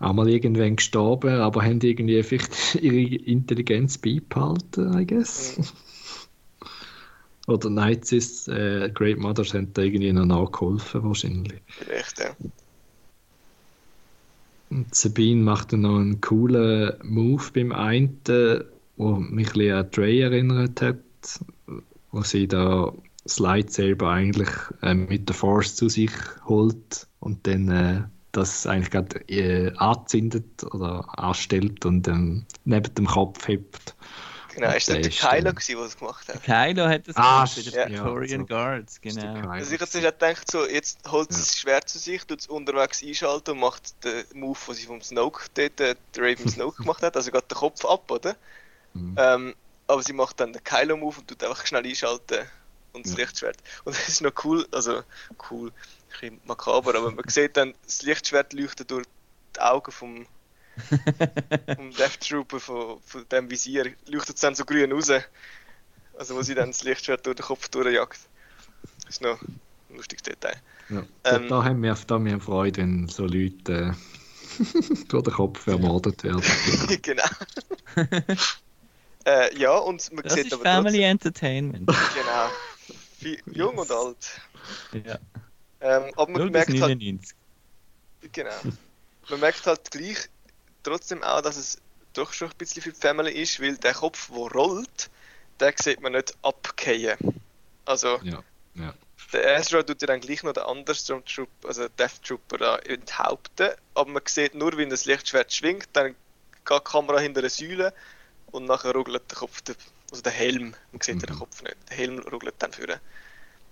[0.00, 5.74] auch mal irgendwann gestorben, aber haben irgendwie vielleicht ihre Intelligenz beibehalten, I guess.
[7.46, 11.60] Oder Knights ist, äh, Great Mothers haben da irgendwie noch nachgeholfen, wahrscheinlich.
[11.66, 12.36] Vielleicht, ja.
[14.70, 18.20] Und Sabine macht dann noch einen coolen Move beim einen,
[18.96, 20.98] wo mich ein bisschen an Trey erinnert hat,
[22.12, 22.92] wo sie da
[23.38, 24.48] Lightsaber eigentlich
[24.82, 26.12] äh, mit der Force zu sich
[26.46, 33.06] holt und dann äh, das eigentlich gerade äh, anzündet oder anstellt und dann neben dem
[33.06, 33.96] Kopf hebt.
[34.54, 36.42] Genau, ist das Der Kylo äh, gewesen, der das gemacht hat?
[36.42, 38.14] Kylo hat das Ah, gemacht bei den ja.
[38.14, 38.46] Praetorian Ja, so.
[38.46, 39.48] Guards, genau.
[39.56, 41.40] Also ich habe zuerst gedacht, so, jetzt holt sie Ja.
[41.40, 45.02] das Schwert zu sich, tut es unterwegs einschalten und macht den Move, den sie vom
[45.02, 48.36] Snoke dort, äh, der Raven Snoke gemacht hat, also geht den Kopf ab, oder?
[48.94, 49.14] Mhm.
[49.16, 49.56] Ähm,
[49.88, 52.46] aber sie macht dann den Kylo-Move und tut einfach schnell einschalten
[52.92, 53.18] und das Ja.
[53.18, 53.58] Lichtschwert.
[53.84, 55.02] Und das ist noch cool, also
[55.50, 55.72] cool, ein
[56.20, 59.06] bisschen makaber, aber man sieht dann, das Lichtschwert leuchtet durch
[59.56, 60.26] die Augen vom,
[61.76, 65.10] vom Death Trooper, von, von dem Visier, leuchtet es dann so grün raus.
[66.18, 68.18] Also wo sie dann das Lichtschwert durch den Kopf durchjagt.
[69.04, 69.60] Das ist noch ein
[69.96, 70.60] lustiges Detail.
[70.88, 71.02] Ja.
[71.24, 73.94] Ähm, da, haben wir, da haben wir Freude, wenn so Leute
[74.58, 74.64] äh,
[75.08, 76.42] durch den Kopf ermordet werden.
[77.02, 77.22] genau.
[79.24, 81.86] äh, ja, und man Das sieht ist aber Family Entertainment.
[81.86, 82.48] trotzdem, genau,
[83.18, 84.40] viel, jung und alt.
[84.92, 85.18] Ja.
[85.80, 87.36] Ähm, aber man 0 bis merkt halt 99.
[88.32, 88.50] Genau.
[89.28, 90.28] Man merkt halt gleich
[90.82, 91.78] trotzdem auch, dass es
[92.14, 95.10] doch schon ein bisschen für die Family ist, weil der Kopf, der rollt,
[95.60, 97.18] den sieht man nicht abgehen.
[97.84, 98.42] Also, Ja,
[98.74, 98.94] ja.
[99.32, 103.70] der Ezra tut ja dann gleich noch den anderen Stormtrooper, also Death Trooper da enthaupten,
[103.94, 106.16] aber man sieht nur, wenn das Lichtschwert schwingt, dann geht
[106.68, 107.94] die Kamera hinter eine Säule
[108.50, 109.76] und nachher ruckelt der Kopf, der,
[110.10, 111.38] also der Helm, man sieht ja den Mhm.
[111.38, 113.00] Kopf nicht, der Helm ruckelt dann führen.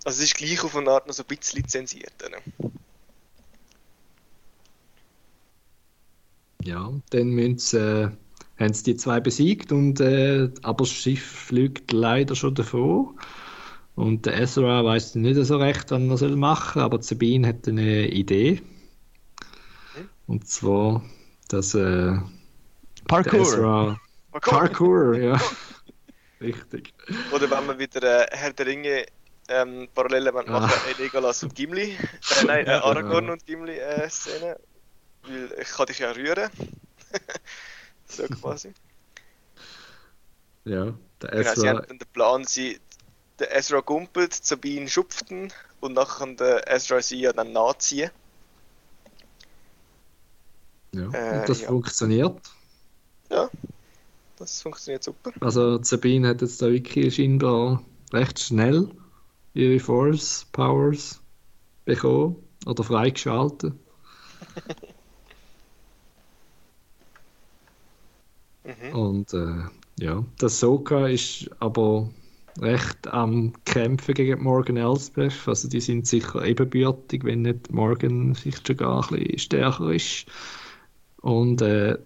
[0.05, 2.13] Also es ist gleich auf eine Art noch so ein bisschen zensiert.
[2.25, 2.37] Oder?
[6.63, 8.11] Ja, dann müssen sie, äh,
[8.59, 13.19] haben sie die zwei besiegt, und, äh, aber das Schiff fliegt leider schon davon.
[13.95, 17.67] Und der Ezra weiß nicht so recht, was er soll machen soll, aber Sabine hat
[17.67, 18.61] eine Idee.
[20.27, 21.03] Und zwar,
[21.47, 22.23] dass äh, der
[23.07, 23.39] Parkour.
[23.39, 23.99] Ezra.
[24.31, 25.41] Parkour, ja.
[26.41, 26.93] Richtig.
[27.31, 29.05] Oder wenn wir wieder äh, Herr der Ringe
[29.49, 30.89] ähm, Parallelen wollen machen, Ah.
[30.89, 34.59] äh, Legolas und Gimli, äh, nein, äh, Aragorn und Gimli äh, Szene,
[35.23, 36.49] weil ich kann dich ja rühren.
[38.07, 38.73] so quasi.
[40.65, 41.73] Ja, der Genau, sie Ezra.
[41.81, 42.79] dann den Plan, sie,
[43.39, 48.11] der Ezra gumpelt, Sabine schupften und nachher der Ezra sie ja dann nachziehen.
[50.91, 51.67] ja, äh, und das ja.
[51.67, 52.41] funktioniert.
[54.37, 55.31] Das funktioniert super.
[55.41, 57.83] Also Sabine hat jetzt da wirklich scheinbar
[58.13, 58.89] recht schnell
[59.53, 61.21] ihre Force Powers
[61.85, 63.73] bekommen oder freigeschaltet.
[68.67, 68.95] Mhm.
[68.95, 69.63] Und äh,
[69.99, 72.09] ja, der Soka ist aber
[72.59, 75.47] recht am Kämpfen gegen Morgan Elsbeth.
[75.47, 80.25] Also die sind sicher ebenbürtig, wenn nicht Morgan vielleicht sogar ein bisschen stärker ist.
[81.21, 81.97] Und äh,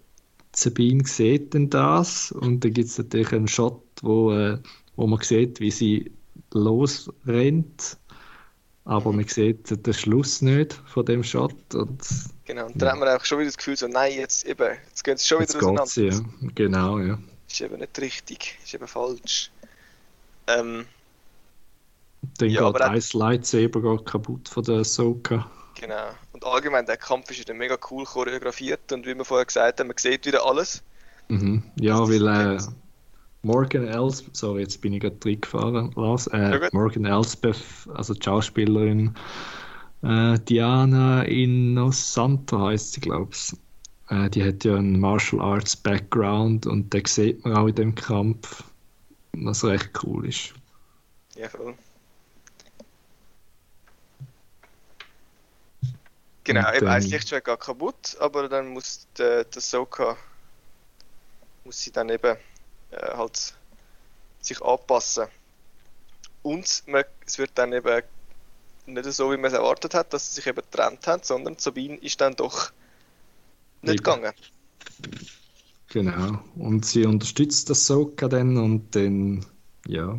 [0.54, 4.58] Sabine sieht dann das und dann gibt es natürlich einen Shot, wo, äh,
[4.96, 6.12] wo man sieht, wie sie
[6.52, 7.96] losrennt.
[8.84, 12.02] Aber man sieht den Schluss nicht von dem Shot und
[12.44, 15.04] Genau, und dann hat man einfach schon wieder das Gefühl, so, nein, jetzt eben, jetzt
[15.04, 15.84] gehen sie schon jetzt wieder auseinander.
[15.84, 16.44] geht sie.
[16.46, 16.50] Ja.
[16.56, 17.18] Genau, ja.
[17.48, 19.50] Ist eben nicht richtig, ist eben falsch.
[20.48, 20.84] Ähm,
[22.38, 25.48] Dann Ja, geht auch- ein Lightsaber kaputt von der Ahsoka.
[25.80, 26.10] Genau.
[26.32, 29.88] Und allgemein, der Kampf ist wieder mega cool choreografiert und wie wir vorher gesagt haben,
[29.88, 30.82] man sieht wieder alles.
[31.28, 31.62] Mhm.
[31.80, 32.26] Ja, Das weil
[32.56, 32.58] äh,
[33.42, 36.28] Morgan Elsbeth, sorry, jetzt bin ich gerade reingefahren, Lars.
[36.32, 36.72] Ja, Äh, gut.
[36.72, 37.62] Morgan Elsbeth,
[37.94, 39.14] also die Schauspielerin
[40.02, 43.52] äh, Diana Innocento heißt sie, glaube ich.
[44.08, 47.94] Äh, die hat ja einen Martial Arts Background und den sieht man auch in dem
[47.94, 48.64] Kampf,
[49.32, 50.54] was recht cool ist.
[51.36, 51.74] Ja, voll.
[56.44, 60.16] Genau, Und eben ein dann- Lichtschwert geht kaputt, aber dann muss der, der Soka
[61.64, 62.36] muss sie dann eben
[62.90, 63.54] äh, halt
[64.40, 65.26] sich anpassen.
[66.42, 68.02] Und man, es wird dann eben
[68.86, 71.96] nicht so, wie man es erwartet hat, dass sie sich eben getrennt haben, sondern Sabine
[71.98, 72.72] ist dann doch
[73.82, 73.96] nicht Eben.
[74.02, 74.32] gegangen.
[75.90, 76.42] Genau.
[76.56, 79.46] Und sie unterstützt das Soka dann und dann,
[79.86, 80.18] ja,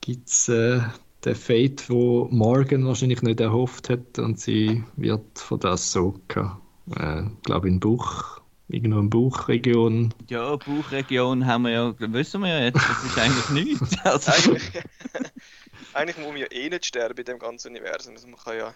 [0.00, 0.80] gibt es äh,
[1.24, 6.60] den Fate, wo Morgan wahrscheinlich nicht erhofft hat und sie wird von der Soka,
[6.96, 12.60] äh, glaube in Buch, irgendwo in Bauchregion, Ja, Bauchregion haben wir ja, wissen wir ja
[12.64, 13.96] jetzt, das ist eigentlich nichts.
[14.04, 14.72] Also, Eigentlich,
[15.94, 18.14] eigentlich muss man ja eh nicht sterben in dem ganzen Universum.
[18.14, 18.74] Also man kann ja,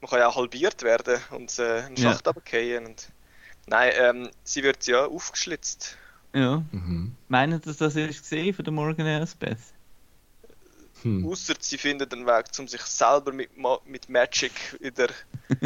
[0.00, 2.12] man kann ja auch halbiert werden und äh, einen Ja.
[2.12, 3.10] Schacht runterfallen Und...
[3.66, 5.96] Nein, ähm, sie wird ja aufgeschlitzt.
[6.34, 6.62] ja.
[6.72, 7.14] mhm.
[7.28, 9.58] Meinen Sie, das ist gesehen von der Morgan Elsbeth?
[11.02, 11.26] Hm.
[11.26, 13.50] Außer sie findet einen Weg, um sich selber mit,
[13.86, 15.08] mit Magic wieder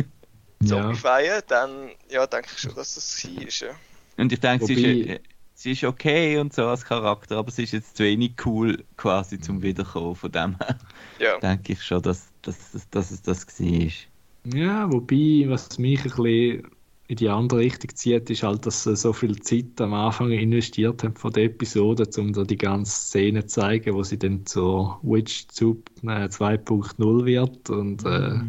[0.63, 3.61] ja, zombifyen, dann ja, denke ich schon, dass das sie ist.
[3.61, 3.71] Ja.
[4.17, 5.21] Und ich denke, sie, Wobei- ist,
[5.55, 9.41] sie ist okay und so als Charakter, aber sie ist jetzt zu wenig cool quasi
[9.41, 10.15] zum Wiederkommen.
[10.15, 10.79] Von dem her
[11.19, 11.39] ja.
[11.39, 14.55] denke ich schon, dass, dass, dass, dass es das war.
[14.55, 16.71] ja, wobei, was mich ein bisschen
[17.09, 21.03] in die andere Richtung zieht, ist halt, dass sie so viel Zeit am Anfang investiert
[21.05, 24.99] haben von der Episode, um da die ganze Szene zu zeigen, wo sie dann zur
[25.03, 28.41] Witch zu äh, 2.0 wird und äh,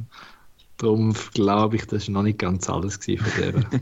[0.78, 3.70] darum glaube ich, das ist noch nicht ganz alles von der.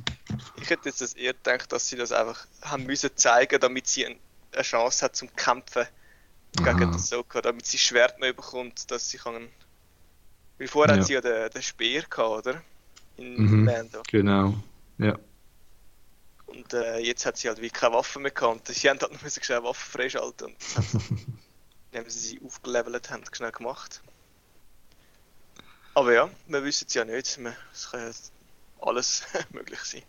[0.62, 4.06] Ich hätte jetzt das eher gedacht, dass sie das einfach haben müssen zeigen, damit sie
[4.06, 4.20] ein,
[4.54, 5.86] eine Chance hat zum Kämpfen
[6.64, 6.92] gegen Aha.
[6.92, 9.50] den Soka, damit sie Schwert noch bekommt, dass sie kann.
[10.58, 11.02] Weil vorher Ja.
[11.02, 12.64] hat sie ja den, den Speer gehabt, oder?
[13.22, 13.64] In Mhm.
[13.66, 14.02] Mando.
[14.10, 14.56] genau.
[14.98, 15.18] Ja.
[16.48, 18.68] Und äh, jetzt hat sie halt wie keine Waffe mehr gehabt.
[18.68, 21.26] Sie haben halt noch müssen schnell Waffen freischalten und das haben sie,
[21.92, 24.02] indem sie sie aufgelevelt haben, schnell gemacht.
[25.94, 27.40] Aber ja, wir wissen es ja nicht.
[27.74, 28.14] Es kann
[28.82, 30.04] alles möglich sein.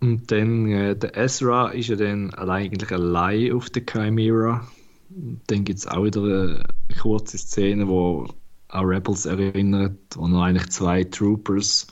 [0.00, 4.66] Und dann äh, der Ezra ist ja dann eigentlich allein auf der Chimera.
[5.08, 8.28] Dann gibt es auch wieder eine kurze Szene, wo
[8.68, 11.86] an Rebels erinnert, wo er eigentlich zwei Troopers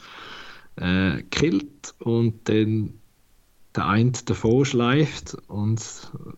[0.77, 2.95] äh, killt und dann
[3.75, 5.81] der eine davor schleift und
[6.15, 6.33] äh,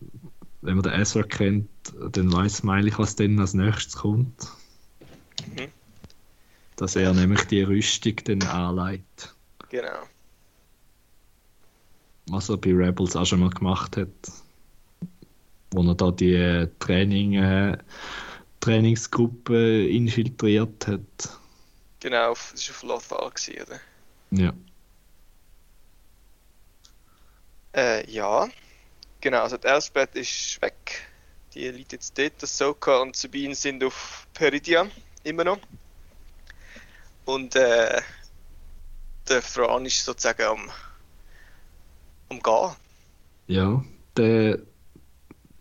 [0.61, 1.69] wenn man den Ezra kennt,
[2.11, 4.47] dann weiß man eigentlich, was dann als nächstes kommt.
[5.47, 5.69] Mhm.
[6.75, 9.35] Dass er nämlich die Rüstung dann anlegt.
[9.69, 9.99] Genau.
[12.31, 14.07] was er bei Rebels auch schon mal gemacht hat.
[15.71, 17.77] Wo er da die äh, Training, äh,
[18.59, 21.39] Trainingsgruppe infiltriert hat.
[21.99, 23.79] Genau, das war auf Lothal, gewesen, oder?
[24.31, 24.53] Ja.
[27.75, 28.47] Äh, ja.
[29.21, 31.07] Genau, also die Elsbeth ist weg.
[31.53, 32.41] Die liegt jetzt dort.
[32.41, 34.87] Das Soka und Sabine sind auf Peridia.
[35.23, 35.59] Immer noch.
[37.25, 38.01] Und äh,
[39.27, 40.71] der Thrawn ist sozusagen am,
[42.29, 42.75] am Gehen.
[43.47, 43.83] Ja,
[44.15, 44.59] der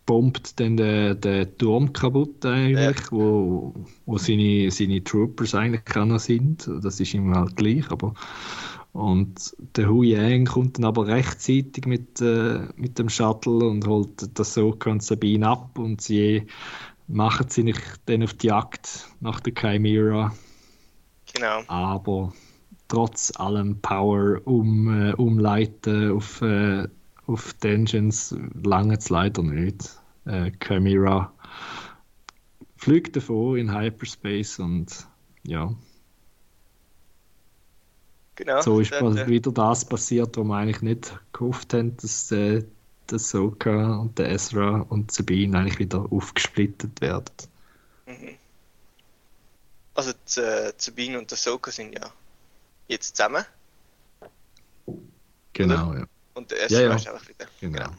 [0.08, 3.74] bombt dann den, den Turm kaputt eigentlich, wo,
[4.06, 6.68] wo seine, seine Troopers eigentlich noch sind.
[6.82, 8.14] Das ist ihm halt gleich, aber
[8.92, 14.38] und der Hu Yang kommt dann aber rechtzeitig mit, äh, mit dem Shuttle und holt
[14.38, 16.46] das Soka und Sabine ab und sie
[17.06, 17.76] machen sich
[18.06, 20.32] dann auf die Jagd nach der Chimera,
[21.34, 21.62] Genau.
[21.66, 22.32] aber
[22.88, 26.88] trotz allem Power um, äh, umleiten auf, äh,
[27.26, 29.97] auf Dungeons lange es leider nicht.
[30.28, 31.32] Äh, Chimera
[32.76, 35.06] fliegt davon in Hyperspace und
[35.42, 35.74] ja,
[38.36, 38.60] genau.
[38.60, 42.62] so ist Dann, äh, wieder das passiert, was wir eigentlich nicht gehofft haben, dass äh,
[43.10, 47.32] der Soka und der Ezra und Sabine eigentlich wieder aufgesplittet werden.
[48.06, 48.36] mhm.
[49.94, 52.12] Also die, äh, Sabine und der Soka sind ja
[52.86, 53.44] jetzt zusammen.
[55.54, 56.06] Genau, ja.
[56.34, 56.94] Und der Ezra Ja, ja.
[56.94, 57.46] ist einfach wieder.
[57.60, 57.78] Genau.
[57.78, 57.98] Ja.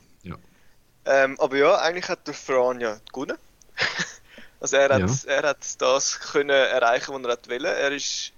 [1.10, 3.38] Ähm, aber ja, eigentlich hat der Thrawn ja gewonnen.
[4.60, 5.31] also er hat, Ja.
[5.34, 7.65] er hat das können erreichen, was er hat wollen.
[7.65, 8.31] Er ist,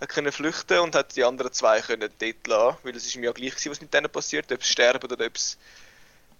[0.00, 3.24] hat können flüchten und hat die anderen zwei können dort lassen, weil es ist ihm
[3.24, 5.56] ja gleich gewesen, was mit denen passiert, ob sie sterben oder ob sie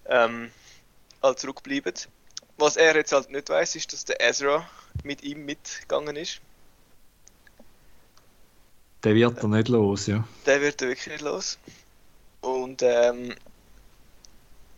[0.07, 0.53] ähm,
[1.21, 1.95] halt zurückbleiben.
[2.57, 4.69] Was er jetzt halt nicht weiß, ist, dass der Ezra
[5.03, 6.41] mit ihm mitgegangen ist.
[9.03, 10.23] Der wird er nicht los, ja.
[10.47, 11.59] Der wird er wirklich nicht los.
[12.43, 13.35] Und ähm,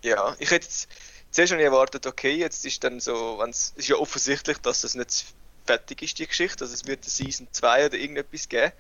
[0.07, 0.89] ja, ich hätte jetzt
[1.31, 4.95] zuerst schon erwartet, okay, jetzt ist dann so, wenn's, es ist ja offensichtlich, dass es
[4.95, 5.27] nicht
[5.67, 6.65] fertig ist, die Geschichte.
[6.65, 8.73] Also es wird eine Season 2 oder irgendetwas geben.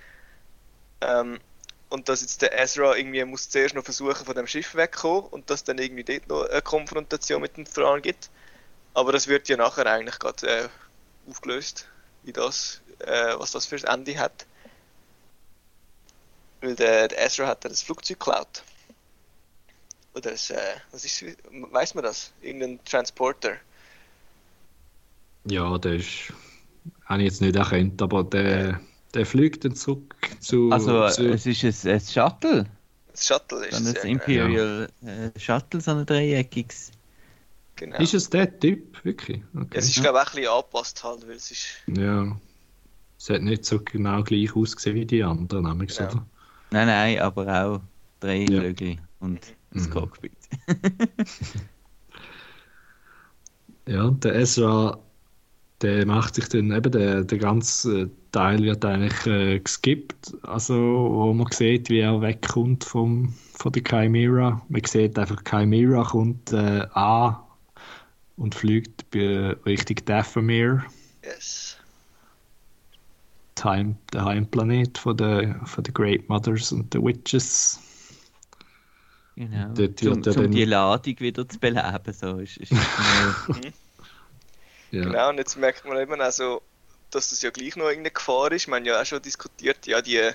[1.00, 1.40] Ähm,
[1.88, 5.50] und dass jetzt der Ezra irgendwie muss zuerst noch versuchen, von dem Schiff wegzukommen und
[5.50, 8.30] dass dann irgendwie dort noch eine Konfrontation mit dem Thrawn gibt.
[8.94, 10.68] Aber das wird ja nachher eigentlich gerade äh,
[11.28, 11.86] aufgelöst,
[12.22, 14.46] wie das, äh, was das für ein Ende hat.
[16.60, 18.64] Weil der, der Ezra hat dann das Flugzeug geklaut.
[20.16, 20.56] Oder das, äh,
[20.92, 21.24] was ist,
[21.72, 22.32] weiß man das?
[22.40, 23.56] Irgendein Transporter.
[25.44, 26.32] Ja, der ist,
[27.04, 28.80] habe ich jetzt nicht erkannt, aber der,
[29.12, 30.70] der fliegt dann zurück zu.
[30.72, 32.66] Also, zu, es ist ein, ein Shuttle.
[33.12, 34.00] Das Shuttle ist Dann es.
[34.00, 36.92] ein ja, Imperial äh, Shuttle, so ein dreieckiges.
[37.76, 37.98] Genau.
[37.98, 39.42] Ist es der Typ, wirklich?
[39.54, 39.66] Okay.
[39.72, 41.66] Ja, es ist, glaube ich, auch ein bisschen angepasst halt, weil es ist.
[41.88, 42.36] Ja.
[43.18, 46.08] Es hat nicht so genau gleich ausgesehen wie die anderen, nämlich, Ja.
[46.10, 46.26] oder?
[46.70, 47.80] Nein, nein, aber auch
[48.20, 48.60] drei Ja.
[48.60, 49.40] Flügel und
[49.76, 49.90] das Mhm.
[49.90, 50.32] Cockpit.
[53.88, 54.98] Ja, und der Ezra,
[55.82, 61.32] der macht sich dann eben, der, der ganze Teil wird eigentlich äh, geskippt, also wo
[61.34, 64.60] man sieht, wie er wegkommt vom, von der Chimera.
[64.68, 67.36] Man sieht einfach, Chimera kommt äh, an
[68.36, 70.84] und fliegt bei, Richtung Dathomir,
[71.24, 71.76] Yes.
[74.12, 77.80] der Heimplanet von der, von der Great Mothers und der Witches.
[79.36, 79.68] Genau.
[79.74, 80.02] Dort
[80.36, 82.12] dann- die Ladung wieder zu beleben.
[82.12, 83.36] So ist, ist mal-
[84.92, 85.02] Ja.
[85.02, 86.62] Genau, und jetzt merkt man eben also,
[87.10, 88.66] dass das ja gleich noch irgendeine Gefahr ist.
[88.68, 90.30] Wir haben ja auch schon diskutiert, ja, die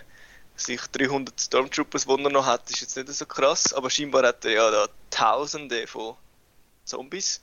[0.57, 4.43] sich 300 Stormtroopers, die er noch hat, ist jetzt nicht so krass, aber scheinbar hat
[4.45, 6.15] er ja da Tausende von
[6.83, 7.41] Zombies,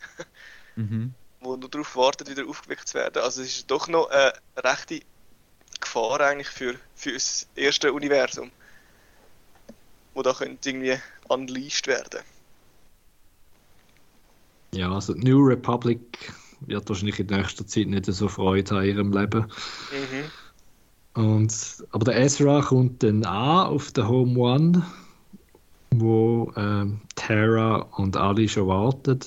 [0.77, 1.15] mhm.
[1.41, 3.23] die nur darauf warten, wieder aufgeweckt zu werden.
[3.23, 5.01] Also es ist doch noch eine rechte
[5.81, 8.53] Gefahr eigentlich für, für das erste Universum,
[10.19, 10.97] wo da könnte irgendwie
[11.29, 12.21] unleashed werden.
[14.75, 16.01] ja, also die New Republic
[16.63, 19.47] wird wahrscheinlich in nächster Zeit nicht so Freude in ihrem Leben.
[19.93, 21.23] Mhm.
[21.23, 24.85] Und, aber der Ezra kommt dann an auf der Home One,
[25.93, 29.21] wo ähm, Terra und alle schon warten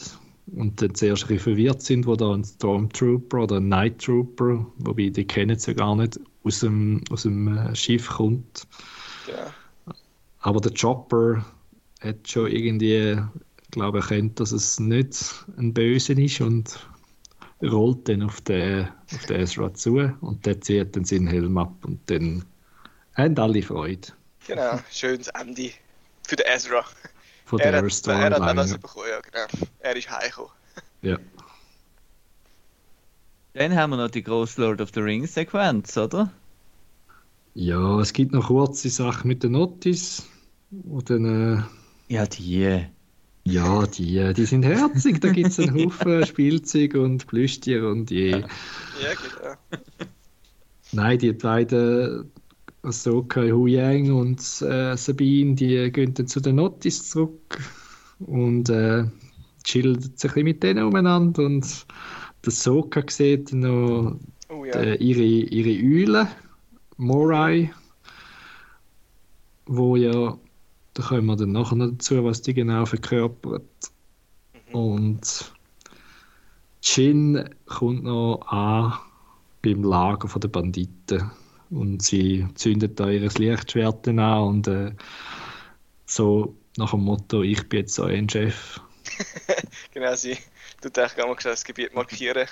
[0.57, 5.07] und dann zuerst ein verwirrt sind, wo da ein Stormtrooper oder ein Night Trooper, wobei
[5.07, 8.67] die kennen sie ja gar nicht, aus dem, aus dem äh, Schiff kommt.
[9.25, 9.51] Genau.
[10.41, 11.45] Aber der Chopper
[12.01, 13.17] hat schon irgendwie,
[13.69, 16.79] glaube ich, erkannt, dass es nicht ein Böse ist und
[17.61, 21.73] rollt dann auf den, auf den Ezra zu und der zieht dann seinen Helm ab
[21.85, 22.43] und dann
[23.13, 24.07] haben alle Freude
[24.47, 25.69] Genau, schönes Ende
[26.23, 26.83] für den Ezra.
[27.45, 29.69] von Er der hat, er hat auch das bekommen, ja genau.
[29.79, 30.51] Er ist heimgekommen.
[31.03, 31.17] Ja.
[33.53, 36.31] Dann haben wir noch die grosse Lord of the Rings Sequenz, oder?
[37.53, 40.23] ja, es gibt noch kurze Sachen mit der Notice
[40.71, 41.25] und dann,
[41.59, 41.63] äh,
[42.09, 42.85] Ja, die.
[43.45, 48.47] ja, die, die sind herzig, da gibt es einen Haufen Spielzeug und Plüschtiere und je.
[48.93, 49.55] Ja, genau.
[50.91, 52.31] Nein, die beiden,
[52.83, 57.59] Ahsoka, Hu Yang und äh, Sabine, die gehen dann zu der Notice zurück
[58.19, 59.05] und äh,
[59.63, 61.85] chillen sich ein bisschen mit denen umeinander und
[62.45, 64.19] der Ahsoka sieht noch
[64.49, 64.73] Oh ja.
[64.81, 65.69] äh, ihre, ihre
[66.03, 66.27] Eule,
[66.97, 67.71] Morai,
[69.65, 70.37] wo ja,
[70.93, 73.63] da kommen wir dann nachher noch dazu, was die genau verkörpert.
[74.71, 75.53] Und
[76.81, 78.97] Jin kommt noch an
[79.61, 81.31] beim Lager der Banditen
[81.69, 84.91] und sie zündet da ihr Lichtschwert an und äh,
[86.05, 88.79] so nach dem Motto, ich bin jetzt euer Chef.
[89.93, 90.37] Genau, sie
[90.81, 92.47] tut eigentlich gar mal das Gebiet markieren,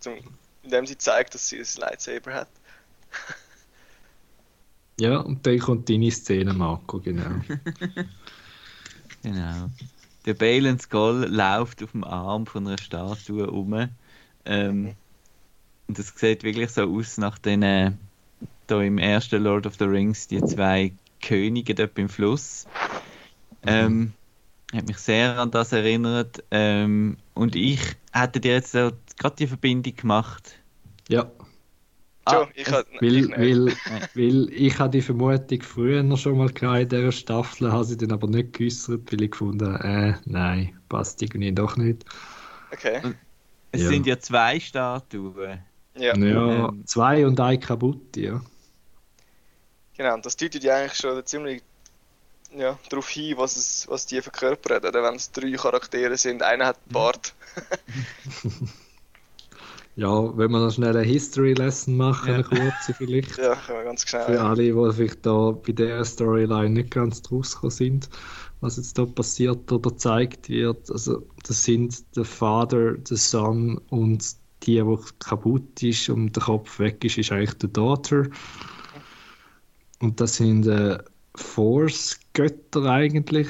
[0.00, 0.14] zum,
[0.62, 2.48] indem sie zeigt, dass sie ein Lightsaber hat.
[5.00, 7.40] Ja, und dann kommt deine Szene, Marco, genau.
[9.22, 9.70] Genau.
[10.26, 13.88] Der Balen Skull läuft auf dem Arm von einer Statue um.
[14.44, 14.94] Ähm,
[15.88, 17.92] und das sieht wirklich so aus nach den, äh,
[18.66, 22.66] da im ersten Lord of the Rings, die zwei Könige dort im Fluss.
[23.64, 24.12] Ähm,
[24.72, 26.42] hat mich sehr an das erinnert.
[26.50, 27.80] Ähm, und ich
[28.12, 30.58] hätte dir jetzt gerade die Verbindung gemacht.
[31.08, 31.30] Ja,
[32.24, 32.70] Ah, ich
[33.00, 33.36] weil, ich nicht.
[33.36, 33.76] weil,
[34.14, 37.96] weil ich hatte die Vermutung früher noch schon mal gehabt in dieser Staffel, habe sie
[37.96, 42.04] dann aber nicht geäußert, weil ich gefunden habe, äh, nein, passt irgendwie doch nicht.
[42.72, 43.04] Okay.
[43.72, 43.88] Es Ja.
[43.88, 45.64] sind ja zwei Statuen.
[45.96, 46.84] Ja, Ja, Ähm.
[46.84, 48.40] zwei und ein kaputt, ja.
[49.96, 50.14] genau.
[50.14, 51.62] Und das deutet ja eigentlich schon ziemlich
[52.52, 54.84] ja, darauf hin, was, es, was die verkörpern.
[54.84, 57.34] Oder wenn es drei Charaktere sind, einer hat einen Bart.
[59.94, 62.34] Ja, wenn wir noch schnell eine History Lesson machen, Ja.
[62.36, 63.36] eine kurze vielleicht.
[63.38, 64.24] Ja, können wir ganz schnell.
[64.24, 68.08] Für alle, die vielleicht da bei der Storyline nicht ganz draus gekommen sind,
[68.60, 70.90] was jetzt da passiert oder gezeigt wird.
[70.90, 74.24] Also, das sind der Vater, der Son und
[74.62, 78.28] die, die kaputt ist und der Kopf weg ist, ist eigentlich die Daughter.
[80.00, 80.98] Und das sind äh,
[81.34, 83.48] Force-Götter eigentlich,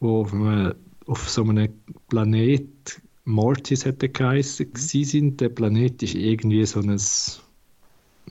[0.00, 0.74] die auf, einem,
[1.06, 1.68] auf so einem
[2.08, 5.04] Planet Mortis hätte geheißen, mhm.
[5.04, 5.40] sind.
[5.40, 6.98] Der Planet ist irgendwie so ein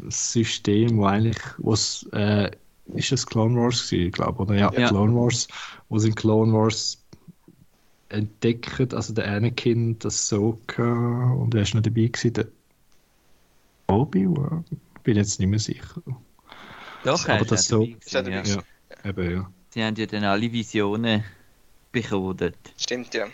[0.09, 2.49] System, wo eigentlich, was äh,
[2.93, 4.55] ist das Clone Wars gewesen, ich glaube, oder?
[4.55, 5.47] Ja, ja, Clone Wars,
[5.89, 7.03] wo sie in Clone Wars
[8.09, 12.33] entdeckt, also der Anakin, das Soka und wer ist noch dabei gewesen?
[12.33, 12.47] Der
[13.87, 14.63] Obi-Wan?
[15.03, 16.01] Bin jetzt nicht mehr sicher.
[17.03, 18.21] Doch, aber das so, ja.
[18.21, 18.63] ja, ja,
[19.03, 19.51] eben, ja.
[19.69, 21.23] Sie haben ja dann alle Visionen
[21.91, 22.53] bekommen.
[22.77, 23.27] Stimmt, ja.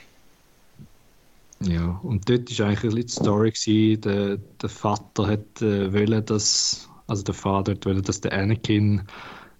[1.63, 5.93] Ja, und dort war eigentlich ein bisschen die Story, gewesen, der, der Vater hat äh,
[5.93, 9.03] wollen, dass, also der Vater hat wollen, dass der Anakin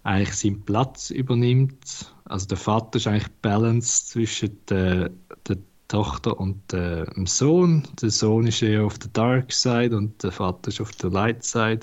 [0.03, 2.13] eigentlich seinen Platz übernimmt.
[2.25, 5.11] Also der Vater ist eigentlich Balance zwischen der,
[5.47, 5.57] der
[5.87, 7.87] Tochter und äh, dem Sohn.
[8.01, 11.43] Der Sohn ist eher auf der Dark Side und der Vater ist auf der Light
[11.43, 11.81] Side.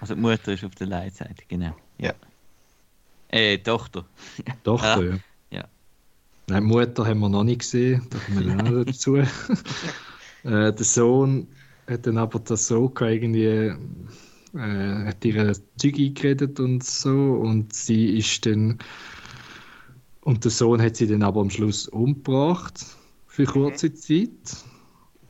[0.00, 1.76] Also die Mutter ist auf der Light Side, genau.
[1.98, 2.14] Ja.
[3.28, 4.04] Äh, Tochter.
[4.64, 5.10] Tochter, ja.
[5.12, 5.18] ja.
[6.52, 9.16] Nein, Mutter haben wir noch nicht gesehen, da kommen wir dann dazu.
[9.16, 9.24] äh,
[10.44, 11.48] der Sohn
[11.86, 13.72] hat dann aber das so irgendwie
[14.54, 17.10] äh, hat ihre Zeug eingeredet und so
[17.40, 18.76] und sie ist dann
[20.20, 22.84] und der Sohn hat sie dann aber am Schluss umgebracht
[23.28, 23.96] für kurze mhm.
[23.96, 24.64] Zeit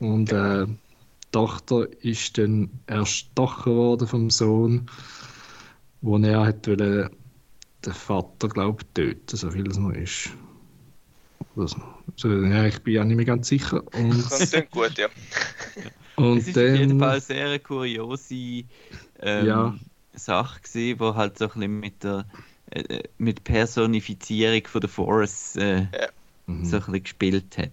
[0.00, 0.76] und äh, die
[1.30, 4.86] Tochter ist dann erstochen worden vom Sohn,
[6.00, 7.10] wo er hat wollen,
[7.86, 10.32] den Vater glaube ich töten, so viel es noch ist.
[11.56, 11.76] Also,
[12.24, 13.82] ja, ich bin ja nicht mehr ganz sicher.
[13.94, 15.08] Und, das klingt gut, ja.
[16.16, 18.64] Und es ist dann, auf jeden Fall sehr eine kuriose
[19.20, 19.78] ähm, ja.
[20.14, 22.26] Sache gewesen, wo halt so ein bisschen mit der
[22.70, 26.08] äh, mit Personifizierung von der Force äh, ja.
[26.46, 26.64] Mhm.
[26.64, 27.70] so ein bisschen gespielt hat.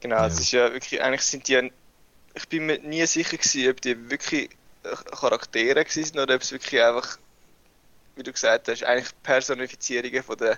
[0.00, 0.26] Genau, ja.
[0.26, 1.70] es ist ja wirklich, eigentlich sind die,
[2.34, 4.50] ich bin mir nie sicher gewesen, ob die wirklich
[4.82, 7.18] Charaktere waren oder ob es wirklich einfach,
[8.16, 10.56] wie du gesagt hast, eigentlich Personifizierungen von den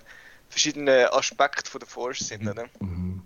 [0.48, 2.48] verschiedenen Aspekten von der Force sind, mhm.
[2.48, 2.66] oder?
[2.80, 3.22] Mhm.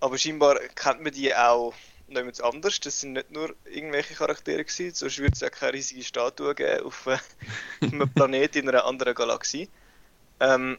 [0.00, 1.74] Aber scheinbar kennt man die auch
[2.08, 2.80] noch jemand anders.
[2.80, 6.84] Das sind nicht nur irgendwelche Charaktere gewesen, sonst würde es ja keine riesige Statue geben
[6.84, 7.18] auf, äh,
[7.80, 9.68] einem Planeten in einer anderen Galaxie.
[10.40, 10.78] Ähm,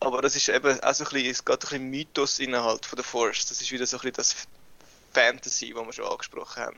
[0.00, 2.96] aber das ist eben auch so ein bisschen, es geht ein bisschen Mythos innerhalb von
[2.96, 3.46] der Force.
[3.46, 4.36] Das ist wieder so ein bisschen das
[5.12, 6.76] Fantasy, was wir schon angesprochen haben.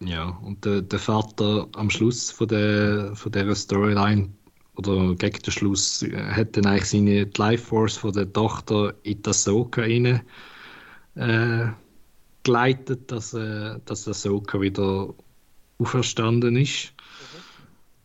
[0.00, 4.30] Ja, und der, der Vater am Schluss von der von dieser Storyline
[4.76, 8.94] oder gegen den Schluss äh, hat dann eigentlich seine die Life Force von der Tochter
[9.02, 10.22] in das Soka rein
[11.16, 11.66] äh,
[12.42, 15.12] geleitet, dass, äh, dass der Soka wieder
[15.78, 16.92] auferstanden ist.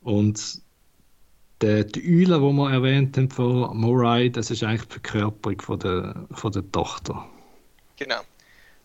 [0.04, 0.12] Mhm.
[0.12, 0.62] Und
[1.62, 5.80] der, die Eule, die wir erwähnt haben von Morai, das ist eigentlich die Verkörperung von
[5.80, 7.26] der, von der Tochter.
[7.96, 8.22] Genau.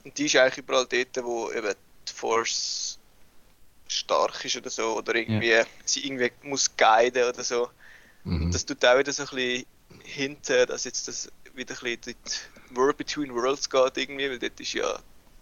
[0.05, 1.75] Und die ist eigentlich überall dort, wo eben
[2.09, 3.00] die Force
[3.91, 5.65] stark ist oder so, oder irgendwie ja.
[5.85, 7.69] sie irgendwie muss guiden oder so.
[8.25, 8.51] Mhm.
[8.51, 9.67] Das tut auch wieder so ein bisschen
[10.05, 12.17] hinten, dass jetzt das wieder ein bisschen
[12.71, 14.99] die World Between Worlds geht irgendwie, weil dort ist ja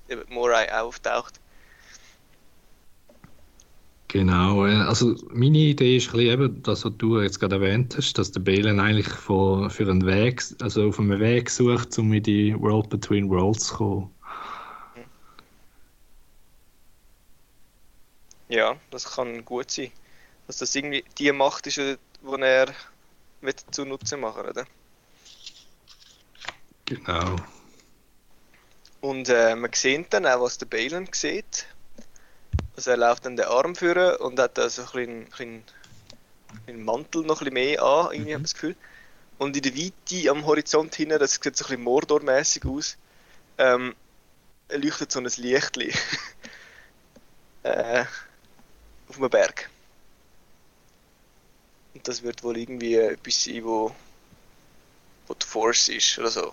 [0.08, 1.40] eben Morai auch auftaucht.
[4.10, 8.14] Genau, also meine Idee ist ein bisschen eben, das, was du jetzt gerade erwähnt hast,
[8.14, 12.22] dass der Balen eigentlich für, für einen Weg, also auf einem Weg sucht, um in
[12.22, 14.10] die World Between Worlds zu kommen.
[18.48, 19.92] Ja, das kann gut sein.
[20.46, 22.74] Dass das irgendwie die Macht ist, die er
[23.40, 24.66] mit zu Nutzen machen oder?
[26.86, 27.36] Genau.
[29.00, 31.66] Und äh, man sieht dann auch, was der Balen sieht.
[32.74, 37.22] Also er läuft dann den Arm führen und hat da so ein bisschen, kleinen Mantel
[37.22, 38.34] noch ein bisschen mehr an, irgendwie mhm.
[38.34, 38.76] habe ich das Gefühl.
[39.38, 42.96] Und in der Weite am Horizont hinten, das sieht so ein bisschen Mordor-mäßig aus,
[43.58, 43.94] ähm,
[44.70, 45.92] leuchtet so ein Lichtli.
[47.62, 48.04] äh,
[49.08, 49.70] auf einem Berg.
[51.94, 53.94] Und das wird wohl irgendwie etwas sein, wo,
[55.26, 56.52] wo die Force ist oder so.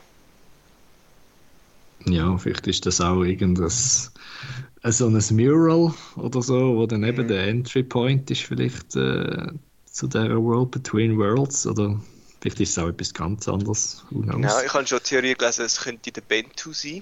[2.05, 7.27] Ja, vielleicht ist das auch irgendein so ein Mural oder so, wo dann eben mhm.
[7.27, 9.47] der Entry Point ist vielleicht äh,
[9.85, 11.99] zu der World Between Worlds oder
[12.41, 14.03] vielleicht ist es auch etwas ganz anderes.
[14.11, 17.01] Genau, ich habe schon Theorie gelesen, es könnte der Bentu sein.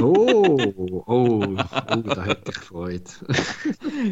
[0.00, 1.56] Oh, oh, oh,
[2.02, 3.04] da hätte ich Freude.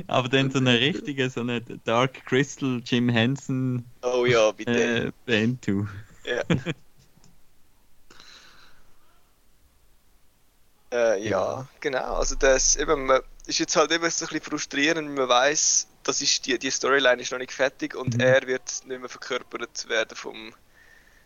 [0.06, 3.85] Aber dann so eine richtige, so eine Dark Crystal Jim Henson.
[4.02, 5.06] Oh ja, bitte.
[5.06, 5.86] Äh, Bentu.
[6.24, 6.43] Ja.
[10.93, 12.15] äh, ja, genau.
[12.15, 16.23] Also das eben, man, ist jetzt halt eben so ein bisschen frustrierend, man weiß, das
[16.23, 18.20] ist die, die Storyline ist noch nicht fertig und mhm.
[18.20, 20.55] er wird nicht mehr verkörpert werden vom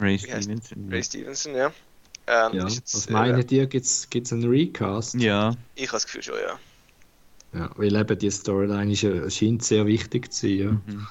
[0.00, 0.88] Ray Stevenson.
[0.90, 1.72] Ray Stevenson, ja.
[2.28, 5.14] Ähm, Ja, jetzt, was äh, meint ihr, gibt es einen Recast?
[5.14, 6.60] Ja, Ich habe das Gefühl schon, ja.
[7.52, 10.58] Ja, weil eben die Storyline ist, scheint sehr wichtig zu sein.
[10.58, 10.70] Ja.
[10.72, 11.08] mhm.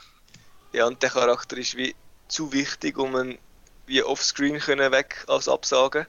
[0.74, 1.96] Ja, und der Charakter ist wie
[2.28, 3.40] zu wichtig, um ihn
[3.88, 6.06] wie offscreen können weg als absagen.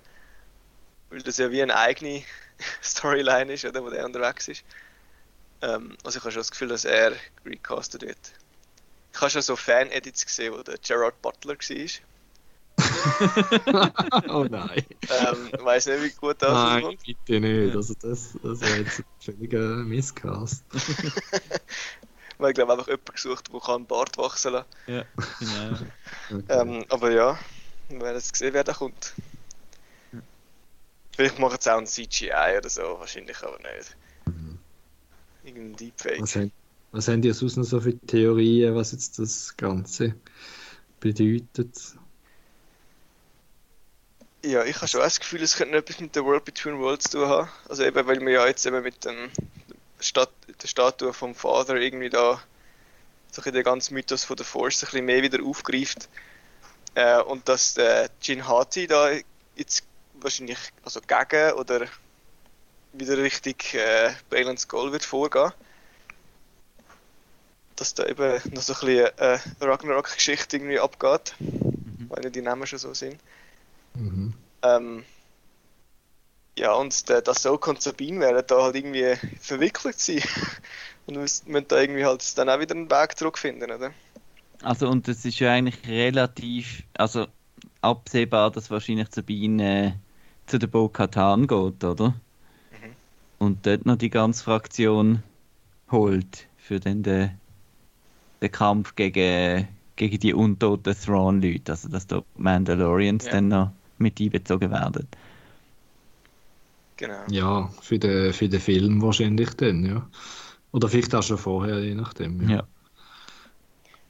[1.11, 2.23] Weil das ja wie eine eigene
[2.83, 4.65] Storyline ist, oder, wo der unterwegs ist.
[5.63, 7.13] Ähm, also ich habe schon das Gefühl, dass er
[7.47, 8.19] recastet wird.
[9.13, 11.89] Ich habe schon so Fan-Edits gesehen, wo der Gerard Butler war.
[14.29, 14.85] oh nein.
[15.09, 17.03] Ähm, ich weiß nicht, wie gut das Nein, rauskommt.
[17.05, 17.77] bitte nicht.
[17.77, 20.65] Also das, das wäre jetzt ein völliger Misscast.
[22.39, 25.05] Weil ich glaube einfach jemanden gesucht, der einen Bart wachsen lassen ja,
[25.39, 25.79] genau.
[26.31, 26.45] Okay.
[26.49, 27.39] ähm, Aber ja,
[27.89, 29.15] wir werden jetzt sehen, wer da kommt.
[31.17, 33.97] Vielleicht machen sie auch ein CGI oder so, wahrscheinlich aber nicht.
[34.27, 34.59] Mhm.
[35.43, 36.21] Irgendein Deepfake.
[36.23, 36.53] was, haben,
[36.93, 40.15] was haben die sonst noch so für Theorien, was jetzt das Ganze
[41.01, 41.99] bedeutet?
[44.49, 47.11] Ja, ich habe schon das Gefühl, es könnte noch etwas mit der World Between Worlds
[47.11, 47.51] zu tun haben.
[47.69, 49.31] Also eben, weil wir ja jetzt eben mit dem
[50.01, 50.31] Stat
[50.63, 52.41] der Statue vom Vater irgendwie da so ein
[53.35, 56.09] bisschen den ganzen Mythos von der Force ein bisschen mehr wieder aufgreift.
[56.95, 59.11] Äh, und dass der Jin Hati da
[59.55, 59.85] jetzt
[60.15, 61.87] wahrscheinlich also gegen oder
[62.95, 65.53] wieder richtig äh, Balance Goal wird vorgehen.
[67.77, 71.35] Dass da eben noch so ein bisschen äh, Ragnarok-Geschichte irgendwie abgeht,
[72.09, 73.21] weil ja die Namen schon so sind.
[73.99, 74.28] Mhm.
[74.63, 75.05] Ähm,
[76.59, 80.23] ja, und der, das Soka und Sabine werden da halt irgendwie verwickelt sein.
[81.07, 83.93] und müssen, müssen da irgendwie halt dann auch wieder einen Weg zurückfinden, oder?
[84.63, 87.27] Also, und es ist ja eigentlich relativ, also
[87.81, 89.93] absehbar, dass wahrscheinlich Sabine äh,
[90.47, 92.09] zu der Bo-Katan geht, oder?
[92.09, 92.95] Mhm.
[93.39, 95.23] Und dort noch die ganze Fraktion
[95.93, 97.31] holt für den, den,
[98.43, 101.73] den Kampf gegen, gegen die untoten Thrawn-Leute.
[101.73, 103.33] Also, dass da die Mandalorians Ja.
[103.33, 105.09] dann noch mit einbezogen werden.
[106.97, 107.25] Genau.
[107.31, 110.09] Ja, für den, für den Film wahrscheinlich dann, ja.
[110.73, 112.49] Oder vielleicht auch schon vorher, je nachdem.
[112.49, 112.67] Ja.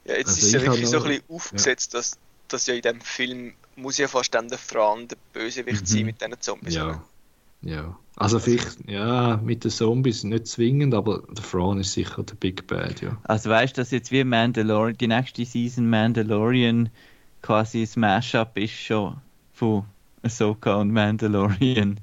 [0.05, 2.17] Ja, jetzt Also ist es ja ich wirklich so ein bisschen aufgesetzt, dass,
[2.47, 5.85] dass ja in dem Film muss ja fast dann der Fran der Bösewicht Mhm.
[5.85, 6.73] sein mit diesen Zombies.
[6.73, 7.03] Ja.
[7.61, 7.97] Ja.
[8.15, 12.67] Also vielleicht, ja, mit den Zombies nicht zwingend, aber der Thrawn ist sicher der Big
[12.67, 13.17] Bad, ja.
[13.23, 16.89] Also weißt du, dass jetzt wie Mandalorian, die nächste Season Mandalorian
[17.41, 19.17] quasi ein Mashup ist schon
[19.59, 19.85] von
[20.23, 21.99] Ahsoka und Mandalorian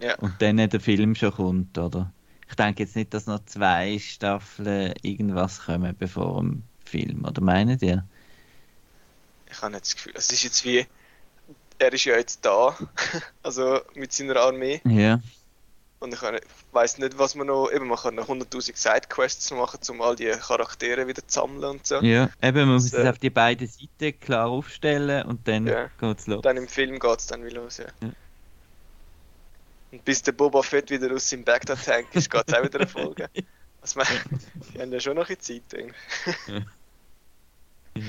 [0.00, 0.14] Ja.
[0.18, 2.12] und dann der Film schon kommt, oder?
[2.48, 7.82] Ich denke jetzt nicht, dass noch zwei Staffeln irgendwas kommen bevor dem Film, oder meint
[7.82, 8.04] ihr?
[9.50, 10.86] Ich habe nicht das Gefühl, es ist jetzt wie,
[11.78, 12.76] er ist ja jetzt da,
[13.42, 14.80] also mit seiner Armee.
[14.84, 15.20] Ja,
[16.02, 16.22] Und ich
[16.72, 20.30] weiß nicht, was man noch, eben man kann noch 100'000 Sidequests machen, um all die
[20.30, 21.96] Charaktere wieder zu sammeln und so.
[22.00, 22.30] ja.
[22.40, 25.90] Eben, man muss es äh, auf die beiden Seiten klar aufstellen und dann Ja.
[26.00, 26.40] geht's los.
[26.40, 27.84] Dann im Film geht es dann wieder los, ja.
[28.00, 28.08] Ja.
[29.92, 32.88] Und bis der Boba Fett wieder aus seinem Bagdad-Tank ist, geht es auch wieder eine
[32.88, 33.28] Folge.
[33.82, 34.06] Also, man,
[34.74, 35.62] die haben ja schon noch ein Zeit.
[35.72, 35.94] irgendwie.
[37.96, 38.02] Ja.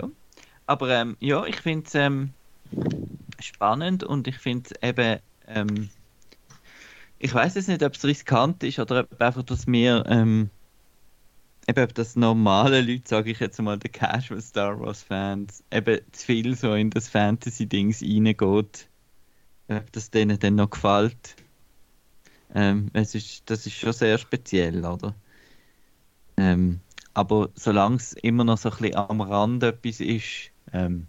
[0.00, 0.08] Ja.
[0.66, 2.32] Aber ähm, ja, ich finde es ähm,
[3.40, 5.88] spannend und ich finde es eben, ähm,
[7.18, 10.50] ich weiß jetzt nicht, ob es riskant ist oder ob einfach, dass wir, ähm,
[11.66, 16.00] eben ob das normale Leute, sage ich jetzt mal, die Casual Star Wars Fans, eben
[16.12, 18.88] zu viel so in das Fantasy-Dings reingeht,
[19.68, 21.36] ob das denen dann noch gefällt.
[22.54, 25.14] Ähm, es ist, das ist schon sehr speziell, oder?
[26.36, 26.80] Ähm,
[27.14, 31.08] aber solange es immer noch so ein bisschen am Rand etwas ist, ähm,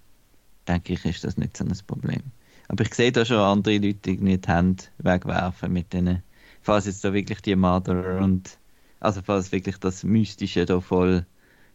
[0.68, 2.24] denke ich, ist das nicht so ein Problem.
[2.70, 6.24] Aber ich sehe da schon andere Leute irgendwie die Hände wegwerfen mit denen,
[6.62, 8.60] falls jetzt da wirklich die Mother und
[9.00, 11.26] also falls wirklich das Mystische da voll,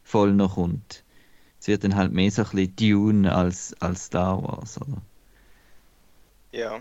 [0.05, 1.05] voll noch kommt.
[1.61, 5.03] Es wird dann halt mehr so ein bisschen Dune als, als Star Wars, oder?
[6.53, 6.81] Ja.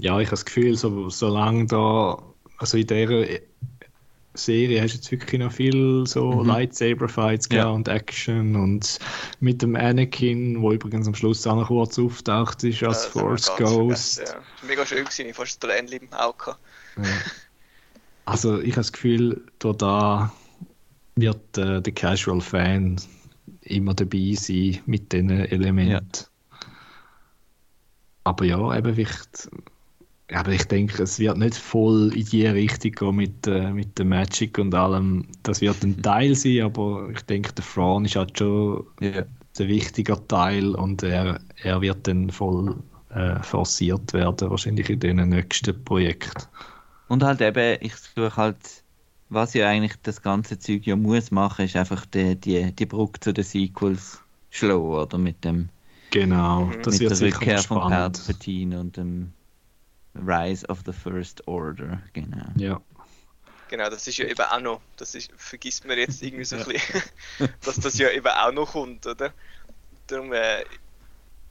[0.00, 2.22] Ja, ich habe das Gefühl, so, solange da,
[2.58, 3.40] also in dieser
[4.34, 6.46] Serie hast du jetzt wirklich noch viel so Mhm.
[6.48, 7.62] Lightsaber-Fights Ja.
[7.64, 8.98] gehabt und Action und
[9.40, 13.50] mit dem Anakin, wo übrigens am Schluss auch noch kurz auftaucht ist als wir Force
[13.56, 14.18] Ghost.
[14.18, 14.24] vergessen, Ja.
[14.24, 15.26] Das war mega schön, gewesen.
[15.28, 16.36] ich fast ein Tränchen im Auge.
[16.38, 16.58] gehabt.
[16.98, 17.04] Ja.
[18.26, 20.32] Also ich habe das Gefühl, da, da
[21.16, 23.00] wird äh, der Casual Fan
[23.62, 26.26] immer dabei sein mit diesen Elementen.
[28.24, 29.48] Aber ja, eben vielleicht,
[30.32, 34.06] aber ich denke, es wird nicht voll in die Richtung gehen mit, äh, mit der
[34.06, 35.26] Magic und allem.
[35.42, 39.26] Das wird ein Teil sein, aber ich denke, der Fran ist halt schon Ja.
[39.58, 45.28] ein wichtiger Teil und er, er wird dann voll äh, forciert werden, wahrscheinlich in den
[45.28, 46.44] nächsten Projekten.
[47.08, 48.84] Und halt eben, ich suche halt,
[49.28, 53.20] was ja eigentlich das ganze Zeug ja muss machen, ist einfach die, die, die Brücke
[53.20, 55.18] zu den Sequels schlagen, oder?
[55.18, 55.70] Mit dem,
[56.10, 56.82] Genau, Mhm.
[56.82, 58.20] das mit wird der sicher Rückkehr von spannend.
[58.24, 59.34] Palpatine und dem
[60.14, 62.46] Rise of the First Order, genau.
[62.56, 62.80] Ja,
[63.70, 66.64] Genau, das ist ja eben auch noch, das ist, vergisst man jetzt irgendwie so ein
[66.64, 67.02] bisschen,
[67.64, 69.32] dass das ja eben auch noch kommt, oder?
[70.08, 70.64] Darum, äh,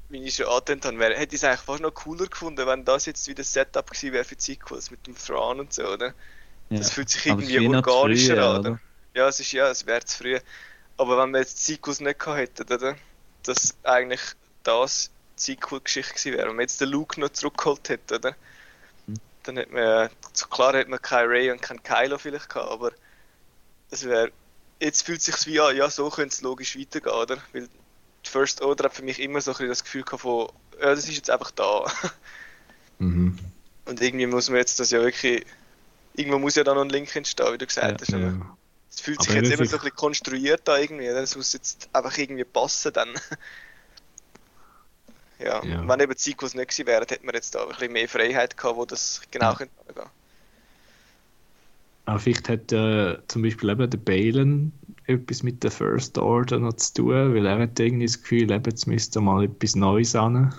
[0.10, 2.84] wie ich schon angetönt habe, wär, hätte ich es eigentlich fast noch cooler gefunden, wenn
[2.84, 5.88] das jetzt wieder das Setup gewesen wäre für die Sequels mit dem Thrawn und so,
[5.88, 6.14] oder?
[6.70, 6.80] Ja.
[6.80, 8.70] Das fühlt sich irgendwie zu organischer früh, an, oder?
[8.72, 8.80] oder?
[9.14, 10.40] Ja, es ist ja, es wäre zu früh.
[10.98, 12.98] Aber wenn wir jetzt die Sequels nicht gehabt hätten, oder?
[13.44, 14.22] Dass eigentlich
[14.64, 15.10] das
[15.40, 18.36] Sequel-Geschichte gewesen wäre, wenn man jetzt den Luke noch zurückgeholt hätte, oder?
[19.08, 19.16] Mhm.
[19.44, 22.92] Dann hätte man, so klar hätte man kein Ray und kein Kylo vielleicht gehabt, aber
[23.92, 24.32] es wäre,
[24.80, 27.38] jetzt fühlt es sich wie an, ja, so könnte es logisch weitergehen, oder?
[27.54, 27.68] Weil
[28.26, 30.50] die First Order hat für mich immer so ein bisschen das Gefühl gehabt von,
[30.80, 31.86] ja, das ist jetzt einfach da.
[33.00, 33.38] mhm.
[33.86, 35.46] Und irgendwie muss man jetzt das ja wirklich,
[36.14, 38.58] irgendwo muss ja da noch ein Link entstehen, wie du gesagt hast, aber ja.
[38.90, 41.90] es fühlt Aber sich jetzt immer so ein bisschen konstruiert an irgendwie, es muss jetzt
[41.94, 43.10] einfach irgendwie passen dann.
[45.40, 45.88] ja, Ja.
[45.88, 48.58] wenn eben die Sequels nicht gewesen wären, hätte man jetzt da ein bisschen mehr Freiheit
[48.58, 49.56] gehabt, wo das genau Ja.
[49.56, 49.74] könnte.
[52.06, 54.72] Aber vielleicht hat äh, zum Beispiel eben der Balen
[55.06, 58.64] etwas mit der First Order noch zu tun, weil er hat irgendwie das Gefühl, eben,
[58.66, 60.52] jetzt müsste mal etwas Neues an.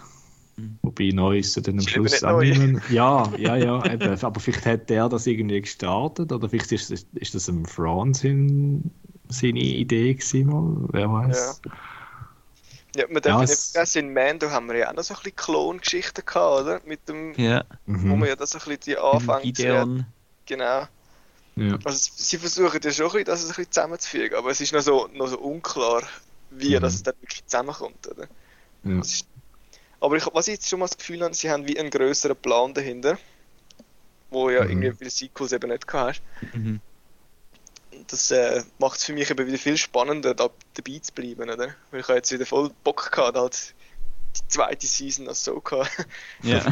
[0.57, 0.79] Mhm.
[0.83, 4.23] Wobei Neues ja dann am Schluss mehr- Ja, ja, ja, eben.
[4.23, 7.67] Aber vielleicht hat er das irgendwie gestartet oder vielleicht ist, das- ist das ein
[8.15, 8.89] sein,
[9.29, 11.63] seine Idee gewesen mal, wer weiß.
[11.65, 11.73] Ja,
[13.09, 15.15] man darf Ja, ja, es- nicht vergessen, in Mando haben wir ja auch noch so
[15.15, 16.81] ein bisschen Klongeschichten gehabt, oder?
[16.85, 18.19] Mit dem, Ja, wo Mhm.
[18.21, 19.43] man ja das ein bisschen die anfängt.
[19.57, 20.07] Gideon.
[20.47, 20.87] Genau.
[21.57, 21.79] ja.
[21.85, 24.81] Also sie versuchen ja schon ein bisschen, das ein bisschen zusammenzufügen, aber es ist noch
[24.83, 26.03] so, noch so unklar,
[26.51, 26.81] wie Mhm.
[26.81, 28.27] das dann wirklich zusammenkommt, oder?
[28.85, 29.01] Ja.
[29.01, 29.27] Ist,
[30.01, 32.37] aber ich, was ich jetzt schon mal das Gefühl habe, sie haben wie einen größeren
[32.37, 33.19] Plan dahinter,
[34.31, 34.71] wo ja Mhm.
[34.83, 36.55] irgendwie den Sequels eben nicht gehabt hast.
[36.55, 36.81] Mhm.
[38.09, 41.75] Das äh, macht es für mich eben wieder viel spannender, da dabei zu bleiben, oder?
[41.91, 43.75] Weil ich habe jetzt wieder voll Bock gehabt, halt
[44.37, 45.87] die zweite Season als Soka
[46.43, 46.65] Ja.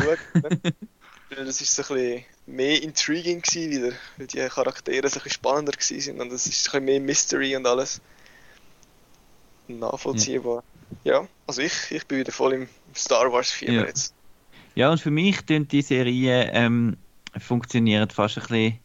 [1.30, 5.30] das ist so ein bisschen mehr intriguing gewesen wieder, weil die Charaktere so ein bisschen
[5.32, 8.00] spannender gewesen sind und es ist ein bisschen mehr Mystery und alles.
[9.68, 10.62] Nachvollziehbar.
[11.05, 13.84] Ja, also ich, ich bin wieder voll im Star Wars Fieber Ja.
[13.86, 14.14] jetzt.
[14.74, 16.96] Ja, und für mich tun die Serien ähm,
[17.38, 18.78] funktionieren fast ein bisschen,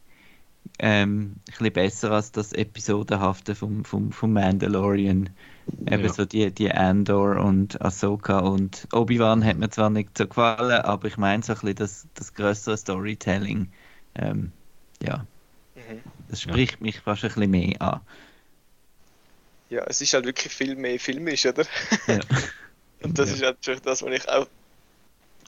[0.78, 5.30] ähm, ein bisschen besser als das Episodenhafte vom, vom, vom Mandalorian.
[5.86, 6.10] Eben Ja.
[6.10, 11.08] so die, die Andor und Ahsoka und Obi-Wan hat mir zwar nicht so gefallen, aber
[11.08, 13.72] ich meine so ein bisschen das, das größere Storytelling.
[14.14, 14.52] Ähm,
[15.02, 15.26] ja,
[15.76, 16.02] Mhm.
[16.28, 18.00] das spricht mich fast ein bisschen mehr an.
[19.68, 21.64] Ja, es ist halt wirklich viel mehr filmisch, oder?
[22.06, 22.24] Ja.
[23.02, 23.34] Und das Ja.
[23.34, 24.48] ist natürlich das, was ich auch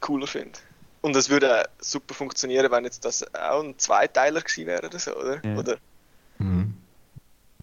[0.00, 0.58] cooler finde.
[1.02, 5.14] Und es würde super funktionieren, wenn jetzt das auch ein Zweiteiler gewesen wäre oder so,
[5.16, 5.40] oder?
[5.44, 5.56] Ja.
[5.56, 5.76] oder?
[6.38, 6.74] Mhm.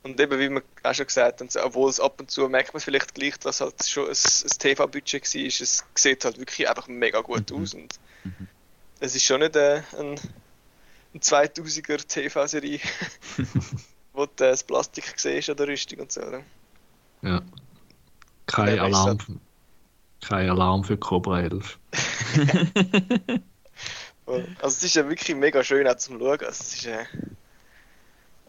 [0.03, 2.81] Und eben, wie wir auch schon gesagt haben, obwohl es ab und zu merkt man
[2.81, 7.21] vielleicht gleich, dass halt schon ein, ein TV-Budget war, es sieht halt wirklich einfach mega
[7.21, 7.61] gut Mhm.
[7.61, 7.73] aus.
[7.73, 8.47] Und Mhm.
[8.99, 10.19] es ist schon nicht äh, ein,
[11.13, 12.79] ein 2000er TV-Serie,
[14.13, 16.41] wo du äh, das Plastik siehst an der Rüstung und so, oder?
[17.21, 17.41] Ja.
[18.45, 19.17] Kein Alarm,
[20.23, 21.79] kein Alarm für Cobra 11.
[24.25, 26.39] Also es ist ja wirklich mega schön auch zum Schauen.
[26.39, 27.03] Also, es ist, äh,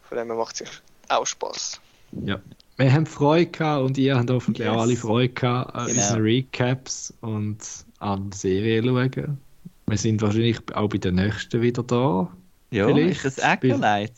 [0.09, 0.69] von dem her macht es
[1.09, 1.81] auch Spaß.
[2.25, 2.41] Ja.
[2.77, 4.83] Wir haben Freude gehabt und ihr habt hoffentlich auch Yes.
[4.83, 6.01] alle Freude gehabt an Genau.
[6.01, 7.59] unseren Recaps und
[7.99, 9.39] an die Serie schauen.
[9.87, 12.31] Wir sind wahrscheinlich auch bei der nächsten wieder da.
[12.71, 14.13] ja, Vielleicht ist das Acolyte?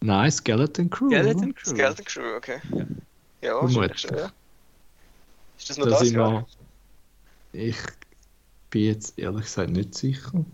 [0.00, 1.08] Nein, Skeleton Crew.
[1.08, 1.54] Skeleton?
[1.54, 1.70] Crew.
[1.70, 2.60] Skeleton Crew, okay.
[2.72, 2.86] Ja.
[3.42, 4.32] Ja, wahrscheinlich schon, ja.
[5.58, 6.46] Ist das noch Da das sind Jahr?
[7.52, 7.76] Wir, ich
[8.70, 10.44] bin jetzt ehrlich gesagt nicht sicher.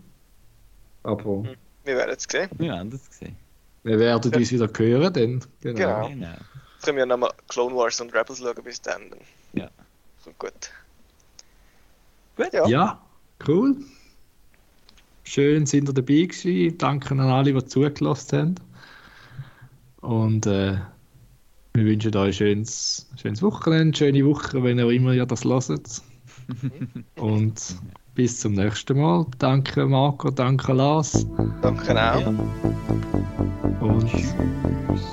[1.03, 1.55] Aber Hm.
[1.83, 2.49] Wir werden es sehen.
[2.59, 3.35] Ja, anders gesehen.
[3.83, 5.45] wir werden uns wieder hören, dann.
[5.61, 5.77] Genau.
[5.77, 6.07] Genau.
[6.09, 6.27] Genau.
[6.73, 9.01] Jetzt können wir nochmal Clone Wars und Rebels schauen bis dann.
[9.53, 9.69] Ja.
[10.23, 10.71] Kommt gut.
[12.35, 12.53] Gut.
[12.53, 12.67] Ja.
[12.67, 13.01] Ja,
[13.47, 13.77] cool.
[15.23, 16.77] Schön sind ihr dabei gewesen.
[16.77, 18.55] Danke an alle, die zugelassen haben.
[20.01, 20.77] Und äh,
[21.73, 26.01] wir wünschen euch ein schönes, schönes Wochenende, schöne Woche, wenn ihr immer ihr das hört.
[27.17, 27.75] Und
[28.13, 29.25] bis zum nächsten Mal.
[29.39, 31.25] Danke Marco, danke Lars
[31.61, 32.27] Danke auch.
[33.81, 34.11] Und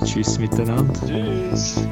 [0.05, 0.93] tschüss miteinander.
[1.05, 1.87] Tschüss.